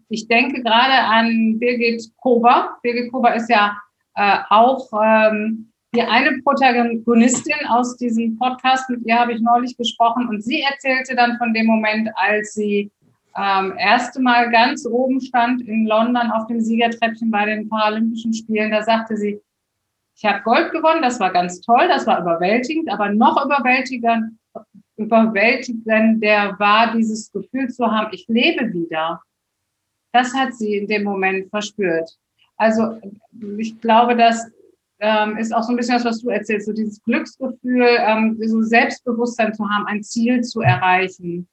Ich 0.09 0.29
denke 0.29 0.63
gerade 0.63 0.93
an 0.93 1.59
Birgit 1.59 2.03
Kober. 2.17 2.77
Birgit 2.83 3.11
Kober 3.11 3.35
ist 3.35 3.49
ja 3.49 3.79
äh, 4.15 4.39
auch 4.51 4.91
ähm, 5.03 5.73
die 5.95 6.03
eine 6.03 6.41
Protagonistin 6.43 7.67
aus 7.69 7.97
diesem 7.97 8.39
Podcast, 8.39 8.89
mit 8.89 9.05
ihr 9.05 9.19
habe 9.19 9.35
ich 9.35 9.41
neulich 9.41 9.77
gesprochen 9.77 10.29
und 10.29 10.43
sie 10.43 10.63
erzählte 10.63 11.15
dann 11.15 11.37
von 11.37 11.53
dem 11.53 11.67
Moment, 11.67 12.09
als 12.15 12.55
sie 12.55 12.91
ähm, 13.37 13.75
erste 13.79 14.21
Mal 14.21 14.51
ganz 14.51 14.87
oben 14.87 15.21
stand 15.21 15.63
in 15.63 15.87
London 15.87 16.31
auf 16.31 16.47
dem 16.47 16.61
Siegertreppchen 16.61 17.31
bei 17.31 17.47
den 17.47 17.69
Paralympischen 17.69 18.33
Spielen. 18.33 18.71
Da 18.71 18.83
sagte 18.83 19.17
sie, 19.17 19.41
ich 20.23 20.29
habe 20.29 20.43
Gold 20.45 20.71
gewonnen, 20.71 21.03
das 21.03 21.19
war 21.19 21.33
ganz 21.33 21.61
toll, 21.61 21.89
das 21.89 22.07
war 22.07 22.21
überwältigend, 22.21 22.89
aber 22.93 23.09
noch 23.09 23.45
überwältigend, 23.45 24.39
überwältigender 24.97 26.55
war 26.61 26.93
dieses 26.93 27.33
Gefühl 27.33 27.69
zu 27.71 27.91
haben, 27.91 28.13
ich 28.13 28.29
lebe 28.29 28.73
wieder. 28.73 29.21
Das 30.13 30.33
hat 30.33 30.55
sie 30.55 30.77
in 30.77 30.87
dem 30.87 31.03
Moment 31.03 31.51
verspürt. 31.51 32.17
Also 32.57 33.01
ich 33.59 33.81
glaube, 33.81 34.15
das 34.15 34.49
ähm, 35.01 35.39
ist 35.39 35.53
auch 35.53 35.65
so 35.65 35.73
ein 35.73 35.77
bisschen 35.77 35.95
das, 35.95 36.05
was 36.05 36.21
du 36.21 36.29
erzählst, 36.29 36.67
so 36.67 36.73
dieses 36.73 37.03
Glücksgefühl, 37.03 37.89
ähm, 37.99 38.39
so 38.47 38.63
Selbstbewusstsein 38.63 39.53
zu 39.55 39.69
haben, 39.69 39.87
ein 39.87 40.05
Ziel 40.05 40.43
zu 40.43 40.61
erreichen. 40.61 41.49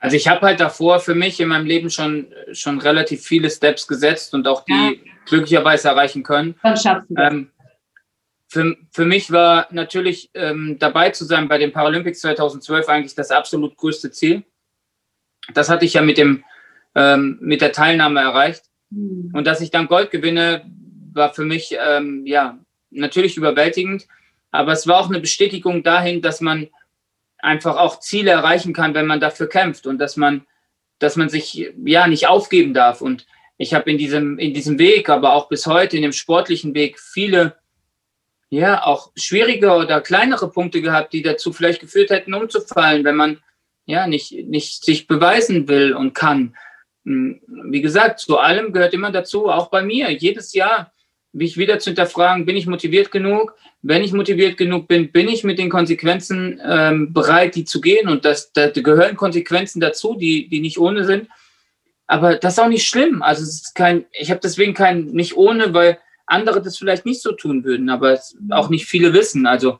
Also 0.00 0.16
ich 0.16 0.28
habe 0.28 0.46
halt 0.46 0.60
davor 0.60 1.00
für 1.00 1.14
mich 1.14 1.40
in 1.40 1.48
meinem 1.48 1.66
Leben 1.66 1.90
schon, 1.90 2.28
schon 2.52 2.78
relativ 2.80 3.22
viele 3.24 3.50
Steps 3.50 3.86
gesetzt 3.86 4.32
und 4.34 4.46
auch 4.46 4.64
die 4.64 4.72
ja. 4.72 5.12
glücklicherweise 5.26 5.88
erreichen 5.88 6.22
können. 6.22 6.54
Dann 6.62 6.76
schaffst 6.76 7.10
du 7.10 7.14
das. 7.14 7.32
Ähm, 7.32 7.50
für, 8.50 8.76
für 8.90 9.04
mich 9.04 9.30
war 9.30 9.68
natürlich 9.70 10.30
ähm, 10.34 10.76
dabei 10.78 11.10
zu 11.10 11.24
sein 11.24 11.48
bei 11.48 11.58
den 11.58 11.72
Paralympics 11.72 12.20
2012 12.20 12.88
eigentlich 12.88 13.14
das 13.14 13.30
absolut 13.30 13.76
größte 13.76 14.10
Ziel. 14.10 14.44
Das 15.52 15.68
hatte 15.68 15.84
ich 15.84 15.94
ja 15.94 16.02
mit, 16.02 16.16
dem, 16.16 16.44
ähm, 16.94 17.38
mit 17.40 17.60
der 17.60 17.72
Teilnahme 17.72 18.20
erreicht. 18.20 18.64
Mhm. 18.90 19.32
Und 19.34 19.46
dass 19.46 19.60
ich 19.60 19.70
dann 19.70 19.86
Gold 19.86 20.10
gewinne, 20.10 20.64
war 21.12 21.34
für 21.34 21.44
mich 21.44 21.76
ähm, 21.78 22.24
ja 22.26 22.58
natürlich 22.90 23.36
überwältigend. 23.36 24.06
Aber 24.50 24.72
es 24.72 24.86
war 24.86 24.98
auch 24.98 25.10
eine 25.10 25.20
Bestätigung 25.20 25.82
dahin, 25.82 26.22
dass 26.22 26.40
man 26.40 26.68
einfach 27.38 27.76
auch 27.76 28.00
Ziele 28.00 28.30
erreichen 28.30 28.72
kann, 28.72 28.94
wenn 28.94 29.06
man 29.06 29.20
dafür 29.20 29.48
kämpft 29.48 29.86
und 29.86 29.98
dass 29.98 30.16
man, 30.16 30.46
dass 30.98 31.16
man 31.16 31.28
sich 31.28 31.72
ja 31.84 32.06
nicht 32.06 32.28
aufgeben 32.28 32.74
darf. 32.74 33.00
Und 33.00 33.26
ich 33.56 33.74
habe 33.74 33.90
in 33.90 33.98
diesem, 33.98 34.38
in 34.38 34.54
diesem 34.54 34.78
Weg, 34.78 35.08
aber 35.08 35.34
auch 35.34 35.48
bis 35.48 35.66
heute 35.66 35.96
in 35.96 36.02
dem 36.02 36.12
sportlichen 36.12 36.74
Weg 36.74 36.98
viele, 36.98 37.56
ja, 38.50 38.84
auch 38.84 39.12
schwierige 39.14 39.72
oder 39.72 40.00
kleinere 40.00 40.50
Punkte 40.50 40.80
gehabt, 40.80 41.12
die 41.12 41.22
dazu 41.22 41.52
vielleicht 41.52 41.80
geführt 41.80 42.10
hätten, 42.10 42.34
umzufallen, 42.34 43.04
wenn 43.04 43.16
man 43.16 43.42
ja 43.84 44.06
nicht, 44.06 44.32
nicht 44.32 44.84
sich 44.84 45.06
beweisen 45.06 45.68
will 45.68 45.94
und 45.94 46.14
kann. 46.14 46.56
Hm, 47.04 47.40
wie 47.46 47.82
gesagt, 47.82 48.20
zu 48.20 48.38
allem 48.38 48.72
gehört 48.72 48.94
immer 48.94 49.10
dazu, 49.10 49.48
auch 49.48 49.70
bei 49.70 49.82
mir, 49.82 50.10
jedes 50.10 50.54
Jahr 50.54 50.92
mich 51.32 51.56
wieder 51.56 51.78
zu 51.78 51.90
hinterfragen, 51.90 52.46
bin 52.46 52.56
ich 52.56 52.66
motiviert 52.66 53.10
genug? 53.10 53.54
Wenn 53.82 54.02
ich 54.02 54.12
motiviert 54.12 54.56
genug 54.56 54.88
bin, 54.88 55.12
bin 55.12 55.28
ich 55.28 55.44
mit 55.44 55.58
den 55.58 55.70
Konsequenzen 55.70 56.60
ähm, 56.64 57.12
bereit, 57.12 57.54
die 57.54 57.64
zu 57.64 57.80
gehen? 57.80 58.08
Und 58.08 58.24
das, 58.24 58.52
da 58.52 58.70
gehören 58.70 59.16
Konsequenzen 59.16 59.80
dazu, 59.80 60.14
die, 60.14 60.48
die 60.48 60.60
nicht 60.60 60.78
ohne 60.78 61.04
sind. 61.04 61.28
Aber 62.06 62.36
das 62.36 62.54
ist 62.54 62.58
auch 62.58 62.68
nicht 62.68 62.86
schlimm. 62.86 63.22
Also 63.22 63.42
es 63.42 63.62
ist 63.62 63.74
kein, 63.74 64.06
ich 64.12 64.30
habe 64.30 64.40
deswegen 64.42 64.74
kein 64.74 65.04
nicht 65.06 65.36
ohne, 65.36 65.74
weil 65.74 65.98
andere 66.26 66.62
das 66.62 66.78
vielleicht 66.78 67.06
nicht 67.06 67.22
so 67.22 67.32
tun 67.32 67.64
würden, 67.64 67.90
aber 67.90 68.18
auch 68.50 68.70
nicht 68.70 68.86
viele 68.86 69.12
wissen. 69.12 69.46
Also 69.46 69.78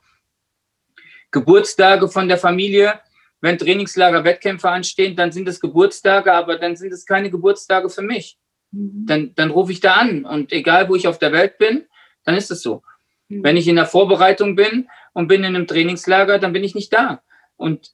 Geburtstage 1.31 2.07
von 2.07 2.27
der 2.27 2.37
Familie, 2.37 2.99
wenn 3.41 3.57
Trainingslager, 3.57 4.23
Wettkämpfe 4.23 4.69
anstehen, 4.69 5.15
dann 5.15 5.31
sind 5.31 5.47
es 5.47 5.59
Geburtstage, 5.59 6.33
aber 6.33 6.57
dann 6.57 6.75
sind 6.75 6.91
es 6.91 7.05
keine 7.05 7.29
Geburtstage 7.29 7.89
für 7.89 8.01
mich. 8.01 8.37
Mhm. 8.71 9.05
Dann, 9.05 9.31
dann 9.35 9.51
rufe 9.51 9.71
ich 9.71 9.79
da 9.79 9.93
an 9.93 10.25
und 10.25 10.51
egal, 10.51 10.89
wo 10.89 10.95
ich 10.95 11.07
auf 11.07 11.19
der 11.19 11.31
Welt 11.31 11.57
bin, 11.57 11.85
dann 12.23 12.35
ist 12.35 12.51
es 12.51 12.61
so. 12.61 12.83
Mhm. 13.29 13.43
Wenn 13.43 13.57
ich 13.57 13.67
in 13.67 13.75
der 13.75 13.85
Vorbereitung 13.85 14.55
bin 14.55 14.87
und 15.13 15.27
bin 15.27 15.43
in 15.43 15.55
einem 15.55 15.67
Trainingslager, 15.67 16.39
dann 16.39 16.53
bin 16.53 16.63
ich 16.63 16.75
nicht 16.75 16.93
da. 16.93 17.21
Und 17.57 17.91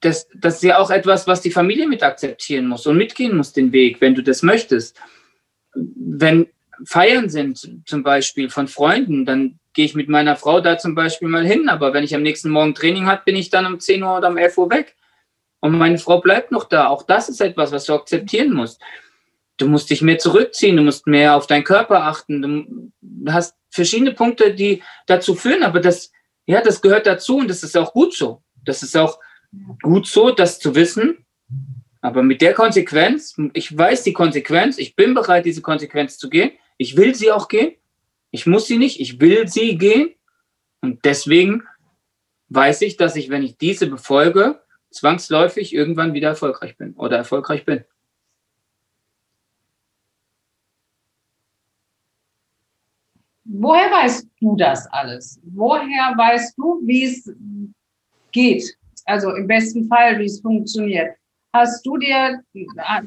das, 0.00 0.28
das 0.34 0.56
ist 0.56 0.62
ja 0.62 0.78
auch 0.78 0.90
etwas, 0.90 1.26
was 1.26 1.40
die 1.40 1.50
Familie 1.50 1.88
mit 1.88 2.02
akzeptieren 2.02 2.68
muss 2.68 2.86
und 2.86 2.98
mitgehen 2.98 3.36
muss, 3.36 3.52
den 3.52 3.72
Weg, 3.72 4.00
wenn 4.00 4.14
du 4.14 4.22
das 4.22 4.42
möchtest. 4.42 5.00
Wenn 5.74 6.48
Feiern 6.84 7.30
sind, 7.30 7.82
zum 7.86 8.02
Beispiel 8.02 8.50
von 8.50 8.68
Freunden, 8.68 9.24
dann 9.24 9.58
gehe 9.72 9.86
ich 9.86 9.94
mit 9.94 10.08
meiner 10.08 10.36
Frau 10.36 10.60
da 10.60 10.78
zum 10.78 10.94
Beispiel 10.94 11.28
mal 11.28 11.46
hin. 11.46 11.68
Aber 11.68 11.92
wenn 11.92 12.04
ich 12.04 12.14
am 12.14 12.22
nächsten 12.22 12.50
Morgen 12.50 12.74
Training 12.74 13.06
habe, 13.06 13.22
bin 13.24 13.36
ich 13.36 13.50
dann 13.50 13.66
um 13.66 13.80
10 13.80 14.02
Uhr 14.02 14.18
oder 14.18 14.28
um 14.28 14.36
11 14.36 14.58
Uhr 14.58 14.70
weg. 14.70 14.96
Und 15.60 15.76
meine 15.76 15.98
Frau 15.98 16.20
bleibt 16.20 16.52
noch 16.52 16.64
da. 16.64 16.88
Auch 16.88 17.02
das 17.02 17.28
ist 17.28 17.40
etwas, 17.40 17.72
was 17.72 17.86
du 17.86 17.94
akzeptieren 17.94 18.52
musst 18.52 18.80
du 19.56 19.68
musst 19.68 19.90
dich 19.90 20.02
mehr 20.02 20.18
zurückziehen, 20.18 20.76
du 20.76 20.82
musst 20.82 21.06
mehr 21.06 21.36
auf 21.36 21.46
deinen 21.46 21.64
Körper 21.64 22.04
achten. 22.04 22.92
Du 23.00 23.32
hast 23.32 23.56
verschiedene 23.70 24.12
Punkte, 24.12 24.54
die 24.54 24.82
dazu 25.06 25.34
führen, 25.34 25.62
aber 25.62 25.80
das, 25.80 26.12
ja, 26.46 26.60
das 26.60 26.80
gehört 26.80 27.06
dazu 27.06 27.38
und 27.38 27.48
das 27.48 27.62
ist 27.62 27.76
auch 27.76 27.92
gut 27.92 28.14
so. 28.14 28.42
Das 28.64 28.82
ist 28.82 28.96
auch 28.96 29.18
gut 29.82 30.06
so, 30.06 30.30
das 30.30 30.58
zu 30.58 30.74
wissen. 30.74 31.24
Aber 32.00 32.22
mit 32.22 32.40
der 32.40 32.54
Konsequenz, 32.54 33.36
ich 33.52 33.76
weiß 33.76 34.02
die 34.04 34.12
Konsequenz, 34.12 34.78
ich 34.78 34.94
bin 34.94 35.14
bereit, 35.14 35.44
diese 35.44 35.62
Konsequenz 35.62 36.18
zu 36.18 36.28
gehen. 36.28 36.52
Ich 36.76 36.96
will 36.96 37.14
sie 37.14 37.32
auch 37.32 37.48
gehen. 37.48 37.74
Ich 38.30 38.46
muss 38.46 38.66
sie 38.66 38.78
nicht, 38.78 39.00
ich 39.00 39.20
will 39.20 39.48
sie 39.48 39.78
gehen. 39.78 40.14
Und 40.82 41.04
deswegen 41.04 41.62
weiß 42.48 42.82
ich, 42.82 42.96
dass 42.96 43.16
ich, 43.16 43.30
wenn 43.30 43.42
ich 43.42 43.56
diese 43.56 43.86
befolge, 43.86 44.60
zwangsläufig 44.90 45.74
irgendwann 45.74 46.14
wieder 46.14 46.28
erfolgreich 46.28 46.76
bin 46.76 46.94
oder 46.94 47.16
erfolgreich 47.16 47.64
bin. 47.64 47.84
Woher 53.48 53.90
weißt 53.90 54.28
du 54.40 54.56
das 54.56 54.86
alles? 54.92 55.40
Woher 55.44 56.14
weißt 56.16 56.56
du, 56.58 56.80
wie 56.84 57.04
es 57.04 57.32
geht? 58.32 58.76
Also 59.04 59.34
im 59.34 59.46
besten 59.46 59.86
Fall, 59.86 60.18
wie 60.18 60.24
es 60.24 60.40
funktioniert. 60.40 61.16
Hast 61.54 61.86
du 61.86 61.96
dir 61.96 62.42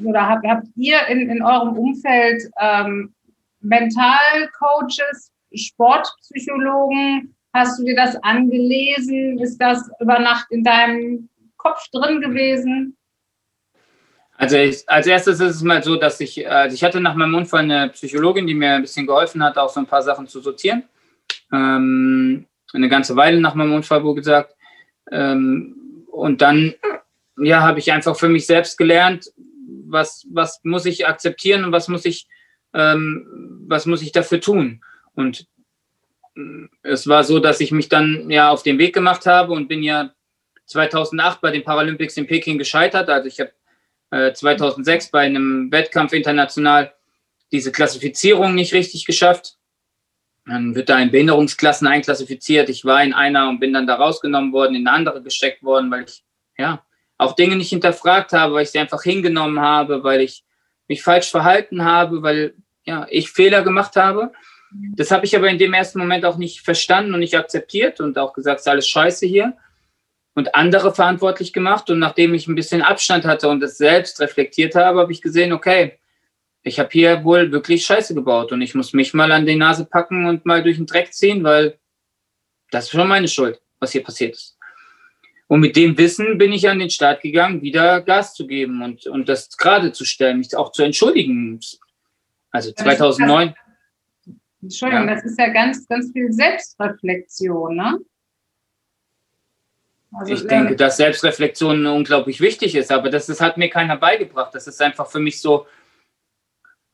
oder 0.04 0.28
habt, 0.28 0.46
habt 0.46 0.66
ihr 0.76 1.06
in, 1.08 1.30
in 1.30 1.42
eurem 1.42 1.76
Umfeld 1.76 2.42
ähm, 2.58 3.14
Mentalcoaches, 3.60 5.30
Sportpsychologen? 5.54 7.34
Hast 7.52 7.78
du 7.78 7.84
dir 7.84 7.96
das 7.96 8.16
angelesen? 8.22 9.38
Ist 9.38 9.58
das 9.58 9.88
über 10.00 10.18
Nacht 10.18 10.50
in 10.50 10.64
deinem 10.64 11.28
Kopf 11.58 11.84
drin 11.92 12.20
gewesen? 12.20 12.96
Also 14.40 14.56
ich, 14.56 14.88
als 14.88 15.06
erstes 15.06 15.38
ist 15.38 15.56
es 15.56 15.62
mal 15.62 15.82
so, 15.82 15.96
dass 15.96 16.18
ich, 16.18 16.48
also 16.48 16.74
ich 16.74 16.82
hatte 16.82 16.98
nach 16.98 17.14
meinem 17.14 17.34
Unfall 17.34 17.60
eine 17.60 17.90
Psychologin, 17.90 18.46
die 18.46 18.54
mir 18.54 18.72
ein 18.72 18.80
bisschen 18.80 19.06
geholfen 19.06 19.44
hat, 19.44 19.58
auch 19.58 19.68
so 19.68 19.80
ein 19.80 19.86
paar 19.86 20.00
Sachen 20.00 20.26
zu 20.26 20.40
sortieren. 20.40 20.84
Ähm, 21.52 22.46
eine 22.72 22.88
ganze 22.88 23.14
Weile 23.16 23.38
nach 23.38 23.54
meinem 23.54 23.74
Unfall, 23.74 24.02
wo 24.02 24.14
gesagt. 24.14 24.54
Ähm, 25.12 26.06
und 26.10 26.40
dann, 26.40 26.72
ja, 27.36 27.60
habe 27.60 27.80
ich 27.80 27.92
einfach 27.92 28.16
für 28.16 28.30
mich 28.30 28.46
selbst 28.46 28.78
gelernt, 28.78 29.30
was, 29.86 30.26
was 30.32 30.60
muss 30.62 30.86
ich 30.86 31.06
akzeptieren 31.06 31.62
und 31.66 31.72
was 31.72 31.88
muss 31.88 32.06
ich, 32.06 32.26
ähm, 32.72 33.66
was 33.68 33.84
muss 33.84 34.00
ich 34.00 34.12
dafür 34.12 34.40
tun. 34.40 34.80
Und 35.12 35.48
äh, 36.34 36.40
es 36.82 37.06
war 37.06 37.24
so, 37.24 37.40
dass 37.40 37.60
ich 37.60 37.72
mich 37.72 37.90
dann 37.90 38.30
ja 38.30 38.48
auf 38.48 38.62
den 38.62 38.78
Weg 38.78 38.94
gemacht 38.94 39.26
habe 39.26 39.52
und 39.52 39.68
bin 39.68 39.82
ja 39.82 40.14
2008 40.64 41.42
bei 41.42 41.50
den 41.50 41.62
Paralympics 41.62 42.16
in 42.16 42.26
Peking 42.26 42.56
gescheitert. 42.56 43.10
Also 43.10 43.28
ich 43.28 43.38
habe 43.38 43.52
2006 44.10 45.06
äh, 45.06 45.08
bei 45.12 45.20
einem 45.20 45.70
Wettkampf 45.70 46.12
international 46.12 46.92
diese 47.52 47.72
Klassifizierung 47.72 48.54
nicht 48.54 48.72
richtig 48.74 49.06
geschafft. 49.06 49.56
Dann 50.46 50.74
wird 50.74 50.88
da 50.88 50.98
in 50.98 51.10
Behinderungsklassen 51.10 51.86
einklassifiziert. 51.86 52.68
Ich 52.68 52.84
war 52.84 53.02
in 53.02 53.12
einer 53.12 53.48
und 53.48 53.60
bin 53.60 53.72
dann 53.72 53.86
da 53.86 53.96
rausgenommen 53.96 54.52
worden, 54.52 54.74
in 54.74 54.86
eine 54.86 54.96
andere 54.96 55.22
gesteckt 55.22 55.62
worden, 55.62 55.90
weil 55.90 56.04
ich 56.04 56.24
ja 56.58 56.84
auch 57.18 57.34
Dinge 57.34 57.56
nicht 57.56 57.68
hinterfragt 57.68 58.32
habe, 58.32 58.54
weil 58.54 58.62
ich 58.62 58.70
sie 58.70 58.78
einfach 58.78 59.02
hingenommen 59.02 59.60
habe, 59.60 60.02
weil 60.02 60.22
ich 60.22 60.44
mich 60.88 61.02
falsch 61.02 61.30
verhalten 61.30 61.84
habe, 61.84 62.22
weil 62.22 62.54
ja 62.84 63.06
ich 63.10 63.30
Fehler 63.30 63.62
gemacht 63.62 63.96
habe. 63.96 64.32
Das 64.94 65.10
habe 65.10 65.26
ich 65.26 65.36
aber 65.36 65.48
in 65.48 65.58
dem 65.58 65.74
ersten 65.74 65.98
Moment 65.98 66.24
auch 66.24 66.36
nicht 66.36 66.60
verstanden 66.62 67.12
und 67.12 67.20
nicht 67.20 67.36
akzeptiert 67.36 68.00
und 68.00 68.18
auch 68.18 68.32
gesagt, 68.32 68.60
es 68.60 68.66
ist 68.66 68.70
alles 68.70 68.88
scheiße 68.88 69.26
hier 69.26 69.56
und 70.34 70.54
andere 70.54 70.94
verantwortlich 70.94 71.52
gemacht. 71.52 71.90
Und 71.90 71.98
nachdem 71.98 72.34
ich 72.34 72.46
ein 72.46 72.54
bisschen 72.54 72.82
Abstand 72.82 73.24
hatte 73.24 73.48
und 73.48 73.62
es 73.62 73.78
selbst 73.78 74.20
reflektiert 74.20 74.74
habe, 74.74 75.00
habe 75.00 75.12
ich 75.12 75.22
gesehen, 75.22 75.52
okay, 75.52 75.98
ich 76.62 76.78
habe 76.78 76.90
hier 76.92 77.24
wohl 77.24 77.50
wirklich 77.52 77.84
Scheiße 77.84 78.14
gebaut 78.14 78.52
und 78.52 78.60
ich 78.60 78.74
muss 78.74 78.92
mich 78.92 79.14
mal 79.14 79.32
an 79.32 79.46
die 79.46 79.56
Nase 79.56 79.86
packen 79.86 80.26
und 80.26 80.44
mal 80.44 80.62
durch 80.62 80.76
den 80.76 80.86
Dreck 80.86 81.12
ziehen, 81.12 81.42
weil 81.42 81.78
das 82.70 82.84
ist 82.84 82.90
schon 82.90 83.08
meine 83.08 83.28
Schuld, 83.28 83.60
was 83.78 83.92
hier 83.92 84.02
passiert 84.02 84.36
ist. 84.36 84.56
Und 85.48 85.60
mit 85.60 85.74
dem 85.74 85.98
Wissen 85.98 86.38
bin 86.38 86.52
ich 86.52 86.68
an 86.68 86.78
den 86.78 86.90
Start 86.90 87.22
gegangen, 87.22 87.60
wieder 87.60 88.02
Gas 88.02 88.34
zu 88.34 88.46
geben 88.46 88.82
und, 88.82 89.06
und 89.06 89.28
das 89.28 89.56
gerade 89.56 89.90
zu 89.90 90.04
stellen, 90.04 90.38
mich 90.38 90.54
auch 90.56 90.70
zu 90.70 90.84
entschuldigen. 90.84 91.58
Also 92.52 92.70
2009. 92.72 93.54
Entschuldigung, 94.62 95.08
ja. 95.08 95.14
das 95.14 95.24
ist 95.24 95.38
ja 95.38 95.48
ganz, 95.48 95.88
ganz 95.88 96.12
viel 96.12 96.32
Selbstreflexion, 96.32 97.74
ne? 97.74 97.98
Also, 100.12 100.32
ich 100.32 100.46
denke, 100.46 100.76
dass 100.76 100.96
Selbstreflexion 100.96 101.86
unglaublich 101.86 102.40
wichtig 102.40 102.74
ist, 102.74 102.90
aber 102.90 103.10
das, 103.10 103.26
das 103.26 103.40
hat 103.40 103.56
mir 103.56 103.70
keiner 103.70 103.96
beigebracht. 103.96 104.54
Das 104.54 104.66
ist 104.66 104.80
einfach 104.82 105.08
für 105.10 105.20
mich 105.20 105.40
so, 105.40 105.66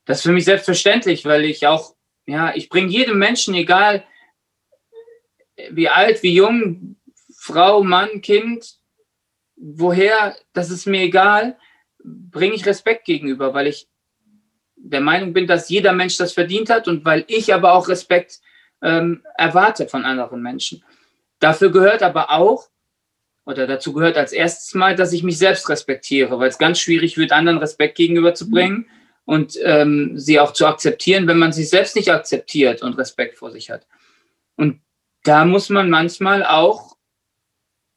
das 0.05 0.17
ist 0.17 0.23
für 0.23 0.31
mich 0.31 0.45
selbstverständlich, 0.45 1.25
weil 1.25 1.45
ich 1.45 1.65
auch 1.67 1.95
Ja, 2.27 2.53
ich 2.53 2.67
bringe 2.67 2.91
jedem 2.91 3.17
Menschen, 3.17 3.55
egal 3.55 4.03
wie 5.71 5.89
alt, 5.89 6.21
wie 6.23 6.35
jung, 6.35 6.97
Frau, 7.35 7.83
Mann, 7.83 8.21
Kind, 8.21 8.77
woher, 9.55 10.35
das 10.53 10.69
ist 10.69 10.85
mir 10.85 11.01
egal, 11.01 11.57
bringe 12.03 12.55
ich 12.55 12.65
Respekt 12.65 13.05
gegenüber, 13.05 13.53
weil 13.53 13.67
ich 13.67 13.87
der 14.75 15.01
Meinung 15.01 15.33
bin, 15.33 15.47
dass 15.47 15.69
jeder 15.69 15.93
Mensch 15.93 16.17
das 16.17 16.33
verdient 16.33 16.69
hat 16.69 16.87
und 16.87 17.05
weil 17.05 17.23
ich 17.27 17.53
aber 17.53 17.73
auch 17.73 17.87
Respekt 17.87 18.39
ähm, 18.81 19.23
erwarte 19.37 19.87
von 19.87 20.05
anderen 20.05 20.41
Menschen. 20.41 20.83
Dafür 21.39 21.71
gehört 21.71 22.03
aber 22.03 22.29
auch, 22.31 22.69
oder 23.47 23.65
dazu 23.65 23.93
gehört 23.93 24.17
als 24.17 24.33
erstes 24.33 24.73
mal, 24.73 24.93
dass 24.95 25.13
ich 25.13 25.23
mich 25.23 25.37
selbst 25.37 25.69
respektiere, 25.69 26.37
weil 26.37 26.49
es 26.49 26.57
ganz 26.57 26.79
schwierig 26.79 27.17
wird, 27.17 27.31
anderen 27.31 27.59
Respekt 27.59 27.95
gegenüberzubringen 27.95 28.79
mhm. 28.79 28.85
und 29.23 29.57
ähm, 29.63 30.19
sie 30.19 30.41
auch 30.41 30.51
zu 30.51 30.67
akzeptieren, 30.67 31.27
wenn 31.27 31.39
man 31.39 31.53
sich 31.53 31.69
selbst 31.69 31.95
nicht 31.95 32.11
akzeptiert 32.11 32.81
und 32.81 32.97
Respekt 32.97 33.37
vor 33.37 33.51
sich 33.51 33.69
hat. 33.69 33.87
Und 34.57 34.81
da 35.23 35.45
muss 35.45 35.69
man 35.69 35.89
manchmal 35.89 36.45
auch 36.45 36.97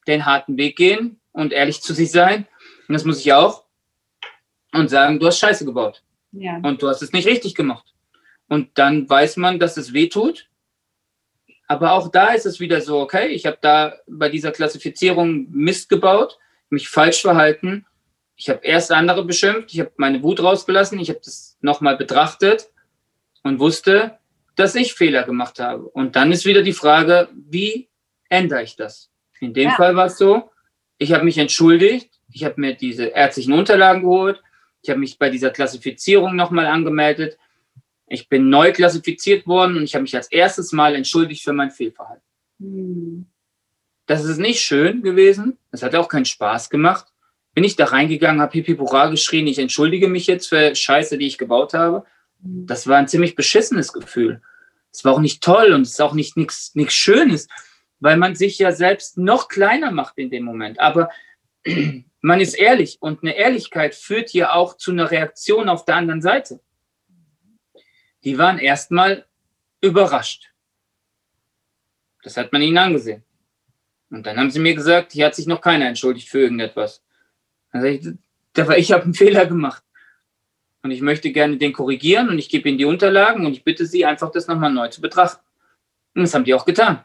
den 0.06 0.24
harten 0.24 0.56
Weg 0.56 0.76
gehen 0.76 1.20
und 1.32 1.52
ehrlich 1.52 1.82
zu 1.82 1.94
sich 1.94 2.12
sein. 2.12 2.46
Und 2.86 2.92
das 2.92 3.04
muss 3.04 3.18
ich 3.18 3.32
auch. 3.32 3.64
Und 4.72 4.88
sagen, 4.88 5.18
du 5.18 5.26
hast 5.26 5.40
Scheiße 5.40 5.64
gebaut. 5.64 6.04
Ja. 6.30 6.58
Und 6.62 6.80
du 6.80 6.88
hast 6.88 7.02
es 7.02 7.12
nicht 7.12 7.26
richtig 7.26 7.56
gemacht. 7.56 7.92
Und 8.48 8.78
dann 8.78 9.10
weiß 9.10 9.36
man, 9.36 9.58
dass 9.58 9.76
es 9.76 9.92
weh 9.92 10.08
tut. 10.08 10.48
Aber 11.70 11.92
auch 11.92 12.08
da 12.08 12.32
ist 12.32 12.46
es 12.46 12.58
wieder 12.58 12.80
so, 12.80 12.98
okay, 12.98 13.28
ich 13.28 13.46
habe 13.46 13.58
da 13.60 13.94
bei 14.08 14.28
dieser 14.28 14.50
Klassifizierung 14.50 15.46
Mist 15.52 15.88
gebaut, 15.88 16.36
mich 16.68 16.88
falsch 16.88 17.20
verhalten. 17.22 17.86
Ich 18.34 18.50
habe 18.50 18.64
erst 18.64 18.90
andere 18.90 19.24
beschimpft, 19.24 19.72
ich 19.72 19.78
habe 19.78 19.92
meine 19.94 20.20
Wut 20.24 20.42
rausgelassen, 20.42 20.98
ich 20.98 21.10
habe 21.10 21.20
das 21.24 21.56
nochmal 21.60 21.96
betrachtet 21.96 22.70
und 23.44 23.60
wusste, 23.60 24.18
dass 24.56 24.74
ich 24.74 24.94
Fehler 24.94 25.22
gemacht 25.22 25.60
habe. 25.60 25.84
Und 25.84 26.16
dann 26.16 26.32
ist 26.32 26.44
wieder 26.44 26.62
die 26.62 26.72
Frage, 26.72 27.28
wie 27.32 27.88
ändere 28.28 28.64
ich 28.64 28.74
das? 28.74 29.12
In 29.38 29.54
dem 29.54 29.68
ja. 29.68 29.76
Fall 29.76 29.94
war 29.94 30.06
es 30.06 30.18
so, 30.18 30.50
ich 30.98 31.12
habe 31.12 31.24
mich 31.24 31.38
entschuldigt, 31.38 32.10
ich 32.32 32.42
habe 32.42 32.60
mir 32.60 32.74
diese 32.74 33.04
ärztlichen 33.04 33.52
Unterlagen 33.52 34.02
geholt, 34.02 34.42
ich 34.82 34.90
habe 34.90 34.98
mich 34.98 35.20
bei 35.20 35.30
dieser 35.30 35.50
Klassifizierung 35.50 36.34
nochmal 36.34 36.66
angemeldet. 36.66 37.38
Ich 38.10 38.28
bin 38.28 38.50
neu 38.50 38.72
klassifiziert 38.72 39.46
worden 39.46 39.76
und 39.76 39.84
ich 39.84 39.94
habe 39.94 40.02
mich 40.02 40.16
als 40.16 40.30
erstes 40.32 40.72
Mal 40.72 40.96
entschuldigt 40.96 41.44
für 41.44 41.52
mein 41.52 41.70
Fehlverhalten. 41.70 42.24
Mhm. 42.58 43.26
Das 44.06 44.24
ist 44.24 44.38
nicht 44.38 44.60
schön 44.60 45.02
gewesen. 45.02 45.58
Das 45.70 45.84
hat 45.84 45.94
auch 45.94 46.08
keinen 46.08 46.24
Spaß 46.24 46.70
gemacht. 46.70 47.06
Bin 47.54 47.62
ich 47.62 47.76
da 47.76 47.84
reingegangen, 47.84 48.42
habe 48.42 48.50
Pipi 48.50 48.74
Bura 48.74 49.08
geschrien, 49.08 49.46
ich 49.46 49.60
entschuldige 49.60 50.08
mich 50.08 50.26
jetzt 50.26 50.48
für 50.48 50.74
Scheiße, 50.74 51.18
die 51.18 51.28
ich 51.28 51.38
gebaut 51.38 51.72
habe. 51.72 52.04
Hm. 52.42 52.66
Das 52.66 52.88
war 52.88 52.98
ein 52.98 53.06
ziemlich 53.06 53.36
beschissenes 53.36 53.92
Gefühl. 53.92 54.42
Es 54.92 55.04
war 55.04 55.12
auch 55.12 55.20
nicht 55.20 55.40
toll 55.40 55.72
und 55.72 55.82
es 55.82 55.90
ist 55.90 56.00
auch 56.00 56.14
nicht 56.14 56.36
nichts 56.36 56.94
Schönes, 56.94 57.46
weil 58.00 58.16
man 58.16 58.34
sich 58.34 58.58
ja 58.58 58.72
selbst 58.72 59.18
noch 59.18 59.46
kleiner 59.46 59.92
macht 59.92 60.18
in 60.18 60.30
dem 60.30 60.42
Moment. 60.42 60.80
Aber 60.80 61.10
man 62.20 62.40
ist 62.40 62.54
ehrlich 62.54 62.98
und 63.00 63.22
eine 63.22 63.36
Ehrlichkeit 63.36 63.94
führt 63.94 64.32
ja 64.32 64.52
auch 64.52 64.76
zu 64.76 64.90
einer 64.90 65.12
Reaktion 65.12 65.68
auf 65.68 65.84
der 65.84 65.94
anderen 65.94 66.22
Seite. 66.22 66.60
Die 68.24 68.38
waren 68.38 68.58
erstmal 68.58 69.26
überrascht. 69.80 70.52
Das 72.22 72.36
hat 72.36 72.52
man 72.52 72.62
ihnen 72.62 72.78
angesehen. 72.78 73.22
Und 74.10 74.26
dann 74.26 74.36
haben 74.38 74.50
sie 74.50 74.58
mir 74.58 74.74
gesagt, 74.74 75.12
hier 75.12 75.26
hat 75.26 75.34
sich 75.34 75.46
noch 75.46 75.60
keiner 75.60 75.86
entschuldigt 75.86 76.28
für 76.28 76.40
irgendetwas. 76.40 77.02
Dann 77.72 77.82
sage 77.82 77.94
ich, 77.94 78.78
ich 78.78 78.92
habe 78.92 79.04
einen 79.04 79.14
Fehler 79.22 79.46
gemacht. 79.46 79.82
Und 80.82 80.90
ich 80.90 81.02
möchte 81.02 81.30
gerne 81.30 81.58
den 81.58 81.72
korrigieren 81.72 82.30
und 82.30 82.38
ich 82.38 82.48
gebe 82.48 82.68
ihnen 82.68 82.78
die 82.78 82.86
Unterlagen 82.86 83.44
und 83.44 83.52
ich 83.52 83.64
bitte 83.64 83.84
sie 83.84 84.06
einfach, 84.06 84.30
das 84.30 84.46
nochmal 84.46 84.72
neu 84.72 84.88
zu 84.88 85.02
betrachten. 85.02 85.44
Und 86.14 86.22
das 86.22 86.34
haben 86.34 86.44
die 86.44 86.54
auch 86.54 86.64
getan 86.64 87.04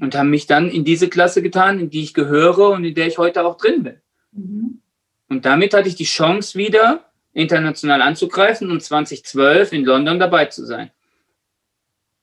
und 0.00 0.14
haben 0.14 0.30
mich 0.30 0.46
dann 0.46 0.68
in 0.68 0.84
diese 0.84 1.08
Klasse 1.08 1.42
getan, 1.42 1.80
in 1.80 1.90
die 1.90 2.02
ich 2.02 2.14
gehöre 2.14 2.70
und 2.70 2.84
in 2.84 2.94
der 2.94 3.08
ich 3.08 3.18
heute 3.18 3.44
auch 3.44 3.56
drin 3.56 3.82
bin. 3.82 4.00
Mhm. 4.32 4.80
Und 5.28 5.44
damit 5.44 5.74
hatte 5.74 5.88
ich 5.88 5.96
die 5.96 6.04
Chance 6.04 6.58
wieder 6.58 7.09
international 7.32 8.02
anzugreifen 8.02 8.70
und 8.70 8.82
2012 8.82 9.72
in 9.72 9.84
London 9.84 10.18
dabei 10.18 10.46
zu 10.46 10.64
sein. 10.64 10.90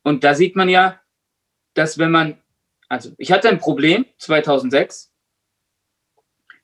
Und 0.03 0.23
da 0.23 0.33
sieht 0.33 0.55
man 0.55 0.69
ja, 0.69 0.99
dass 1.73 1.97
wenn 1.97 2.11
man, 2.11 2.37
also 2.89 3.11
ich 3.17 3.31
hatte 3.31 3.49
ein 3.49 3.59
Problem 3.59 4.05
2006, 4.17 5.11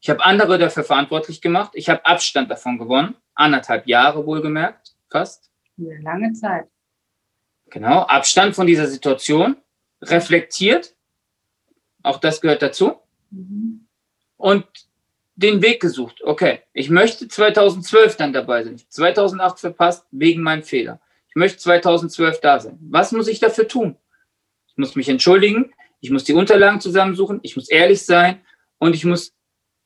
ich 0.02 0.10
habe 0.10 0.26
andere 0.26 0.58
dafür 0.58 0.84
verantwortlich 0.84 1.42
gemacht, 1.42 1.72
ich 1.76 1.90
habe 1.90 2.06
Abstand 2.06 2.52
davon 2.52 2.78
gewonnen, 2.78 3.16
anderthalb 3.36 3.88
Jahre 3.88 4.26
wohlgemerkt, 4.26 4.96
fast. 5.10 5.50
Eine 5.78 6.02
lange 6.02 6.34
Zeit. 6.34 6.68
Genau, 7.70 8.02
Abstand 8.02 8.56
von 8.56 8.68
dieser 8.68 8.88
Situation, 8.88 9.56
reflektiert, 10.02 10.96
auch 12.04 12.20
das 12.20 12.42
gehört 12.42 12.62
dazu, 12.62 13.00
mhm. 13.32 13.88
und 14.36 14.68
den 15.36 15.62
Weg 15.62 15.82
gesucht. 15.82 16.22
Okay, 16.24 16.62
ich 16.74 16.90
möchte 16.90 17.28
2012 17.28 18.18
dann 18.18 18.34
dabei 18.34 18.64
sein. 18.64 18.80
2008 18.88 19.60
verpasst 19.60 20.06
wegen 20.12 20.42
meinem 20.42 20.64
Fehler. 20.64 21.02
Ich 21.30 21.36
möchte 21.36 21.58
2012 21.58 22.40
da 22.42 22.60
sein. 22.60 22.78
Was 22.82 23.12
muss 23.12 23.28
ich 23.28 23.40
dafür 23.40 23.68
tun? 23.68 23.98
Ich 24.68 24.78
muss 24.78 24.96
mich 24.96 25.10
entschuldigen, 25.10 25.74
ich 26.02 26.12
muss 26.12 26.24
die 26.24 26.34
Unterlagen 26.34 26.82
zusammensuchen, 26.82 27.40
ich 27.44 27.56
muss 27.56 27.70
ehrlich 27.70 28.06
sein 28.06 28.42
und 28.78 28.96
ich 28.96 29.06
muss 29.06 29.34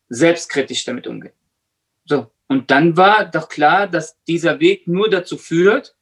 selbstkritisch 0.09 0.83
damit 0.85 1.07
umgehen. 1.07 1.33
So, 2.05 2.31
und 2.47 2.71
dann 2.71 2.97
war 2.97 3.25
doch 3.25 3.49
klar, 3.49 3.87
dass 3.87 4.21
dieser 4.23 4.59
Weg 4.59 4.87
nur 4.87 5.09
dazu 5.09 5.37
führt, 5.37 5.95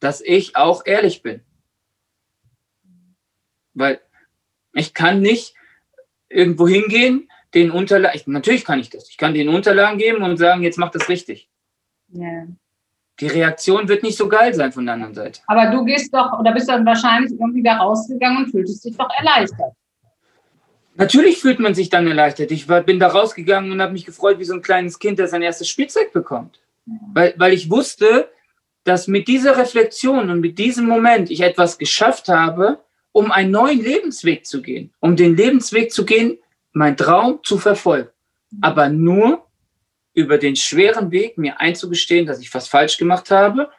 dass 0.00 0.20
ich 0.20 0.56
auch 0.56 0.84
ehrlich 0.84 1.22
bin. 1.22 1.42
Weil 3.74 4.00
ich 4.72 4.94
kann 4.94 5.20
nicht 5.20 5.54
irgendwo 6.28 6.68
hingehen, 6.68 7.30
den 7.56 7.70
Unterlagen, 7.70 8.20
natürlich 8.26 8.66
kann 8.66 8.78
ich 8.78 8.90
das. 8.90 9.08
Ich 9.08 9.16
kann 9.16 9.32
den 9.32 9.48
Unterlagen 9.48 9.98
geben 9.98 10.22
und 10.22 10.36
sagen, 10.36 10.62
jetzt 10.62 10.78
mach 10.78 10.90
das 10.90 11.08
richtig. 11.08 11.48
Ja. 12.08 12.46
Die 13.18 13.28
Reaktion 13.28 13.88
wird 13.88 14.02
nicht 14.02 14.18
so 14.18 14.28
geil 14.28 14.52
sein 14.52 14.72
von 14.72 14.84
der 14.84 14.94
anderen 14.94 15.14
Seite. 15.14 15.40
Aber 15.46 15.70
du 15.70 15.82
gehst 15.86 16.14
doch, 16.14 16.38
oder 16.38 16.52
bist 16.52 16.68
dann 16.68 16.84
wahrscheinlich 16.84 17.32
irgendwie 17.32 17.62
da 17.62 17.78
rausgegangen 17.78 18.44
und 18.44 18.50
fühltest 18.50 18.84
dich 18.84 18.94
doch 18.94 19.08
erleichtert. 19.18 19.72
Natürlich 20.96 21.38
fühlt 21.38 21.58
man 21.58 21.74
sich 21.74 21.88
dann 21.88 22.06
erleichtert. 22.06 22.50
Ich 22.50 22.68
war, 22.68 22.82
bin 22.82 23.00
da 23.00 23.08
rausgegangen 23.08 23.72
und 23.72 23.80
habe 23.80 23.94
mich 23.94 24.04
gefreut 24.04 24.38
wie 24.38 24.44
so 24.44 24.52
ein 24.52 24.62
kleines 24.62 24.98
Kind, 24.98 25.18
das 25.18 25.30
sein 25.30 25.42
erstes 25.42 25.68
Spielzeug 25.68 26.12
bekommt. 26.12 26.60
Ja. 26.84 26.92
Weil, 27.14 27.34
weil 27.38 27.54
ich 27.54 27.70
wusste, 27.70 28.28
dass 28.84 29.08
mit 29.08 29.28
dieser 29.28 29.56
Reflexion 29.56 30.28
und 30.28 30.40
mit 30.40 30.58
diesem 30.58 30.86
Moment 30.86 31.30
ich 31.30 31.40
etwas 31.40 31.78
geschafft 31.78 32.28
habe, 32.28 32.80
um 33.12 33.32
einen 33.32 33.50
neuen 33.50 33.82
Lebensweg 33.82 34.44
zu 34.46 34.60
gehen, 34.60 34.92
um 35.00 35.16
den 35.16 35.36
Lebensweg 35.36 35.90
zu 35.90 36.04
gehen, 36.04 36.38
mein 36.76 36.98
Traum 36.98 37.40
zu 37.42 37.56
verfolgen. 37.56 38.10
Aber 38.60 38.90
nur 38.90 39.46
über 40.12 40.36
den 40.36 40.56
schweren 40.56 41.10
Weg 41.10 41.38
mir 41.38 41.58
einzugestehen, 41.58 42.26
dass 42.26 42.38
ich 42.38 42.52
was 42.52 42.68
falsch 42.68 42.98
gemacht 42.98 43.30
habe. 43.30 43.70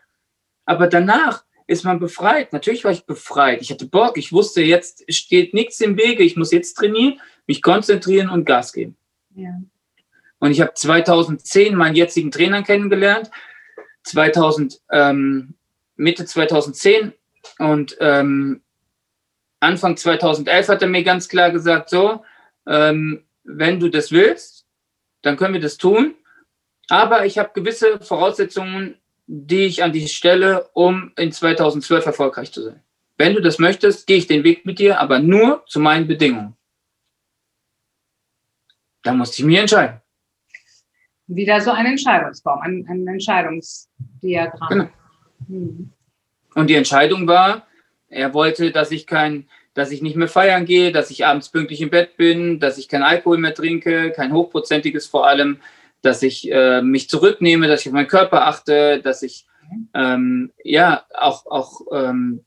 Aber 0.65 0.87
danach 0.87 1.43
ist 1.67 1.85
man 1.85 1.99
befreit. 1.99 2.53
Natürlich 2.53 2.83
war 2.83 2.91
ich 2.91 3.05
befreit. 3.05 3.61
Ich 3.61 3.69
hatte 3.69 3.85
Bock. 3.85 4.17
Ich 4.17 4.33
wusste, 4.33 4.63
jetzt 4.63 5.03
steht 5.13 5.53
nichts 5.53 5.79
im 5.79 5.95
Wege. 5.95 6.23
Ich 6.23 6.37
muss 6.37 6.51
jetzt 6.51 6.73
trainieren, 6.73 7.21
mich 7.45 7.61
konzentrieren 7.61 8.29
und 8.29 8.45
Gas 8.45 8.73
geben. 8.73 8.97
Ja. 9.35 9.51
Und 10.39 10.51
ich 10.51 10.61
habe 10.61 10.73
2010 10.73 11.75
meinen 11.75 11.95
jetzigen 11.95 12.31
Trainer 12.31 12.63
kennengelernt. 12.63 13.29
2000, 14.05 14.81
ähm, 14.91 15.53
Mitte 15.97 16.25
2010. 16.25 17.13
Und 17.59 17.95
ähm, 17.99 18.63
Anfang 19.59 19.97
2011 19.97 20.67
hat 20.67 20.81
er 20.81 20.87
mir 20.87 21.03
ganz 21.03 21.29
klar 21.29 21.51
gesagt, 21.51 21.91
so, 21.91 22.23
ähm, 22.67 23.25
wenn 23.43 23.79
du 23.79 23.89
das 23.89 24.11
willst, 24.11 24.65
dann 25.21 25.37
können 25.37 25.53
wir 25.53 25.61
das 25.61 25.77
tun. 25.77 26.15
Aber 26.89 27.25
ich 27.25 27.37
habe 27.37 27.51
gewisse 27.53 27.99
Voraussetzungen, 27.99 28.97
die 29.25 29.65
ich 29.65 29.83
an 29.83 29.91
dich 29.91 30.15
stelle, 30.15 30.69
um 30.73 31.11
in 31.17 31.31
2012 31.31 32.05
erfolgreich 32.05 32.51
zu 32.51 32.63
sein. 32.63 32.81
Wenn 33.17 33.33
du 33.33 33.41
das 33.41 33.59
möchtest, 33.59 34.07
gehe 34.07 34.17
ich 34.17 34.27
den 34.27 34.43
Weg 34.43 34.65
mit 34.65 34.79
dir, 34.79 34.99
aber 34.99 35.19
nur 35.19 35.65
zu 35.65 35.79
meinen 35.79 36.07
Bedingungen. 36.07 36.55
Da 39.03 39.13
musste 39.13 39.41
ich 39.41 39.45
mich 39.45 39.57
entscheiden. 39.57 40.01
Wieder 41.27 41.59
so 41.59 41.71
ein 41.71 41.85
Entscheidungsbaum, 41.85 42.61
ein, 42.61 42.85
ein 42.87 43.07
Entscheidungsdiagramm. 43.07 44.69
Genau. 44.69 44.89
Hm. 45.47 45.91
Und 46.55 46.69
die 46.69 46.75
Entscheidung 46.75 47.27
war, 47.27 47.67
er 48.07 48.33
wollte, 48.33 48.71
dass 48.71 48.91
ich 48.91 49.05
kein, 49.05 49.47
dass 49.77 49.91
ich 49.91 50.01
nicht 50.01 50.15
mehr 50.15 50.27
feiern 50.27 50.65
gehe, 50.65 50.91
dass 50.91 51.11
ich 51.11 51.23
abends 51.23 51.49
pünktlich 51.49 51.81
im 51.81 51.91
Bett 51.91 52.17
bin, 52.17 52.59
dass 52.59 52.79
ich 52.79 52.89
kein 52.89 53.03
Alkohol 53.03 53.37
mehr 53.37 53.53
trinke, 53.53 54.11
kein 54.11 54.33
hochprozentiges 54.33 55.05
vor 55.05 55.27
allem, 55.27 55.59
dass 56.01 56.23
ich 56.23 56.51
äh, 56.51 56.81
mich 56.81 57.09
zurücknehme, 57.09 57.67
dass 57.67 57.81
ich 57.81 57.87
auf 57.87 57.93
meinen 57.93 58.07
Körper 58.07 58.47
achte, 58.47 58.99
dass 59.03 59.21
ich 59.21 59.45
ähm, 59.93 60.51
ja 60.63 61.05
auch, 61.13 61.45
auch 61.45 61.81
ähm, 61.91 62.43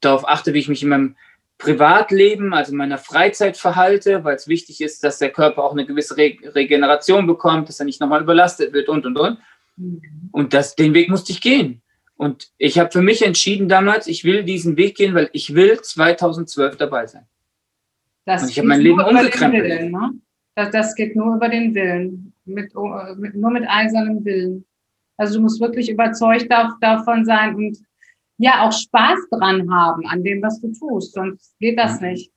darauf 0.00 0.26
achte, 0.26 0.54
wie 0.54 0.60
ich 0.60 0.68
mich 0.68 0.82
in 0.82 0.88
meinem 0.88 1.16
Privatleben, 1.58 2.54
also 2.54 2.72
in 2.72 2.78
meiner 2.78 2.96
Freizeit 2.96 3.58
verhalte, 3.58 4.24
weil 4.24 4.36
es 4.36 4.48
wichtig 4.48 4.80
ist, 4.80 5.04
dass 5.04 5.18
der 5.18 5.30
Körper 5.30 5.62
auch 5.64 5.72
eine 5.72 5.84
gewisse 5.84 6.16
Re 6.16 6.38
Regeneration 6.42 7.26
bekommt, 7.26 7.68
dass 7.68 7.78
er 7.80 7.84
nicht 7.84 8.00
nochmal 8.00 8.22
überlastet 8.22 8.72
wird 8.72 8.88
und 8.88 9.04
und 9.04 9.18
und. 9.18 9.38
Mhm. 9.76 10.00
Und 10.32 10.54
das, 10.54 10.76
den 10.76 10.94
Weg 10.94 11.10
musste 11.10 11.32
ich 11.32 11.42
gehen. 11.42 11.82
Und 12.20 12.50
ich 12.58 12.78
habe 12.78 12.90
für 12.90 13.00
mich 13.00 13.24
entschieden 13.24 13.66
damals, 13.66 14.06
ich 14.06 14.24
will 14.24 14.44
diesen 14.44 14.76
Weg 14.76 14.94
gehen, 14.94 15.14
weil 15.14 15.30
ich 15.32 15.54
will 15.54 15.80
2012 15.80 16.76
dabei 16.76 17.06
sein. 17.06 17.24
Das 18.26 18.42
Und 18.42 18.50
ich 18.50 18.58
habe 18.58 18.68
mein 18.68 18.82
Leben 18.82 19.00
umgekrempelt. 19.00 19.64
Willen, 19.64 19.90
ne? 19.90 20.10
das, 20.54 20.70
das 20.70 20.94
geht 20.94 21.16
nur 21.16 21.36
über 21.36 21.48
den 21.48 21.74
Willen, 21.74 22.34
mit, 22.44 22.74
mit, 23.16 23.34
nur 23.36 23.50
mit 23.50 23.64
eisernem 23.66 24.22
Willen. 24.22 24.66
Also 25.16 25.36
du 25.36 25.44
musst 25.44 25.62
wirklich 25.62 25.88
überzeugt 25.88 26.52
davon 26.82 27.24
sein 27.24 27.54
und 27.54 27.78
ja 28.36 28.68
auch 28.68 28.72
Spaß 28.72 29.20
dran 29.30 29.72
haben 29.72 30.06
an 30.06 30.22
dem, 30.22 30.42
was 30.42 30.60
du 30.60 30.70
tust, 30.72 31.14
sonst 31.14 31.58
geht 31.58 31.78
das 31.78 32.02
nicht. 32.02 32.30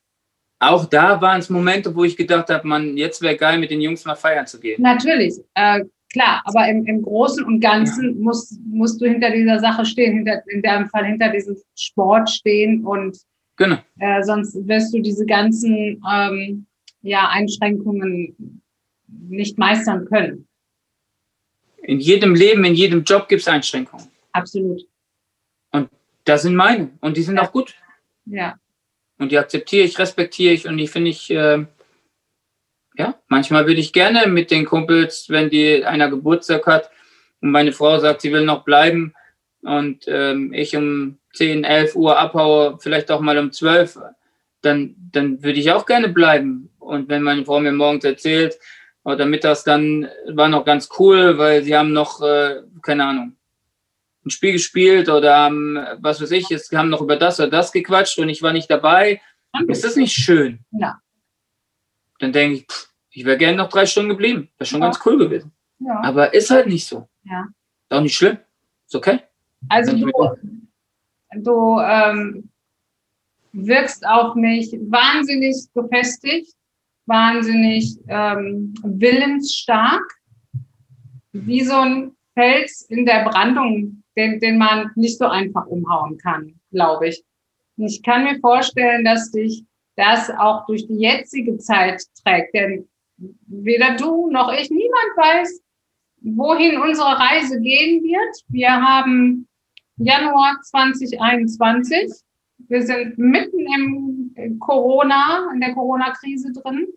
Auch 0.59 0.85
da 0.85 1.19
waren 1.19 1.39
es 1.39 1.49
Momente, 1.49 1.93
wo 1.93 2.05
ich 2.05 2.15
gedacht 2.15 2.49
habe, 2.49 2.65
man, 2.65 2.95
jetzt 2.95 3.21
wäre 3.21 3.35
geil, 3.35 3.59
mit 3.59 3.69
den 3.69 3.81
Jungs 3.81 4.05
mal 4.05 4.15
feiern 4.15 4.47
zu 4.47 4.61
gehen. 4.61 4.81
Natürlich, 4.81 5.35
äh, 5.55 5.83
klar, 6.13 6.41
aber 6.45 6.67
im, 6.69 6.85
im 6.85 7.01
Großen 7.01 7.43
und 7.43 7.59
Ganzen 7.59 8.15
ja. 8.15 8.21
musst, 8.21 8.59
musst 8.65 9.01
du 9.01 9.05
hinter 9.05 9.31
dieser 9.31 9.59
Sache 9.59 9.85
stehen, 9.85 10.13
hinter, 10.13 10.41
in 10.47 10.61
dem 10.61 10.87
Fall 10.87 11.05
hinter 11.05 11.29
diesem 11.29 11.57
Sport 11.75 12.29
stehen 12.29 12.85
und 12.85 13.17
genau. 13.57 13.77
äh, 13.99 14.23
sonst 14.23 14.55
wirst 14.67 14.93
du 14.93 15.01
diese 15.01 15.25
ganzen 15.25 16.01
ähm, 16.09 16.65
ja, 17.01 17.27
Einschränkungen 17.29 18.61
nicht 19.07 19.57
meistern 19.57 20.05
können. 20.05 20.47
In 21.81 21.99
jedem 21.99 22.33
Leben, 22.33 22.63
in 22.63 22.75
jedem 22.75 23.03
Job 23.03 23.27
gibt 23.27 23.41
es 23.41 23.47
Einschränkungen. 23.47 24.07
Absolut. 24.31 24.81
Und 25.71 25.89
das 26.23 26.43
sind 26.43 26.55
meine. 26.55 26.91
Und 27.01 27.17
die 27.17 27.23
sind 27.23 27.35
ja. 27.35 27.43
auch 27.43 27.51
gut. 27.51 27.75
Ja. 28.25 28.55
Und 29.17 29.31
die 29.31 29.37
akzeptiere 29.37 29.83
ich, 29.83 29.99
respektiere 29.99 30.53
ich 30.53 30.67
und 30.67 30.77
die 30.77 30.87
finde 30.87 31.11
ich, 31.11 31.29
äh, 31.29 31.65
ja, 32.97 33.15
manchmal 33.27 33.67
würde 33.67 33.79
ich 33.79 33.93
gerne 33.93 34.27
mit 34.27 34.51
den 34.51 34.65
Kumpels, 34.65 35.25
wenn 35.29 35.49
die 35.49 35.85
einer 35.85 36.09
Geburtstag 36.09 36.65
hat 36.67 36.89
und 37.41 37.51
meine 37.51 37.71
Frau 37.71 37.99
sagt, 37.99 38.21
sie 38.21 38.31
will 38.31 38.45
noch 38.45 38.63
bleiben 38.63 39.13
und 39.61 40.05
ähm, 40.07 40.53
ich 40.53 40.75
um 40.75 41.17
10, 41.33 41.63
11 41.63 41.95
Uhr 41.95 42.17
abhaue, 42.17 42.77
vielleicht 42.79 43.11
auch 43.11 43.21
mal 43.21 43.37
um 43.37 43.51
12, 43.51 43.99
dann, 44.61 44.95
dann 45.11 45.43
würde 45.43 45.59
ich 45.59 45.71
auch 45.71 45.85
gerne 45.85 46.09
bleiben. 46.09 46.69
Und 46.79 47.09
wenn 47.09 47.23
meine 47.23 47.43
Frau 47.45 47.59
mir 47.59 47.71
morgens 47.71 48.03
erzählt, 48.03 48.57
oder 49.03 49.25
mittags 49.25 49.63
dann 49.63 50.07
war 50.27 50.47
noch 50.47 50.65
ganz 50.65 50.89
cool, 50.97 51.37
weil 51.37 51.63
sie 51.63 51.75
haben 51.75 51.91
noch, 51.91 52.21
äh, 52.21 52.61
keine 52.81 53.05
Ahnung, 53.05 53.35
ein 54.25 54.29
Spiel 54.29 54.53
gespielt 54.53 55.09
oder 55.09 55.35
haben, 55.35 55.77
was 55.99 56.21
weiß 56.21 56.31
ich, 56.31 56.49
es 56.51 56.71
haben 56.71 56.89
noch 56.89 57.01
über 57.01 57.17
das 57.17 57.39
oder 57.39 57.49
das 57.49 57.73
gequatscht 57.73 58.17
und 58.19 58.29
ich 58.29 58.41
war 58.41 58.53
nicht 58.53 58.69
dabei. 58.69 59.21
Ist 59.67 59.83
das 59.83 59.97
nicht 59.97 60.13
schön? 60.13 60.59
Ja. 60.71 60.99
Dann 62.23 62.33
denke 62.33 62.55
ich, 62.57 62.65
pff, 62.65 62.89
ich 63.11 63.25
wäre 63.25 63.37
gerne 63.37 63.57
noch 63.57 63.69
drei 63.69 63.85
Stunden 63.85 64.09
geblieben. 64.09 64.49
Wäre 64.57 64.65
schon 64.65 64.79
ja. 64.79 64.87
ganz 64.87 64.99
cool 65.05 65.17
gewesen. 65.17 65.51
Ja. 65.79 66.01
Aber 66.03 66.33
ist 66.33 66.49
halt 66.49 66.67
nicht 66.67 66.87
so. 66.87 67.07
Ja. 67.23 67.47
Ist 67.89 67.97
auch 67.97 68.01
nicht 68.01 68.15
schlimm. 68.15 68.37
Ist 68.85 68.95
okay. 68.95 69.19
Also 69.69 69.95
du, 69.95 70.11
du 71.35 71.79
ähm, 71.79 72.49
wirkst 73.51 74.05
auf 74.05 74.35
mich 74.35 74.71
wahnsinnig 74.89 75.55
gefestigt 75.73 76.53
wahnsinnig 77.05 77.97
ähm, 78.07 78.73
willensstark, 78.83 80.03
wie 81.31 81.61
so 81.61 81.75
ein 81.75 82.11
Fels 82.33 82.83
in 82.89 83.05
der 83.05 83.25
Brandung, 83.25 84.03
den, 84.15 84.39
den 84.39 84.57
man 84.57 84.91
nicht 84.95 85.17
so 85.17 85.27
einfach 85.27 85.65
umhauen 85.67 86.17
kann, 86.17 86.59
glaube 86.71 87.09
ich. 87.09 87.23
Und 87.77 87.85
ich 87.85 88.01
kann 88.03 88.23
mir 88.23 88.39
vorstellen, 88.39 89.03
dass 89.03 89.31
dich 89.31 89.65
das 89.95 90.29
auch 90.29 90.65
durch 90.65 90.87
die 90.87 90.97
jetzige 90.97 91.57
Zeit 91.57 92.03
trägt, 92.23 92.53
denn 92.53 92.87
weder 93.47 93.95
du 93.95 94.29
noch 94.29 94.51
ich, 94.51 94.69
niemand 94.69 95.17
weiß, 95.17 95.61
wohin 96.21 96.79
unsere 96.79 97.19
Reise 97.19 97.59
gehen 97.59 98.03
wird. 98.03 98.43
Wir 98.47 98.71
haben 98.71 99.47
Januar 99.97 100.59
2021. 100.63 102.11
Wir 102.69 102.81
sind 102.81 103.17
mitten 103.17 104.33
im 104.35 104.59
Corona, 104.59 105.49
in 105.53 105.59
der 105.59 105.73
Corona-Krise 105.73 106.53
drin. 106.53 106.87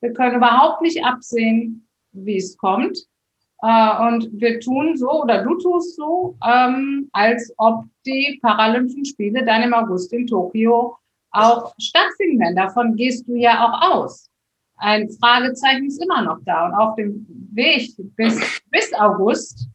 Wir 0.00 0.12
können 0.12 0.36
überhaupt 0.36 0.82
nicht 0.82 1.04
absehen, 1.04 1.88
wie 2.12 2.36
es 2.36 2.56
kommt. 2.56 2.98
Äh, 3.62 4.06
und 4.06 4.30
wir 4.32 4.60
tun 4.60 4.96
so, 4.96 5.22
oder 5.22 5.42
du 5.42 5.56
tust 5.56 5.96
so, 5.96 6.36
ähm, 6.46 7.08
als 7.12 7.52
ob 7.56 7.84
die 8.06 8.38
Paralympischen 8.40 9.04
Spiele 9.04 9.44
dann 9.44 9.62
im 9.62 9.74
August 9.74 10.12
in 10.12 10.26
Tokio 10.26 10.96
auch 11.30 11.74
stattfinden 11.78 12.40
werden. 12.40 12.56
Davon 12.56 12.96
gehst 12.96 13.26
du 13.28 13.34
ja 13.36 13.64
auch 13.64 13.94
aus. 13.94 14.28
Ein 14.76 15.08
Fragezeichen 15.10 15.86
ist 15.86 16.02
immer 16.02 16.22
noch 16.22 16.38
da. 16.44 16.66
Und 16.66 16.74
auf 16.74 16.96
dem 16.96 17.26
Weg 17.52 17.90
bis, 18.16 18.60
bis 18.70 18.94
August 18.94 19.68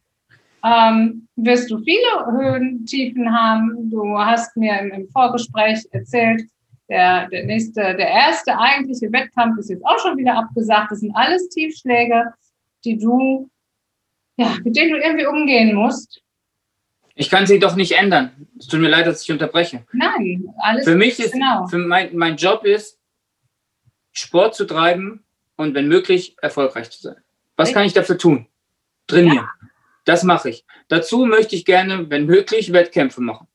ähm, 0.64 1.28
wirst 1.36 1.70
du 1.70 1.78
viele 1.78 2.26
Höhen, 2.38 2.86
Tiefen 2.86 3.30
haben. 3.30 3.90
Du 3.90 4.18
hast 4.18 4.56
mir 4.56 4.78
im, 4.80 4.92
im 4.92 5.08
Vorgespräch 5.08 5.86
erzählt, 5.90 6.42
der, 6.88 7.28
der 7.28 7.44
nächste, 7.44 7.80
der 7.80 8.08
erste 8.08 8.58
eigentliche 8.58 9.10
Wettkampf 9.12 9.58
ist 9.58 9.70
jetzt 9.70 9.84
auch 9.84 9.98
schon 9.98 10.16
wieder 10.16 10.36
abgesagt. 10.36 10.90
Das 10.90 11.00
sind 11.00 11.14
alles 11.14 11.48
Tiefschläge, 11.50 12.32
die 12.84 12.98
du, 12.98 13.48
ja, 14.36 14.56
mit 14.62 14.76
denen 14.76 14.92
du 14.92 14.98
irgendwie 14.98 15.26
umgehen 15.26 15.74
musst. 15.74 16.20
Ich 17.14 17.30
kann 17.30 17.46
sie 17.46 17.58
doch 17.58 17.76
nicht 17.76 17.92
ändern. 17.92 18.48
Es 18.58 18.66
tut 18.66 18.80
mir 18.80 18.88
leid, 18.88 19.06
dass 19.06 19.22
ich 19.22 19.30
unterbreche. 19.30 19.86
Nein, 19.92 20.52
alles 20.58 20.84
Für 20.84 20.96
mich 20.96 21.18
ist, 21.20 21.32
genau. 21.32 21.66
für 21.68 21.78
mein, 21.78 22.16
mein 22.16 22.36
Job 22.36 22.64
ist, 22.64 22.98
Sport 24.12 24.54
zu 24.54 24.64
treiben 24.64 25.24
und 25.56 25.74
wenn 25.74 25.88
möglich 25.88 26.36
erfolgreich 26.42 26.90
zu 26.90 27.00
sein. 27.00 27.16
Was 27.56 27.72
kann 27.72 27.84
ich 27.84 27.92
dafür 27.92 28.18
tun? 28.18 28.48
Trainieren. 29.06 29.36
Ja. 29.36 29.68
Das 30.04 30.22
mache 30.22 30.50
ich. 30.50 30.64
Dazu 30.88 31.24
möchte 31.24 31.56
ich 31.56 31.64
gerne, 31.64 32.10
wenn 32.10 32.26
möglich, 32.26 32.72
Wettkämpfe 32.72 33.20
machen. 33.20 33.46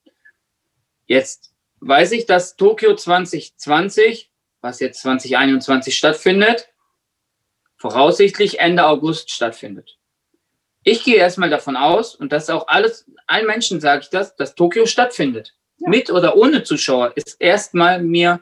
Jetzt 1.05 1.53
weiß 1.79 2.11
ich, 2.13 2.25
dass 2.25 2.55
Tokio 2.55 2.95
2020, 2.95 4.31
was 4.61 4.79
jetzt 4.79 5.01
2021 5.01 5.97
stattfindet, 5.97 6.69
voraussichtlich 7.77 8.59
Ende 8.59 8.85
August 8.85 9.31
stattfindet. 9.31 9.97
Ich 10.83 11.03
gehe 11.03 11.15
erstmal 11.15 11.49
davon 11.49 11.75
aus, 11.75 12.15
und 12.15 12.31
das 12.31 12.43
ist 12.43 12.49
auch 12.49 12.67
alles, 12.67 13.09
allen 13.29 13.47
Menschen 13.47 13.79
sage 13.79 14.01
ich 14.03 14.09
das, 14.09 14.35
dass 14.35 14.55
Tokio 14.55 14.85
stattfindet. 14.85 15.55
Ja. 15.77 15.89
Mit 15.89 16.09
oder 16.09 16.35
ohne 16.35 16.63
Zuschauer 16.63 17.13
ist 17.15 17.39
erstmal 17.39 18.01
mir, 18.01 18.39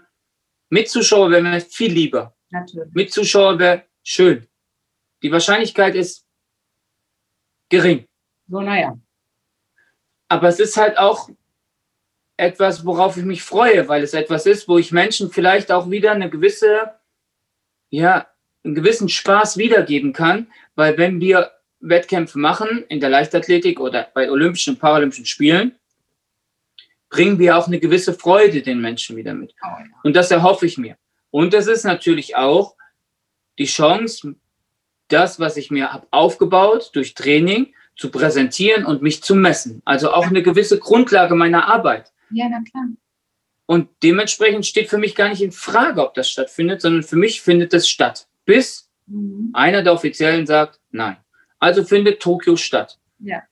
mit 0.69 0.89
Zuschauer 0.89 1.29
wäre 1.31 1.41
mir 1.41 1.61
viel 1.61 1.91
lieber. 1.91 2.35
Natürlich. 2.49 2.93
Mit 2.93 3.11
Zuschauer 3.11 3.59
wäre 3.59 3.83
schön. 4.03 4.47
Die 5.21 5.31
Wahrscheinlichkeit 5.31 5.95
ist 5.95 6.25
gering. 7.69 8.07
So, 8.47 8.61
naja. 8.61 8.97
Aber 10.29 10.47
es 10.47 10.59
ist 10.59 10.77
halt 10.77 10.97
auch 10.97 11.29
etwas, 12.37 12.85
worauf 12.85 13.17
ich 13.17 13.23
mich 13.23 13.43
freue, 13.43 13.87
weil 13.87 14.03
es 14.03 14.13
etwas 14.13 14.45
ist, 14.45 14.67
wo 14.67 14.77
ich 14.77 14.91
Menschen 14.91 15.31
vielleicht 15.31 15.71
auch 15.71 15.89
wieder 15.89 16.11
eine 16.11 16.29
gewisse, 16.29 16.93
ja, 17.89 18.27
einen 18.63 18.75
gewissen 18.75 19.09
Spaß 19.09 19.57
wiedergeben 19.57 20.13
kann, 20.13 20.51
weil 20.75 20.97
wenn 20.97 21.19
wir 21.19 21.51
Wettkämpfe 21.79 22.39
machen 22.39 22.85
in 22.89 22.99
der 22.99 23.09
Leichtathletik 23.09 23.79
oder 23.79 24.07
bei 24.13 24.29
Olympischen 24.29 24.73
und 24.73 24.79
Paralympischen 24.79 25.25
Spielen, 25.25 25.75
bringen 27.09 27.39
wir 27.39 27.57
auch 27.57 27.67
eine 27.67 27.79
gewisse 27.79 28.13
Freude 28.13 28.61
den 28.61 28.81
Menschen 28.81 29.15
wieder 29.15 29.33
mit. 29.33 29.53
Oh, 29.63 29.67
und 30.03 30.15
das 30.15 30.31
erhoffe 30.31 30.65
ich 30.65 30.77
mir. 30.77 30.97
Und 31.31 31.53
das 31.53 31.67
ist 31.67 31.83
natürlich 31.83 32.35
auch 32.35 32.75
die 33.57 33.65
Chance, 33.65 34.35
das, 35.07 35.39
was 35.39 35.57
ich 35.57 35.71
mir 35.71 35.93
habe 35.93 36.07
aufgebaut 36.11 36.91
durch 36.93 37.13
Training, 37.13 37.73
zu 37.95 38.11
präsentieren 38.11 38.85
und 38.85 39.01
mich 39.01 39.23
zu 39.23 39.35
messen. 39.35 39.81
Also 39.83 40.11
auch 40.11 40.27
eine 40.27 40.43
gewisse 40.43 40.77
Grundlage 40.77 41.33
meiner 41.33 41.67
Arbeit. 41.67 42.11
Ja, 42.29 42.47
na 42.49 42.61
klar. 42.69 42.85
Und 43.65 43.89
dementsprechend 44.01 44.65
steht 44.65 44.89
für 44.89 44.97
mich 44.97 45.15
gar 45.15 45.29
nicht 45.29 45.41
in 45.41 45.51
Frage, 45.51 46.05
ob 46.05 46.13
das 46.13 46.29
stattfindet, 46.29 46.81
sondern 46.81 47.03
für 47.03 47.17
mich 47.17 47.41
findet 47.41 47.73
es 47.73 47.89
statt. 47.89 48.27
Bis 48.45 48.89
mhm. 49.07 49.49
einer 49.53 49.81
der 49.81 49.93
Offiziellen 49.93 50.45
sagt, 50.45 50.79
nein. 50.91 51.17
Also 51.59 51.83
findet 51.83 52.21
Tokio 52.21 52.55
statt. 52.55 52.99
Ja. 53.19 53.43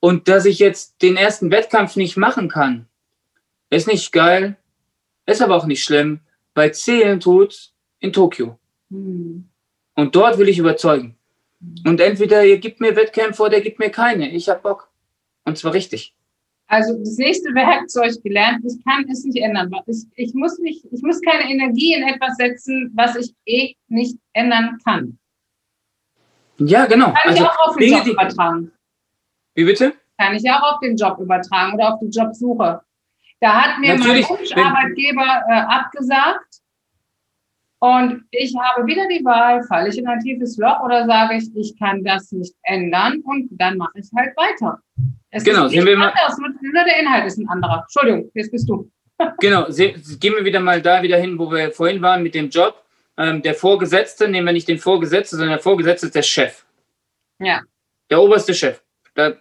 Und 0.00 0.28
dass 0.28 0.44
ich 0.44 0.58
jetzt 0.58 1.02
den 1.02 1.16
ersten 1.16 1.50
Wettkampf 1.50 1.96
nicht 1.96 2.16
machen 2.16 2.48
kann, 2.48 2.86
ist 3.70 3.88
nicht 3.88 4.12
geil, 4.12 4.56
ist 5.26 5.42
aber 5.42 5.56
auch 5.56 5.66
nicht 5.66 5.82
schlimm, 5.82 6.20
weil 6.54 6.72
zählen 6.74 7.20
tut 7.20 7.72
in 7.98 8.12
Tokio. 8.12 8.58
Mhm. 8.88 9.48
Und 9.94 10.14
dort 10.14 10.38
will 10.38 10.48
ich 10.48 10.58
überzeugen. 10.58 11.16
Mhm. 11.60 11.90
Und 11.90 12.00
entweder 12.00 12.44
ihr 12.44 12.58
gibt 12.58 12.80
mir 12.80 12.94
Wettkämpfe 12.94 13.42
oder 13.42 13.56
ihr 13.56 13.62
gibt 13.62 13.78
mir 13.78 13.90
keine. 13.90 14.30
Ich 14.30 14.48
hab 14.48 14.62
Bock. 14.62 14.90
Und 15.44 15.58
zwar 15.58 15.72
richtig. 15.72 16.14
Also 16.68 16.98
das 16.98 17.16
nächste 17.16 17.54
Werkzeug 17.54 18.20
gelernt, 18.24 18.64
ich 18.64 18.84
kann 18.84 19.08
es 19.08 19.24
nicht 19.24 19.38
ändern. 19.38 19.70
Ich, 19.86 20.04
ich, 20.16 20.34
muss 20.34 20.58
nicht, 20.58 20.84
ich 20.90 21.00
muss 21.02 21.20
keine 21.20 21.50
Energie 21.50 21.94
in 21.94 22.02
etwas 22.02 22.36
setzen, 22.36 22.90
was 22.94 23.14
ich 23.16 23.34
eh 23.46 23.74
nicht 23.88 24.16
ändern 24.32 24.78
kann. 24.84 25.18
Ja, 26.58 26.86
genau. 26.86 27.06
Kann 27.06 27.16
also, 27.24 27.44
ich 27.44 27.48
auch 27.48 27.68
auf 27.68 27.76
den 27.76 27.80
Dinge, 27.80 27.98
Job 27.98 28.06
übertragen. 28.08 28.72
Wie 29.54 29.64
bitte? 29.64 29.94
Kann 30.18 30.34
ich 30.34 30.50
auch 30.50 30.74
auf 30.74 30.80
den 30.80 30.96
Job 30.96 31.18
übertragen 31.18 31.74
oder 31.74 31.94
auf 31.94 32.00
die 32.00 32.08
Jobsuche. 32.08 32.80
Da 33.40 33.52
hat 33.62 33.78
mir 33.78 33.96
Natürlich, 33.96 34.28
mein 34.28 34.38
Wunscharbeitgeber 34.38 35.42
äh, 35.48 35.52
abgesagt 35.52 36.60
und 37.78 38.24
ich 38.30 38.54
habe 38.56 38.86
wieder 38.86 39.06
die 39.06 39.22
Wahl, 39.24 39.62
falle 39.64 39.90
ich 39.90 39.98
in 39.98 40.06
ein 40.06 40.20
tiefes 40.20 40.56
Loch 40.56 40.80
oder 40.80 41.04
sage 41.06 41.36
ich, 41.36 41.54
ich 41.54 41.78
kann 41.78 42.02
das 42.02 42.32
nicht 42.32 42.54
ändern 42.62 43.20
und 43.24 43.48
dann 43.52 43.76
mache 43.76 43.92
ich 43.96 44.08
halt 44.16 44.34
weiter. 44.36 44.78
Es 45.30 45.44
genau, 45.44 45.68
sehen 45.68 45.84
wir 45.84 45.96
mal. 45.96 46.08
Anders, 46.08 46.38
nur 46.38 46.84
der 46.84 46.98
Inhalt 47.00 47.26
ist 47.26 47.38
ein 47.38 47.48
anderer. 47.48 47.82
Entschuldigung, 47.82 48.30
jetzt 48.32 48.50
bist 48.50 48.68
du. 48.68 48.90
genau, 49.38 49.66
gehen 49.66 50.34
wir 50.34 50.44
wieder 50.44 50.60
mal 50.60 50.80
da 50.80 51.02
wieder 51.02 51.18
hin, 51.18 51.38
wo 51.38 51.50
wir 51.50 51.70
vorhin 51.70 52.00
waren 52.00 52.22
mit 52.22 52.34
dem 52.34 52.48
Job. 52.48 52.85
Ähm, 53.18 53.42
der 53.42 53.54
Vorgesetzte, 53.54 54.28
nehmen 54.28 54.46
wir 54.46 54.52
nicht 54.52 54.68
den 54.68 54.78
Vorgesetzten, 54.78 55.36
sondern 55.36 55.56
der 55.56 55.62
Vorgesetzte 55.62 56.06
ist 56.06 56.14
der 56.14 56.22
Chef. 56.22 56.64
Ja. 57.38 57.62
Der 58.10 58.20
oberste 58.20 58.54
Chef. 58.54 58.82
Da 59.14 59.36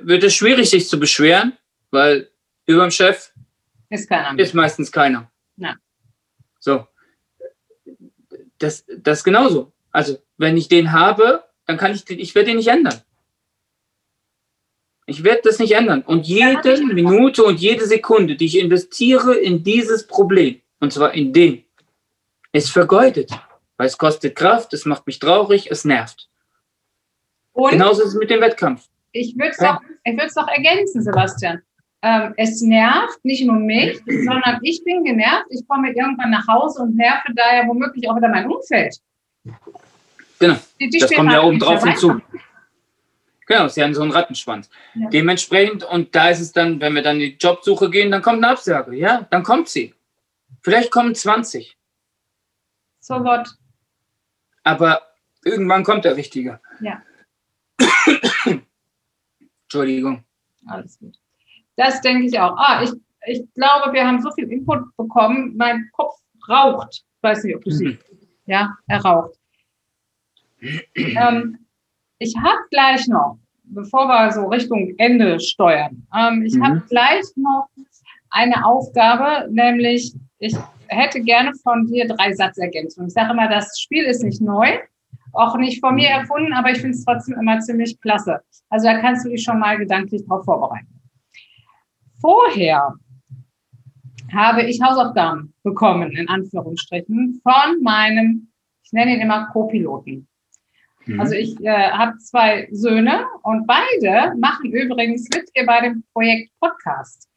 wird 0.00 0.24
es 0.24 0.34
schwierig, 0.34 0.70
sich 0.70 0.88
zu 0.88 0.98
beschweren, 0.98 1.56
weil 1.90 2.30
über 2.66 2.82
dem 2.82 2.90
Chef 2.90 3.32
ist, 3.90 4.10
ist 4.36 4.54
meistens 4.54 4.90
keiner. 4.90 5.30
Ja. 5.56 5.76
So. 6.58 6.86
Das, 8.58 8.84
das 8.98 9.18
ist 9.18 9.24
genauso. 9.24 9.72
Also, 9.90 10.18
wenn 10.36 10.56
ich 10.56 10.68
den 10.68 10.92
habe, 10.92 11.44
dann 11.66 11.76
kann 11.76 11.92
ich, 11.94 12.08
ich 12.10 12.34
werde 12.34 12.48
den 12.48 12.56
nicht 12.56 12.68
ändern. 12.68 13.00
Ich 15.06 15.22
werde 15.22 15.42
das 15.44 15.58
nicht 15.58 15.72
ändern. 15.72 16.02
Und 16.02 16.26
jede 16.26 16.82
Minute 16.86 17.44
und 17.44 17.60
jede 17.60 17.86
Sekunde, 17.86 18.36
die 18.36 18.46
ich 18.46 18.58
investiere 18.58 19.34
in 19.34 19.62
dieses 19.62 20.06
Problem, 20.06 20.60
und 20.80 20.92
zwar 20.92 21.12
in 21.12 21.32
den, 21.32 21.64
ist 22.54 22.70
vergeudet. 22.70 23.30
Weil 23.76 23.88
es 23.88 23.98
kostet 23.98 24.36
Kraft, 24.36 24.72
es 24.72 24.86
macht 24.86 25.06
mich 25.06 25.18
traurig, 25.18 25.70
es 25.70 25.84
nervt. 25.84 26.28
Und 27.52 27.70
Genauso 27.70 28.02
ist 28.02 28.10
es 28.10 28.14
mit 28.14 28.30
dem 28.30 28.40
Wettkampf. 28.40 28.86
Ich 29.12 29.36
würde 29.36 29.50
es 29.50 29.58
ja. 29.58 29.80
doch, 30.04 30.34
doch 30.34 30.48
ergänzen, 30.48 31.02
Sebastian. 31.02 31.60
Ähm, 32.02 32.34
es 32.36 32.60
nervt 32.62 33.24
nicht 33.24 33.44
nur 33.44 33.56
mich, 33.56 34.00
sondern 34.06 34.60
ich 34.62 34.82
bin 34.84 35.02
genervt. 35.04 35.46
Ich 35.50 35.66
komme 35.66 35.88
irgendwann 35.88 36.30
nach 36.30 36.46
Hause 36.46 36.82
und 36.82 36.96
nerve 36.96 37.32
daher 37.34 37.66
womöglich 37.66 38.08
auch 38.08 38.16
wieder 38.16 38.28
mein 38.28 38.48
Umfeld. 38.48 38.96
Genau. 40.38 40.56
Die, 40.80 40.90
die 40.90 40.98
das 40.98 41.12
kommt 41.12 41.32
ja 41.32 41.42
oben 41.42 41.58
drauf 41.58 41.82
hinzu. 41.82 42.20
Genau, 43.46 43.68
sie 43.68 43.82
haben 43.82 43.94
so 43.94 44.02
einen 44.02 44.10
Rattenschwanz. 44.10 44.70
Ja. 44.94 45.08
Dementsprechend, 45.08 45.84
und 45.84 46.14
da 46.14 46.30
ist 46.30 46.40
es 46.40 46.52
dann, 46.52 46.80
wenn 46.80 46.94
wir 46.94 47.02
dann 47.02 47.16
in 47.16 47.30
die 47.32 47.36
Jobsuche 47.38 47.90
gehen, 47.90 48.10
dann 48.10 48.22
kommt 48.22 48.38
eine 48.38 48.52
Absage. 48.52 48.96
Ja, 48.96 49.26
dann 49.30 49.42
kommt 49.42 49.68
sie. 49.68 49.94
Vielleicht 50.62 50.90
kommen 50.90 51.14
20. 51.14 51.76
So 53.04 53.22
what? 53.22 53.46
Aber 54.62 55.02
irgendwann 55.44 55.84
kommt 55.84 56.06
der 56.06 56.16
Richtige. 56.16 56.58
Ja. 56.80 57.02
Entschuldigung. 59.64 60.24
Alles 60.66 60.98
gut. 60.98 61.14
Das 61.76 62.00
denke 62.00 62.24
ich 62.24 62.40
auch. 62.40 62.56
Ah, 62.56 62.82
ich, 62.82 62.92
ich 63.26 63.52
glaube, 63.52 63.92
wir 63.92 64.06
haben 64.06 64.22
so 64.22 64.30
viel 64.30 64.50
Input 64.50 64.96
bekommen. 64.96 65.54
Mein 65.54 65.90
Kopf 65.92 66.14
raucht. 66.48 67.04
Ich 67.16 67.22
weiß 67.22 67.44
nicht, 67.44 67.56
ob 67.56 67.64
du 67.64 67.70
mhm. 67.70 67.74
siehst. 67.74 68.04
Ja, 68.46 68.74
er 68.86 69.02
raucht. 69.02 69.38
ähm, 70.94 71.58
ich 72.18 72.34
habe 72.38 72.60
gleich 72.70 73.06
noch, 73.06 73.38
bevor 73.64 74.08
wir 74.08 74.32
so 74.32 74.46
Richtung 74.46 74.94
Ende 74.96 75.38
steuern, 75.40 76.06
ähm, 76.16 76.42
ich 76.46 76.54
mhm. 76.54 76.64
habe 76.66 76.80
gleich 76.88 77.26
noch 77.36 77.68
eine 78.30 78.64
Aufgabe, 78.64 79.46
nämlich 79.50 80.14
ich 80.38 80.56
hätte 80.94 81.20
gerne 81.20 81.52
von 81.62 81.86
dir 81.86 82.06
drei 82.08 82.32
Satzergänzungen. 82.32 83.08
Ich 83.08 83.14
sage 83.14 83.32
immer, 83.32 83.48
das 83.48 83.78
Spiel 83.78 84.04
ist 84.04 84.22
nicht 84.22 84.40
neu, 84.40 84.78
auch 85.32 85.56
nicht 85.56 85.80
von 85.80 85.94
mir 85.94 86.08
erfunden, 86.08 86.52
aber 86.52 86.70
ich 86.70 86.78
finde 86.78 86.96
es 86.96 87.04
trotzdem 87.04 87.38
immer 87.38 87.60
ziemlich 87.60 88.00
klasse. 88.00 88.40
Also 88.68 88.86
da 88.86 89.00
kannst 89.00 89.24
du 89.24 89.30
dich 89.30 89.42
schon 89.42 89.58
mal 89.58 89.78
gedanklich 89.78 90.22
darauf 90.26 90.44
vorbereiten. 90.44 91.00
Vorher 92.20 92.94
habe 94.32 94.62
ich 94.62 94.80
Hausaufgaben 94.80 95.54
bekommen, 95.62 96.12
in 96.12 96.28
Anführungsstrichen, 96.28 97.40
von 97.42 97.82
meinem, 97.82 98.48
ich 98.82 98.92
nenne 98.92 99.14
ihn 99.14 99.20
immer 99.20 99.48
Co-Piloten. 99.52 100.26
Mhm. 101.06 101.20
Also 101.20 101.34
ich 101.34 101.60
äh, 101.64 101.90
habe 101.90 102.18
zwei 102.18 102.68
Söhne 102.70 103.26
und 103.42 103.66
beide 103.66 104.34
machen 104.38 104.72
übrigens 104.72 105.28
mit 105.34 105.48
hier 105.54 105.66
bei 105.66 105.80
dem 105.82 106.04
Projekt 106.12 106.50
Podcast. 106.60 107.28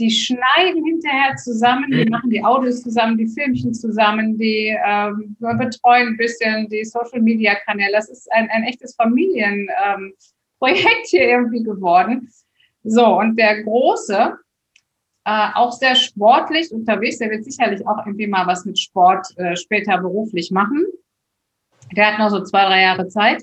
Die 0.00 0.10
schneiden 0.10 0.84
hinterher 0.84 1.36
zusammen, 1.36 1.90
die 1.90 2.04
mhm. 2.04 2.10
machen 2.10 2.30
die 2.30 2.42
Audios 2.42 2.82
zusammen, 2.82 3.16
die 3.16 3.28
Filmchen 3.28 3.72
zusammen, 3.74 4.36
die 4.38 4.76
ähm, 4.84 5.36
betreuen 5.38 6.08
ein 6.08 6.16
bisschen 6.16 6.68
die 6.68 6.84
Social 6.84 7.20
Media 7.20 7.54
Kanäle. 7.54 7.92
Das 7.92 8.08
ist 8.08 8.30
ein, 8.32 8.48
ein 8.50 8.64
echtes 8.64 8.96
Familienprojekt 8.96 10.16
ähm, 10.60 11.04
hier 11.04 11.28
irgendwie 11.28 11.62
geworden. 11.62 12.28
So, 12.82 13.18
und 13.18 13.36
der 13.38 13.62
Große, 13.62 14.34
äh, 15.26 15.48
auch 15.54 15.72
sehr 15.72 15.94
sportlich 15.94 16.72
unterwegs, 16.72 17.18
der 17.18 17.30
wird 17.30 17.44
sicherlich 17.44 17.86
auch 17.86 18.04
irgendwie 18.06 18.26
mal 18.26 18.46
was 18.46 18.64
mit 18.64 18.78
Sport 18.78 19.26
äh, 19.36 19.54
später 19.54 19.98
beruflich 19.98 20.50
machen 20.50 20.86
der 21.96 22.12
hat 22.12 22.18
noch 22.18 22.30
so 22.30 22.42
zwei, 22.42 22.64
drei 22.66 22.82
Jahre 22.82 23.08
Zeit. 23.08 23.42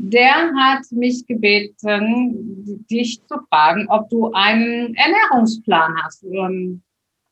Der 0.00 0.52
hat 0.54 0.84
mich 0.92 1.26
gebeten, 1.26 2.86
dich 2.88 3.20
zu 3.26 3.34
fragen, 3.48 3.86
ob 3.88 4.08
du 4.08 4.32
einen 4.32 4.94
Ernährungsplan 4.94 5.92
hast. 6.02 6.24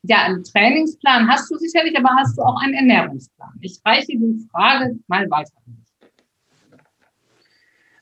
Ja, 0.02 0.24
einen 0.24 0.42
Trainingsplan 0.42 1.28
hast 1.28 1.48
du 1.48 1.56
sicherlich, 1.58 1.96
aber 1.96 2.10
hast 2.16 2.36
du 2.36 2.42
auch 2.42 2.60
einen 2.60 2.74
Ernährungsplan? 2.74 3.52
Ich 3.60 3.78
reiche 3.84 4.18
die 4.18 4.48
Frage 4.50 4.98
mal 5.06 5.30
weiter. 5.30 5.52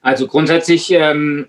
Also 0.00 0.26
grundsätzlich 0.26 0.90
ähm, 0.90 1.48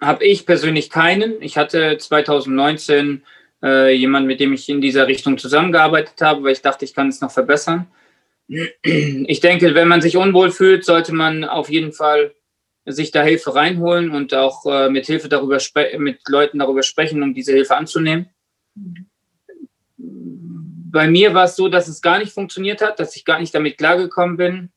habe 0.00 0.24
ich 0.24 0.46
persönlich 0.46 0.88
keinen. 0.88 1.40
Ich 1.42 1.58
hatte 1.58 1.98
2019 1.98 3.22
äh, 3.62 3.94
jemanden, 3.94 4.28
mit 4.28 4.40
dem 4.40 4.54
ich 4.54 4.66
in 4.70 4.80
dieser 4.80 5.06
Richtung 5.06 5.36
zusammengearbeitet 5.36 6.20
habe, 6.22 6.42
weil 6.42 6.52
ich 6.52 6.62
dachte, 6.62 6.86
ich 6.86 6.94
kann 6.94 7.08
es 7.08 7.20
noch 7.20 7.30
verbessern. 7.30 7.86
Ich 8.48 9.40
denke, 9.40 9.74
wenn 9.74 9.88
man 9.88 10.00
sich 10.00 10.16
unwohl 10.16 10.50
fühlt, 10.50 10.84
sollte 10.84 11.12
man 11.12 11.44
auf 11.44 11.68
jeden 11.68 11.92
Fall 11.92 12.32
sich 12.86 13.10
da 13.10 13.22
Hilfe 13.22 13.54
reinholen 13.54 14.10
und 14.10 14.32
auch 14.34 14.64
äh, 14.66 14.88
mit 14.88 15.06
Hilfe 15.06 15.28
darüber 15.28 15.58
mit 15.98 16.28
Leuten 16.28 16.60
darüber 16.60 16.82
sprechen, 16.82 17.22
um 17.22 17.34
diese 17.34 17.52
Hilfe 17.52 17.76
anzunehmen. 17.76 18.30
Bei 19.98 21.08
mir 21.08 21.34
war 21.34 21.44
es 21.44 21.56
so, 21.56 21.68
dass 21.68 21.88
es 21.88 22.00
gar 22.00 22.18
nicht 22.18 22.32
funktioniert 22.32 22.80
hat, 22.80 23.00
dass 23.00 23.16
ich 23.16 23.24
gar 23.24 23.40
nicht 23.40 23.54
damit 23.54 23.76
klargekommen 23.76 24.36
bin. 24.36 24.70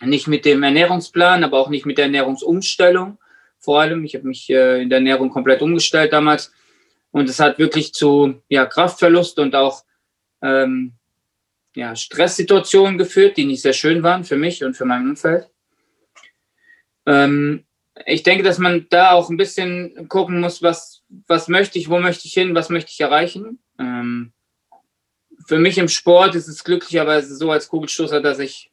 Nicht 0.00 0.28
mit 0.28 0.44
dem 0.44 0.62
Ernährungsplan, 0.62 1.42
aber 1.42 1.58
auch 1.58 1.70
nicht 1.70 1.84
mit 1.84 1.98
der 1.98 2.04
Ernährungsumstellung. 2.04 3.18
Vor 3.58 3.80
allem, 3.80 4.04
ich 4.04 4.14
habe 4.14 4.28
mich 4.28 4.48
äh, 4.48 4.80
in 4.80 4.88
der 4.88 4.98
Ernährung 4.98 5.30
komplett 5.30 5.60
umgestellt 5.60 6.12
damals. 6.12 6.52
Und 7.10 7.28
es 7.28 7.40
hat 7.40 7.58
wirklich 7.58 7.92
zu 7.92 8.40
ja, 8.48 8.64
Kraftverlust 8.64 9.40
und 9.40 9.56
auch 9.56 9.84
ähm, 10.40 10.92
ja, 11.74 11.96
Stresssituationen 11.96 12.96
geführt, 12.96 13.36
die 13.36 13.44
nicht 13.44 13.62
sehr 13.62 13.72
schön 13.72 14.04
waren 14.04 14.24
für 14.24 14.36
mich 14.36 14.62
und 14.62 14.76
für 14.76 14.84
mein 14.84 15.08
Umfeld. 15.08 15.48
Ähm, 17.08 17.64
ich 18.06 18.22
denke, 18.22 18.44
dass 18.44 18.58
man 18.58 18.86
da 18.90 19.12
auch 19.12 19.30
ein 19.30 19.36
bisschen 19.36 20.08
gucken 20.08 20.40
muss, 20.40 20.62
was, 20.62 21.02
was 21.26 21.48
möchte 21.48 21.78
ich, 21.78 21.88
wo 21.88 21.98
möchte 21.98 22.28
ich 22.28 22.34
hin, 22.34 22.54
was 22.54 22.68
möchte 22.68 22.90
ich 22.92 23.00
erreichen. 23.00 23.58
Ähm, 23.78 24.32
für 25.46 25.58
mich 25.58 25.78
im 25.78 25.88
Sport 25.88 26.34
ist 26.34 26.48
es 26.48 26.62
glücklicherweise 26.62 27.34
so 27.34 27.50
als 27.50 27.68
Kugelstoßer, 27.68 28.20
dass 28.20 28.38
ich 28.38 28.70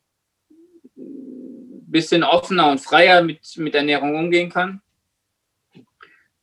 ein 0.98 1.90
bisschen 1.90 2.24
offener 2.24 2.70
und 2.70 2.82
freier 2.82 3.24
mit, 3.24 3.40
mit 3.56 3.74
Ernährung 3.74 4.16
umgehen 4.16 4.50
kann. 4.50 4.82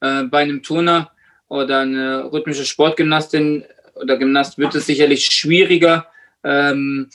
Äh, 0.00 0.24
bei 0.24 0.40
einem 0.40 0.62
Turner 0.62 1.12
oder 1.48 1.80
eine 1.80 2.32
rhythmische 2.32 2.64
Sportgymnastin 2.64 3.64
oder 3.94 4.16
Gymnast 4.16 4.56
wird 4.56 4.74
es 4.74 4.86
sicherlich 4.86 5.26
schwieriger, 5.26 6.08
ähm, 6.42 7.10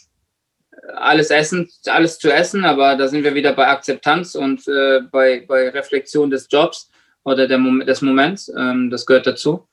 alles 0.96 1.30
essen, 1.30 1.70
alles 1.86 2.20
zu 2.20 2.32
essen, 2.32 2.66
aber 2.66 2.96
da 2.96 3.08
sind 3.08 3.24
wir 3.24 3.36
wieder 3.36 3.54
bei 3.54 3.68
Akzeptanz 3.68 4.36
und 4.36 4.68
äh, 4.68 5.02
bei, 5.12 5.44
bei 5.48 5.70
Reflexion 5.70 6.30
des 6.30 6.48
Jobs 6.50 6.90
oder 7.24 7.48
der 7.48 7.58
Mom 7.58 7.86
des 7.86 8.02
Moments. 8.02 8.52
Ähm, 8.58 8.90
das 8.90 9.06
gehört 9.06 9.28
dazu. 9.28 9.68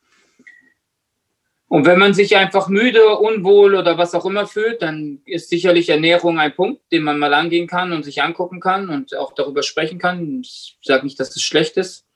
Und 1.68 1.86
wenn 1.86 1.98
man 1.98 2.14
sich 2.14 2.36
einfach 2.36 2.68
müde, 2.68 3.16
unwohl 3.16 3.74
oder 3.74 3.98
was 3.98 4.14
auch 4.14 4.26
immer 4.26 4.46
fühlt, 4.46 4.82
dann 4.82 5.22
ist 5.24 5.48
sicherlich 5.48 5.88
Ernährung 5.88 6.38
ein 6.38 6.54
Punkt, 6.54 6.82
den 6.92 7.02
man 7.02 7.18
mal 7.18 7.34
angehen 7.34 7.66
kann 7.66 7.92
und 7.92 8.04
sich 8.04 8.22
angucken 8.22 8.60
kann 8.60 8.90
und 8.90 9.16
auch 9.16 9.34
darüber 9.34 9.62
sprechen 9.62 9.98
kann. 9.98 10.42
Ich 10.42 10.78
sage 10.82 11.04
nicht, 11.04 11.18
dass 11.18 11.34
es 11.34 11.42
schlecht 11.42 11.76
ist. 11.76 12.06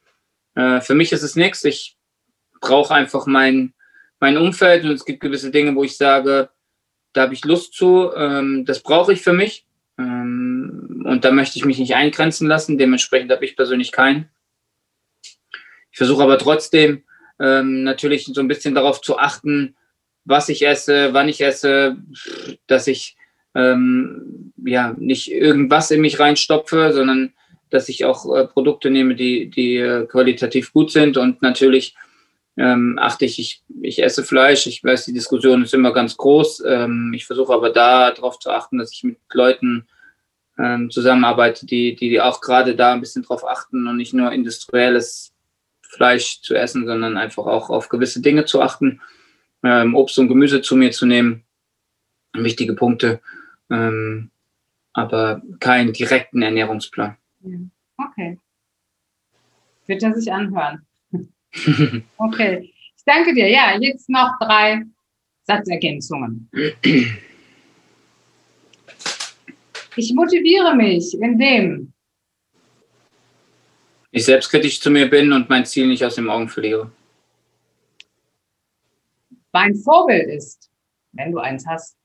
Äh, 0.55 0.80
für 0.80 0.94
mich 0.94 1.12
ist 1.12 1.22
es 1.22 1.34
nichts. 1.34 1.64
Ich 1.64 1.96
brauche 2.61 2.94
einfach 2.94 3.26
mein, 3.26 3.74
mein 4.20 4.36
Umfeld 4.36 4.84
und 4.84 4.92
es 4.92 5.05
gibt 5.05 5.20
gewisse 5.20 5.51
Dinge, 5.51 5.74
wo 5.74 5.82
ich 5.82 5.96
sage, 5.96 6.51
da 7.18 7.22
habe 7.22 7.34
ich 7.34 7.44
Lust 7.44 7.74
zu, 7.74 8.12
ähm, 8.14 8.64
das 8.64 8.80
brauche 8.80 9.12
ich 9.12 9.22
für 9.22 9.32
mich. 9.32 9.66
Ähm, 9.98 11.02
und 11.04 11.24
da 11.24 11.32
möchte 11.32 11.58
ich 11.58 11.64
mich 11.64 11.80
nicht 11.80 11.96
eingrenzen 11.96 12.46
lassen. 12.46 12.78
Dementsprechend 12.78 13.32
habe 13.32 13.44
ich 13.44 13.56
persönlich 13.56 13.90
keinen. 13.90 14.28
Ich 15.90 15.98
versuche 15.98 16.22
aber 16.22 16.38
trotzdem 16.38 17.02
ähm, 17.40 17.82
natürlich 17.82 18.26
so 18.26 18.40
ein 18.40 18.46
bisschen 18.46 18.76
darauf 18.76 19.00
zu 19.00 19.18
achten, 19.18 19.74
was 20.24 20.48
ich 20.48 20.64
esse, 20.64 21.12
wann 21.12 21.28
ich 21.28 21.40
esse, 21.40 21.96
dass 22.68 22.86
ich 22.86 23.16
ähm, 23.56 24.52
ja 24.64 24.94
nicht 24.96 25.32
irgendwas 25.32 25.90
in 25.90 26.00
mich 26.00 26.20
reinstopfe, 26.20 26.92
sondern 26.92 27.32
dass 27.68 27.88
ich 27.88 28.04
auch 28.04 28.32
äh, 28.32 28.46
Produkte 28.46 28.90
nehme, 28.90 29.16
die, 29.16 29.50
die 29.50 29.78
äh, 29.78 30.06
qualitativ 30.06 30.72
gut 30.72 30.92
sind 30.92 31.16
und 31.16 31.42
natürlich 31.42 31.96
ähm, 32.59 32.98
achte 33.00 33.24
ich, 33.24 33.38
ich, 33.38 33.62
ich 33.82 34.02
esse 34.02 34.24
Fleisch. 34.24 34.66
Ich 34.66 34.82
weiß, 34.82 35.04
die 35.04 35.12
Diskussion 35.12 35.62
ist 35.62 35.74
immer 35.74 35.92
ganz 35.92 36.16
groß. 36.16 36.64
Ähm, 36.66 37.12
ich 37.14 37.24
versuche 37.24 37.54
aber 37.54 37.70
da 37.70 38.11
darauf 38.11 38.40
zu 38.40 38.50
achten, 38.50 38.78
dass 38.78 38.92
ich 38.92 39.04
mit 39.04 39.18
Leuten 39.32 39.86
ähm, 40.59 40.90
zusammenarbeite, 40.90 41.66
die, 41.66 41.94
die 41.94 42.20
auch 42.20 42.40
gerade 42.40 42.74
da 42.74 42.92
ein 42.92 43.00
bisschen 43.00 43.22
drauf 43.22 43.46
achten 43.46 43.86
und 43.86 43.96
nicht 43.96 44.12
nur 44.12 44.32
industrielles 44.32 45.32
Fleisch 45.82 46.42
zu 46.42 46.56
essen, 46.56 46.84
sondern 46.84 47.16
einfach 47.16 47.46
auch 47.46 47.70
auf 47.70 47.88
gewisse 47.88 48.20
Dinge 48.20 48.44
zu 48.44 48.61
achten, 48.61 49.00
ähm, 49.62 49.94
Obst 49.94 50.18
und 50.18 50.28
Gemüse 50.28 50.61
zu 50.61 50.74
mir 50.74 50.90
zu 50.90 51.06
nehmen. 51.06 51.44
Wichtige 52.34 52.74
Punkte, 52.74 53.20
ähm, 53.70 54.30
aber 54.92 55.42
keinen 55.61 55.92
direkten 55.92 56.42
Ernährungsplan. 56.42 57.16
Okay. 57.96 58.38
Wird 59.86 60.02
er 60.02 60.12
sich 60.14 60.30
anhören. 60.32 60.88
okay. 62.16 62.72
Ich 62.96 63.05
danke 63.05 63.34
dir. 63.34 63.49
Ja, 63.49 63.78
jetzt 63.78 64.09
noch 64.09 64.38
drei 64.40 64.82
Satzergänzungen. 65.44 66.51
Ich 69.96 70.14
motiviere 70.14 70.76
mich, 70.76 71.18
indem 71.20 71.92
ich 74.11 74.24
selbstkritisch 74.24 74.80
zu 74.80 74.90
mir 74.90 75.09
bin 75.09 75.32
und 75.32 75.49
mein 75.49 75.66
Ziel 75.66 75.86
nicht 75.86 76.05
aus 76.05 76.14
den 76.14 76.28
Augen 76.28 76.49
verliere. 76.49 76.90
Mein 79.53 79.74
Vorbild 79.74 80.28
ist, 80.28 80.70
wenn 81.12 81.32
du 81.32 81.38
eins 81.38 81.66
hast. 81.66 81.97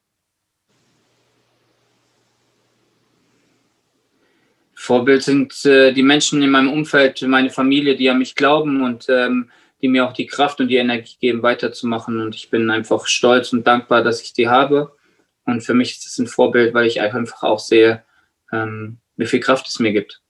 Vorbild 4.83 5.23
sind 5.23 5.65
äh, 5.65 5.93
die 5.93 6.03
Menschen 6.03 6.41
in 6.43 6.49
meinem 6.49 6.69
Umfeld, 6.69 7.21
meine 7.21 7.49
Familie, 7.49 7.95
die 7.95 8.09
an 8.09 8.17
mich 8.17 8.35
glauben 8.35 8.83
und 8.83 9.07
ähm, 9.07 9.49
die 9.81 9.87
mir 9.87 10.05
auch 10.05 10.11
die 10.11 10.27
Kraft 10.27 10.59
und 10.59 10.67
die 10.67 10.75
Energie 10.75 11.15
geben, 11.21 11.41
weiterzumachen. 11.41 12.19
Und 12.19 12.35
ich 12.35 12.49
bin 12.49 12.69
einfach 12.69 13.07
stolz 13.07 13.53
und 13.53 13.65
dankbar, 13.65 14.03
dass 14.03 14.21
ich 14.21 14.33
die 14.33 14.49
habe. 14.49 14.93
Und 15.45 15.61
für 15.61 15.73
mich 15.73 15.91
ist 15.91 16.05
es 16.05 16.17
ein 16.19 16.27
Vorbild, 16.27 16.73
weil 16.73 16.85
ich 16.85 16.99
einfach 16.99 17.43
auch 17.43 17.59
sehe, 17.59 18.03
ähm, 18.51 18.97
wie 19.15 19.25
viel 19.25 19.39
Kraft 19.39 19.69
es 19.69 19.79
mir 19.79 19.93
gibt. 19.93 20.21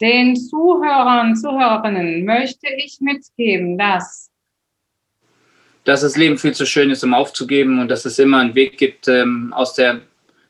Den 0.00 0.34
Zuhörern, 0.34 1.36
Zuhörerinnen 1.36 2.24
möchte 2.24 2.66
ich 2.76 2.98
mitgeben, 3.00 3.78
dass 3.78 4.30
dass 5.84 6.00
das 6.00 6.16
Leben 6.16 6.38
viel 6.38 6.54
zu 6.54 6.66
schön 6.66 6.90
ist, 6.90 7.04
um 7.04 7.14
aufzugeben 7.14 7.80
und 7.80 7.88
dass 7.88 8.04
es 8.04 8.18
immer 8.18 8.38
einen 8.38 8.54
Weg 8.54 8.78
gibt, 8.78 9.06
ähm, 9.08 9.52
aus 9.52 9.74
der 9.74 10.00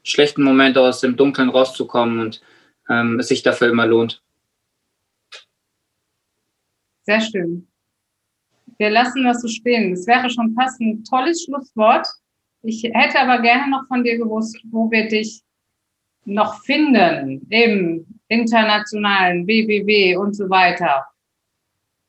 schlechten 0.02 0.42
Momente, 0.42 0.80
aus 0.80 1.00
dem 1.00 1.16
Dunklen 1.16 1.48
rauszukommen 1.48 2.20
und 2.20 2.42
ähm, 2.88 3.18
es 3.20 3.28
sich 3.28 3.42
dafür 3.42 3.68
immer 3.70 3.86
lohnt. 3.86 4.22
Sehr 7.02 7.20
schön. 7.20 7.66
Wir 8.78 8.90
lassen 8.90 9.24
das 9.24 9.42
so 9.42 9.48
stehen. 9.48 9.90
Das 9.90 10.06
wäre 10.06 10.30
schon 10.30 10.54
fast 10.54 10.80
ein 10.80 11.04
tolles 11.04 11.44
Schlusswort. 11.44 12.06
Ich 12.62 12.82
hätte 12.84 13.20
aber 13.20 13.40
gerne 13.40 13.70
noch 13.70 13.86
von 13.88 14.04
dir 14.04 14.18
gewusst, 14.18 14.56
wo 14.70 14.90
wir 14.90 15.08
dich 15.08 15.42
noch 16.24 16.62
finden 16.62 17.44
im 17.50 18.06
internationalen 18.28 19.46
WWW 19.46 20.16
und 20.16 20.34
so 20.34 20.48
weiter, 20.48 21.06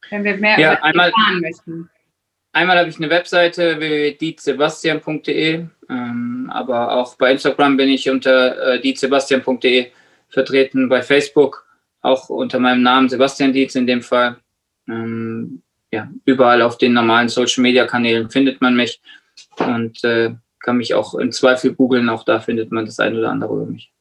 wenn 0.09 0.23
wir 0.23 0.37
mehr 0.37 0.59
ja, 0.59 0.83
einmal, 0.83 1.09
erfahren 1.09 1.41
möchten. 1.41 1.89
Einmal 2.55 2.77
habe 2.77 2.89
ich 2.89 2.97
eine 2.97 3.09
Webseite 3.09 3.79
www.dietsebastian.de, 3.79 5.65
ähm, 5.89 6.51
aber 6.53 6.91
auch 6.91 7.15
bei 7.15 7.31
Instagram 7.31 7.77
bin 7.77 7.89
ich 7.89 8.07
unter 8.11 8.75
äh, 8.75 8.79
dietsebastian.de 8.79 9.87
vertreten, 10.29 10.87
bei 10.87 11.01
Facebook 11.01 11.67
auch 12.01 12.29
unter 12.29 12.59
meinem 12.59 12.83
Namen 12.83 13.09
Sebastian 13.09 13.53
Dietz 13.53 13.73
in 13.73 13.87
dem 13.87 14.03
Fall. 14.03 14.37
Ähm, 14.87 15.63
ja, 15.91 16.07
überall 16.25 16.61
auf 16.61 16.77
den 16.77 16.93
normalen 16.93 17.27
Social 17.29 17.63
Media 17.63 17.87
Kanälen 17.87 18.29
findet 18.29 18.61
man 18.61 18.75
mich 18.75 19.01
und 19.57 20.03
äh, 20.03 20.35
kann 20.59 20.77
mich 20.77 20.93
auch 20.93 21.15
im 21.15 21.31
Zweifel 21.31 21.73
googeln, 21.73 22.07
auch 22.09 22.23
da 22.23 22.39
findet 22.39 22.71
man 22.71 22.85
das 22.85 22.99
ein 22.99 23.17
oder 23.17 23.31
andere 23.31 23.55
über 23.55 23.65
mich. 23.65 23.91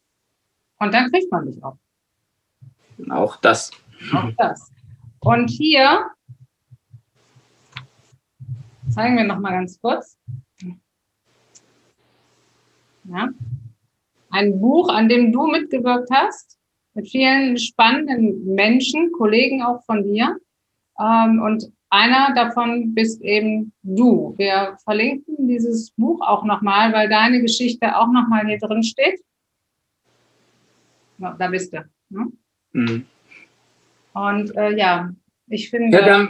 Und 0.79 0.93
dann 0.93 1.11
kriegt 1.11 1.33
man 1.33 1.47
dich 1.47 1.63
auch. 1.65 1.79
Auch 3.09 3.37
das. 3.37 3.71
Auch 4.13 4.31
das. 4.37 4.71
Und 5.21 5.49
hier 5.49 6.07
zeigen 8.91 9.17
wir 9.17 9.25
noch 9.25 9.39
mal 9.39 9.53
ganz 9.53 9.81
kurz. 9.81 10.17
Ja. 13.05 13.29
Ein 14.31 14.61
Buch, 14.61 14.89
an 14.89 15.09
dem 15.09 15.33
du 15.33 15.47
mitgewirkt 15.47 16.09
hast, 16.11 16.59
mit 16.95 17.09
vielen 17.09 17.59
spannenden 17.59 18.55
Menschen, 18.55 19.13
Kollegen 19.13 19.63
auch 19.63 19.85
von 19.85 20.05
dir. 20.05 20.37
Ähm, 20.99 21.43
und 21.43 21.71
einer 21.91 22.35
davon 22.35 22.95
bist 22.95 23.21
eben 23.23 23.73
du. 23.83 24.35
Wir 24.39 24.77
verlinken 24.85 25.49
dieses 25.49 25.91
Buch 25.91 26.21
auch 26.21 26.45
nochmal, 26.45 26.93
weil 26.93 27.09
deine 27.09 27.41
Geschichte 27.41 27.97
auch 27.99 28.09
nochmal 28.09 28.47
hier 28.47 28.59
drin 28.59 28.83
steht 28.83 29.21
da 31.39 31.49
bist 31.49 31.73
du. 31.73 31.85
Ne? 32.11 32.33
Mhm. 32.73 33.07
Und 34.13 34.57
äh, 34.57 34.77
ja, 34.77 35.13
ich 35.47 35.71
finde. 35.71 35.99
Ja, 35.99 36.29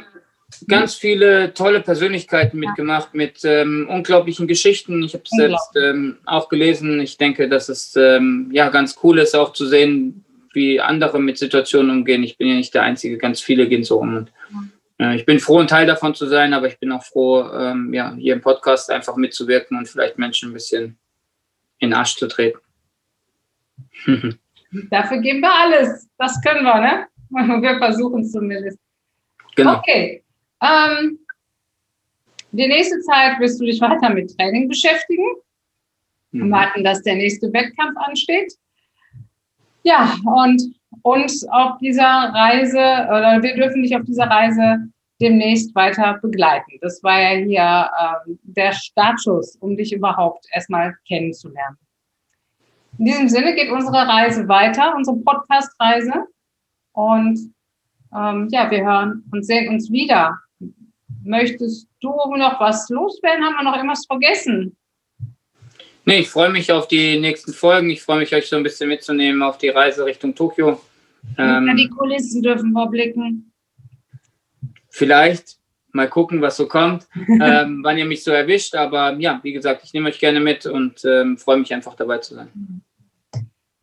ganz 0.68 0.94
viele 0.94 1.54
tolle 1.54 1.80
Persönlichkeiten 1.80 2.58
mitgemacht 2.58 3.14
mit 3.14 3.40
ähm, 3.44 3.88
unglaublichen 3.88 4.46
Geschichten. 4.46 5.02
Ich 5.02 5.14
habe 5.14 5.24
es 5.24 5.30
selbst 5.30 5.76
ähm, 5.76 6.18
auch 6.24 6.48
gelesen. 6.48 7.00
Ich 7.00 7.18
denke, 7.18 7.48
dass 7.48 7.68
es 7.68 7.94
ähm, 7.96 8.50
ja 8.52 8.68
ganz 8.68 8.98
cool 9.02 9.18
ist, 9.18 9.34
auch 9.34 9.52
zu 9.52 9.66
sehen, 9.66 10.24
wie 10.52 10.80
andere 10.80 11.20
mit 11.20 11.38
Situationen 11.38 11.90
umgehen. 11.90 12.22
Ich 12.22 12.38
bin 12.38 12.48
ja 12.48 12.54
nicht 12.54 12.74
der 12.74 12.82
Einzige, 12.82 13.18
ganz 13.18 13.40
viele 13.40 13.68
gehen 13.68 13.84
so 13.84 13.98
um. 13.98 14.16
Und, 14.16 14.32
äh, 14.98 15.16
ich 15.16 15.26
bin 15.26 15.40
froh, 15.40 15.58
ein 15.58 15.66
Teil 15.66 15.86
davon 15.86 16.14
zu 16.14 16.26
sein, 16.26 16.54
aber 16.54 16.68
ich 16.68 16.78
bin 16.78 16.92
auch 16.92 17.04
froh, 17.04 17.44
ähm, 17.52 17.92
ja, 17.92 18.14
hier 18.14 18.34
im 18.34 18.40
Podcast 18.40 18.90
einfach 18.90 19.16
mitzuwirken 19.16 19.76
und 19.78 19.88
vielleicht 19.88 20.18
Menschen 20.18 20.50
ein 20.50 20.54
bisschen 20.54 20.98
in 21.78 21.90
den 21.90 21.94
Arsch 21.94 22.16
zu 22.16 22.28
treten. 22.28 22.58
Dafür 24.90 25.18
geben 25.18 25.40
wir 25.40 25.52
alles. 25.52 26.08
Das 26.18 26.40
können 26.40 26.64
wir, 26.64 26.80
ne? 26.80 27.06
Wir 27.62 27.78
versuchen 27.78 28.20
es 28.20 28.32
zumindest. 28.32 28.78
Genau. 29.56 29.78
Okay. 29.78 30.22
Ähm, 30.62 31.18
die 32.52 32.68
nächste 32.68 33.00
Zeit 33.00 33.40
wirst 33.40 33.60
du 33.60 33.64
dich 33.64 33.80
weiter 33.80 34.10
mit 34.10 34.36
Training 34.36 34.68
beschäftigen. 34.68 35.26
Mhm. 36.32 36.50
Warten, 36.50 36.84
dass 36.84 37.02
der 37.02 37.16
nächste 37.16 37.52
Wettkampf 37.52 37.96
ansteht. 37.96 38.54
Ja, 39.82 40.16
und 40.24 40.62
uns 41.02 41.44
auf 41.48 41.78
dieser 41.78 42.04
Reise, 42.04 42.78
oder 42.78 43.40
wir 43.42 43.54
dürfen 43.54 43.82
dich 43.82 43.96
auf 43.96 44.04
dieser 44.04 44.26
Reise 44.26 44.88
demnächst 45.20 45.74
weiter 45.74 46.18
begleiten. 46.20 46.78
Das 46.80 47.02
war 47.02 47.20
ja 47.20 47.44
hier 47.44 47.90
ähm, 48.26 48.38
der 48.42 48.72
Startschuss, 48.72 49.56
um 49.56 49.76
dich 49.76 49.92
überhaupt 49.92 50.46
erstmal 50.52 50.96
kennenzulernen. 51.06 51.78
In 52.98 53.06
diesem 53.06 53.28
Sinne 53.28 53.54
geht 53.54 53.70
unsere 53.70 54.06
Reise 54.06 54.46
weiter, 54.48 54.94
unsere 54.96 55.16
Podcast-Reise. 55.18 56.26
Und 56.92 57.38
ähm, 58.14 58.48
ja, 58.50 58.70
wir 58.70 58.84
hören 58.84 59.24
und 59.32 59.44
sehen 59.46 59.68
uns 59.68 59.90
wieder. 59.90 60.38
Möchtest 61.24 61.88
du 62.00 62.10
noch 62.36 62.60
was 62.60 62.88
loswerden? 62.88 63.44
Haben 63.44 63.56
wir 63.56 63.64
noch 63.64 63.76
irgendwas 63.76 64.06
vergessen? 64.06 64.76
Nee, 66.04 66.20
ich 66.20 66.28
freue 66.28 66.50
mich 66.50 66.72
auf 66.72 66.88
die 66.88 67.20
nächsten 67.20 67.52
Folgen. 67.52 67.90
Ich 67.90 68.02
freue 68.02 68.18
mich, 68.18 68.34
euch 68.34 68.48
so 68.48 68.56
ein 68.56 68.62
bisschen 68.62 68.88
mitzunehmen 68.88 69.42
auf 69.42 69.58
die 69.58 69.68
Reise 69.68 70.04
Richtung 70.04 70.34
Tokio. 70.34 70.80
Ähm, 71.38 71.74
die 71.76 71.88
Kulissen 71.88 72.42
dürfen 72.42 72.72
wir 72.72 72.88
blicken. 72.88 73.52
Vielleicht. 74.88 75.58
Mal 75.94 76.08
gucken, 76.08 76.40
was 76.40 76.56
so 76.56 76.66
kommt, 76.66 77.06
ähm, 77.28 77.80
wann 77.82 77.98
ihr 77.98 78.06
mich 78.06 78.24
so 78.24 78.30
erwischt. 78.30 78.74
Aber 78.74 79.12
ja, 79.18 79.40
wie 79.42 79.52
gesagt, 79.52 79.82
ich 79.84 79.92
nehme 79.92 80.08
euch 80.08 80.18
gerne 80.18 80.40
mit 80.40 80.64
und 80.64 81.04
ähm, 81.04 81.36
freue 81.36 81.58
mich 81.58 81.72
einfach 81.72 81.94
dabei 81.94 82.18
zu 82.18 82.34
sein. 82.34 82.82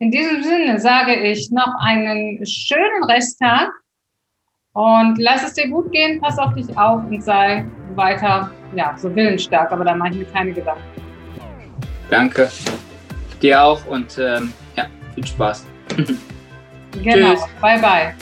In 0.00 0.10
diesem 0.10 0.42
Sinne 0.42 0.80
sage 0.80 1.14
ich 1.14 1.50
noch 1.50 1.72
einen 1.80 2.44
schönen 2.44 3.04
Resttag 3.04 3.70
und 4.74 5.18
lass 5.18 5.42
es 5.42 5.54
dir 5.54 5.68
gut 5.68 5.90
gehen, 5.92 6.20
pass 6.20 6.38
auf 6.38 6.54
dich 6.54 6.76
auf 6.76 7.02
und 7.04 7.22
sei 7.22 7.64
weiter, 7.94 8.50
ja, 8.74 8.94
so 8.96 9.14
willensstark, 9.14 9.72
aber 9.72 9.84
da 9.84 9.94
mache 9.94 10.10
ich 10.10 10.16
mir 10.18 10.24
keine 10.26 10.52
Gedanken. 10.52 10.82
Danke. 12.08 12.50
Dir 13.40 13.62
auch 13.62 13.84
und 13.86 14.18
ähm, 14.18 14.52
ja, 14.76 14.86
viel 15.14 15.26
Spaß. 15.26 15.66
genau. 17.02 17.34
Tschüss. 17.34 17.46
Bye, 17.60 17.78
bye. 17.80 18.14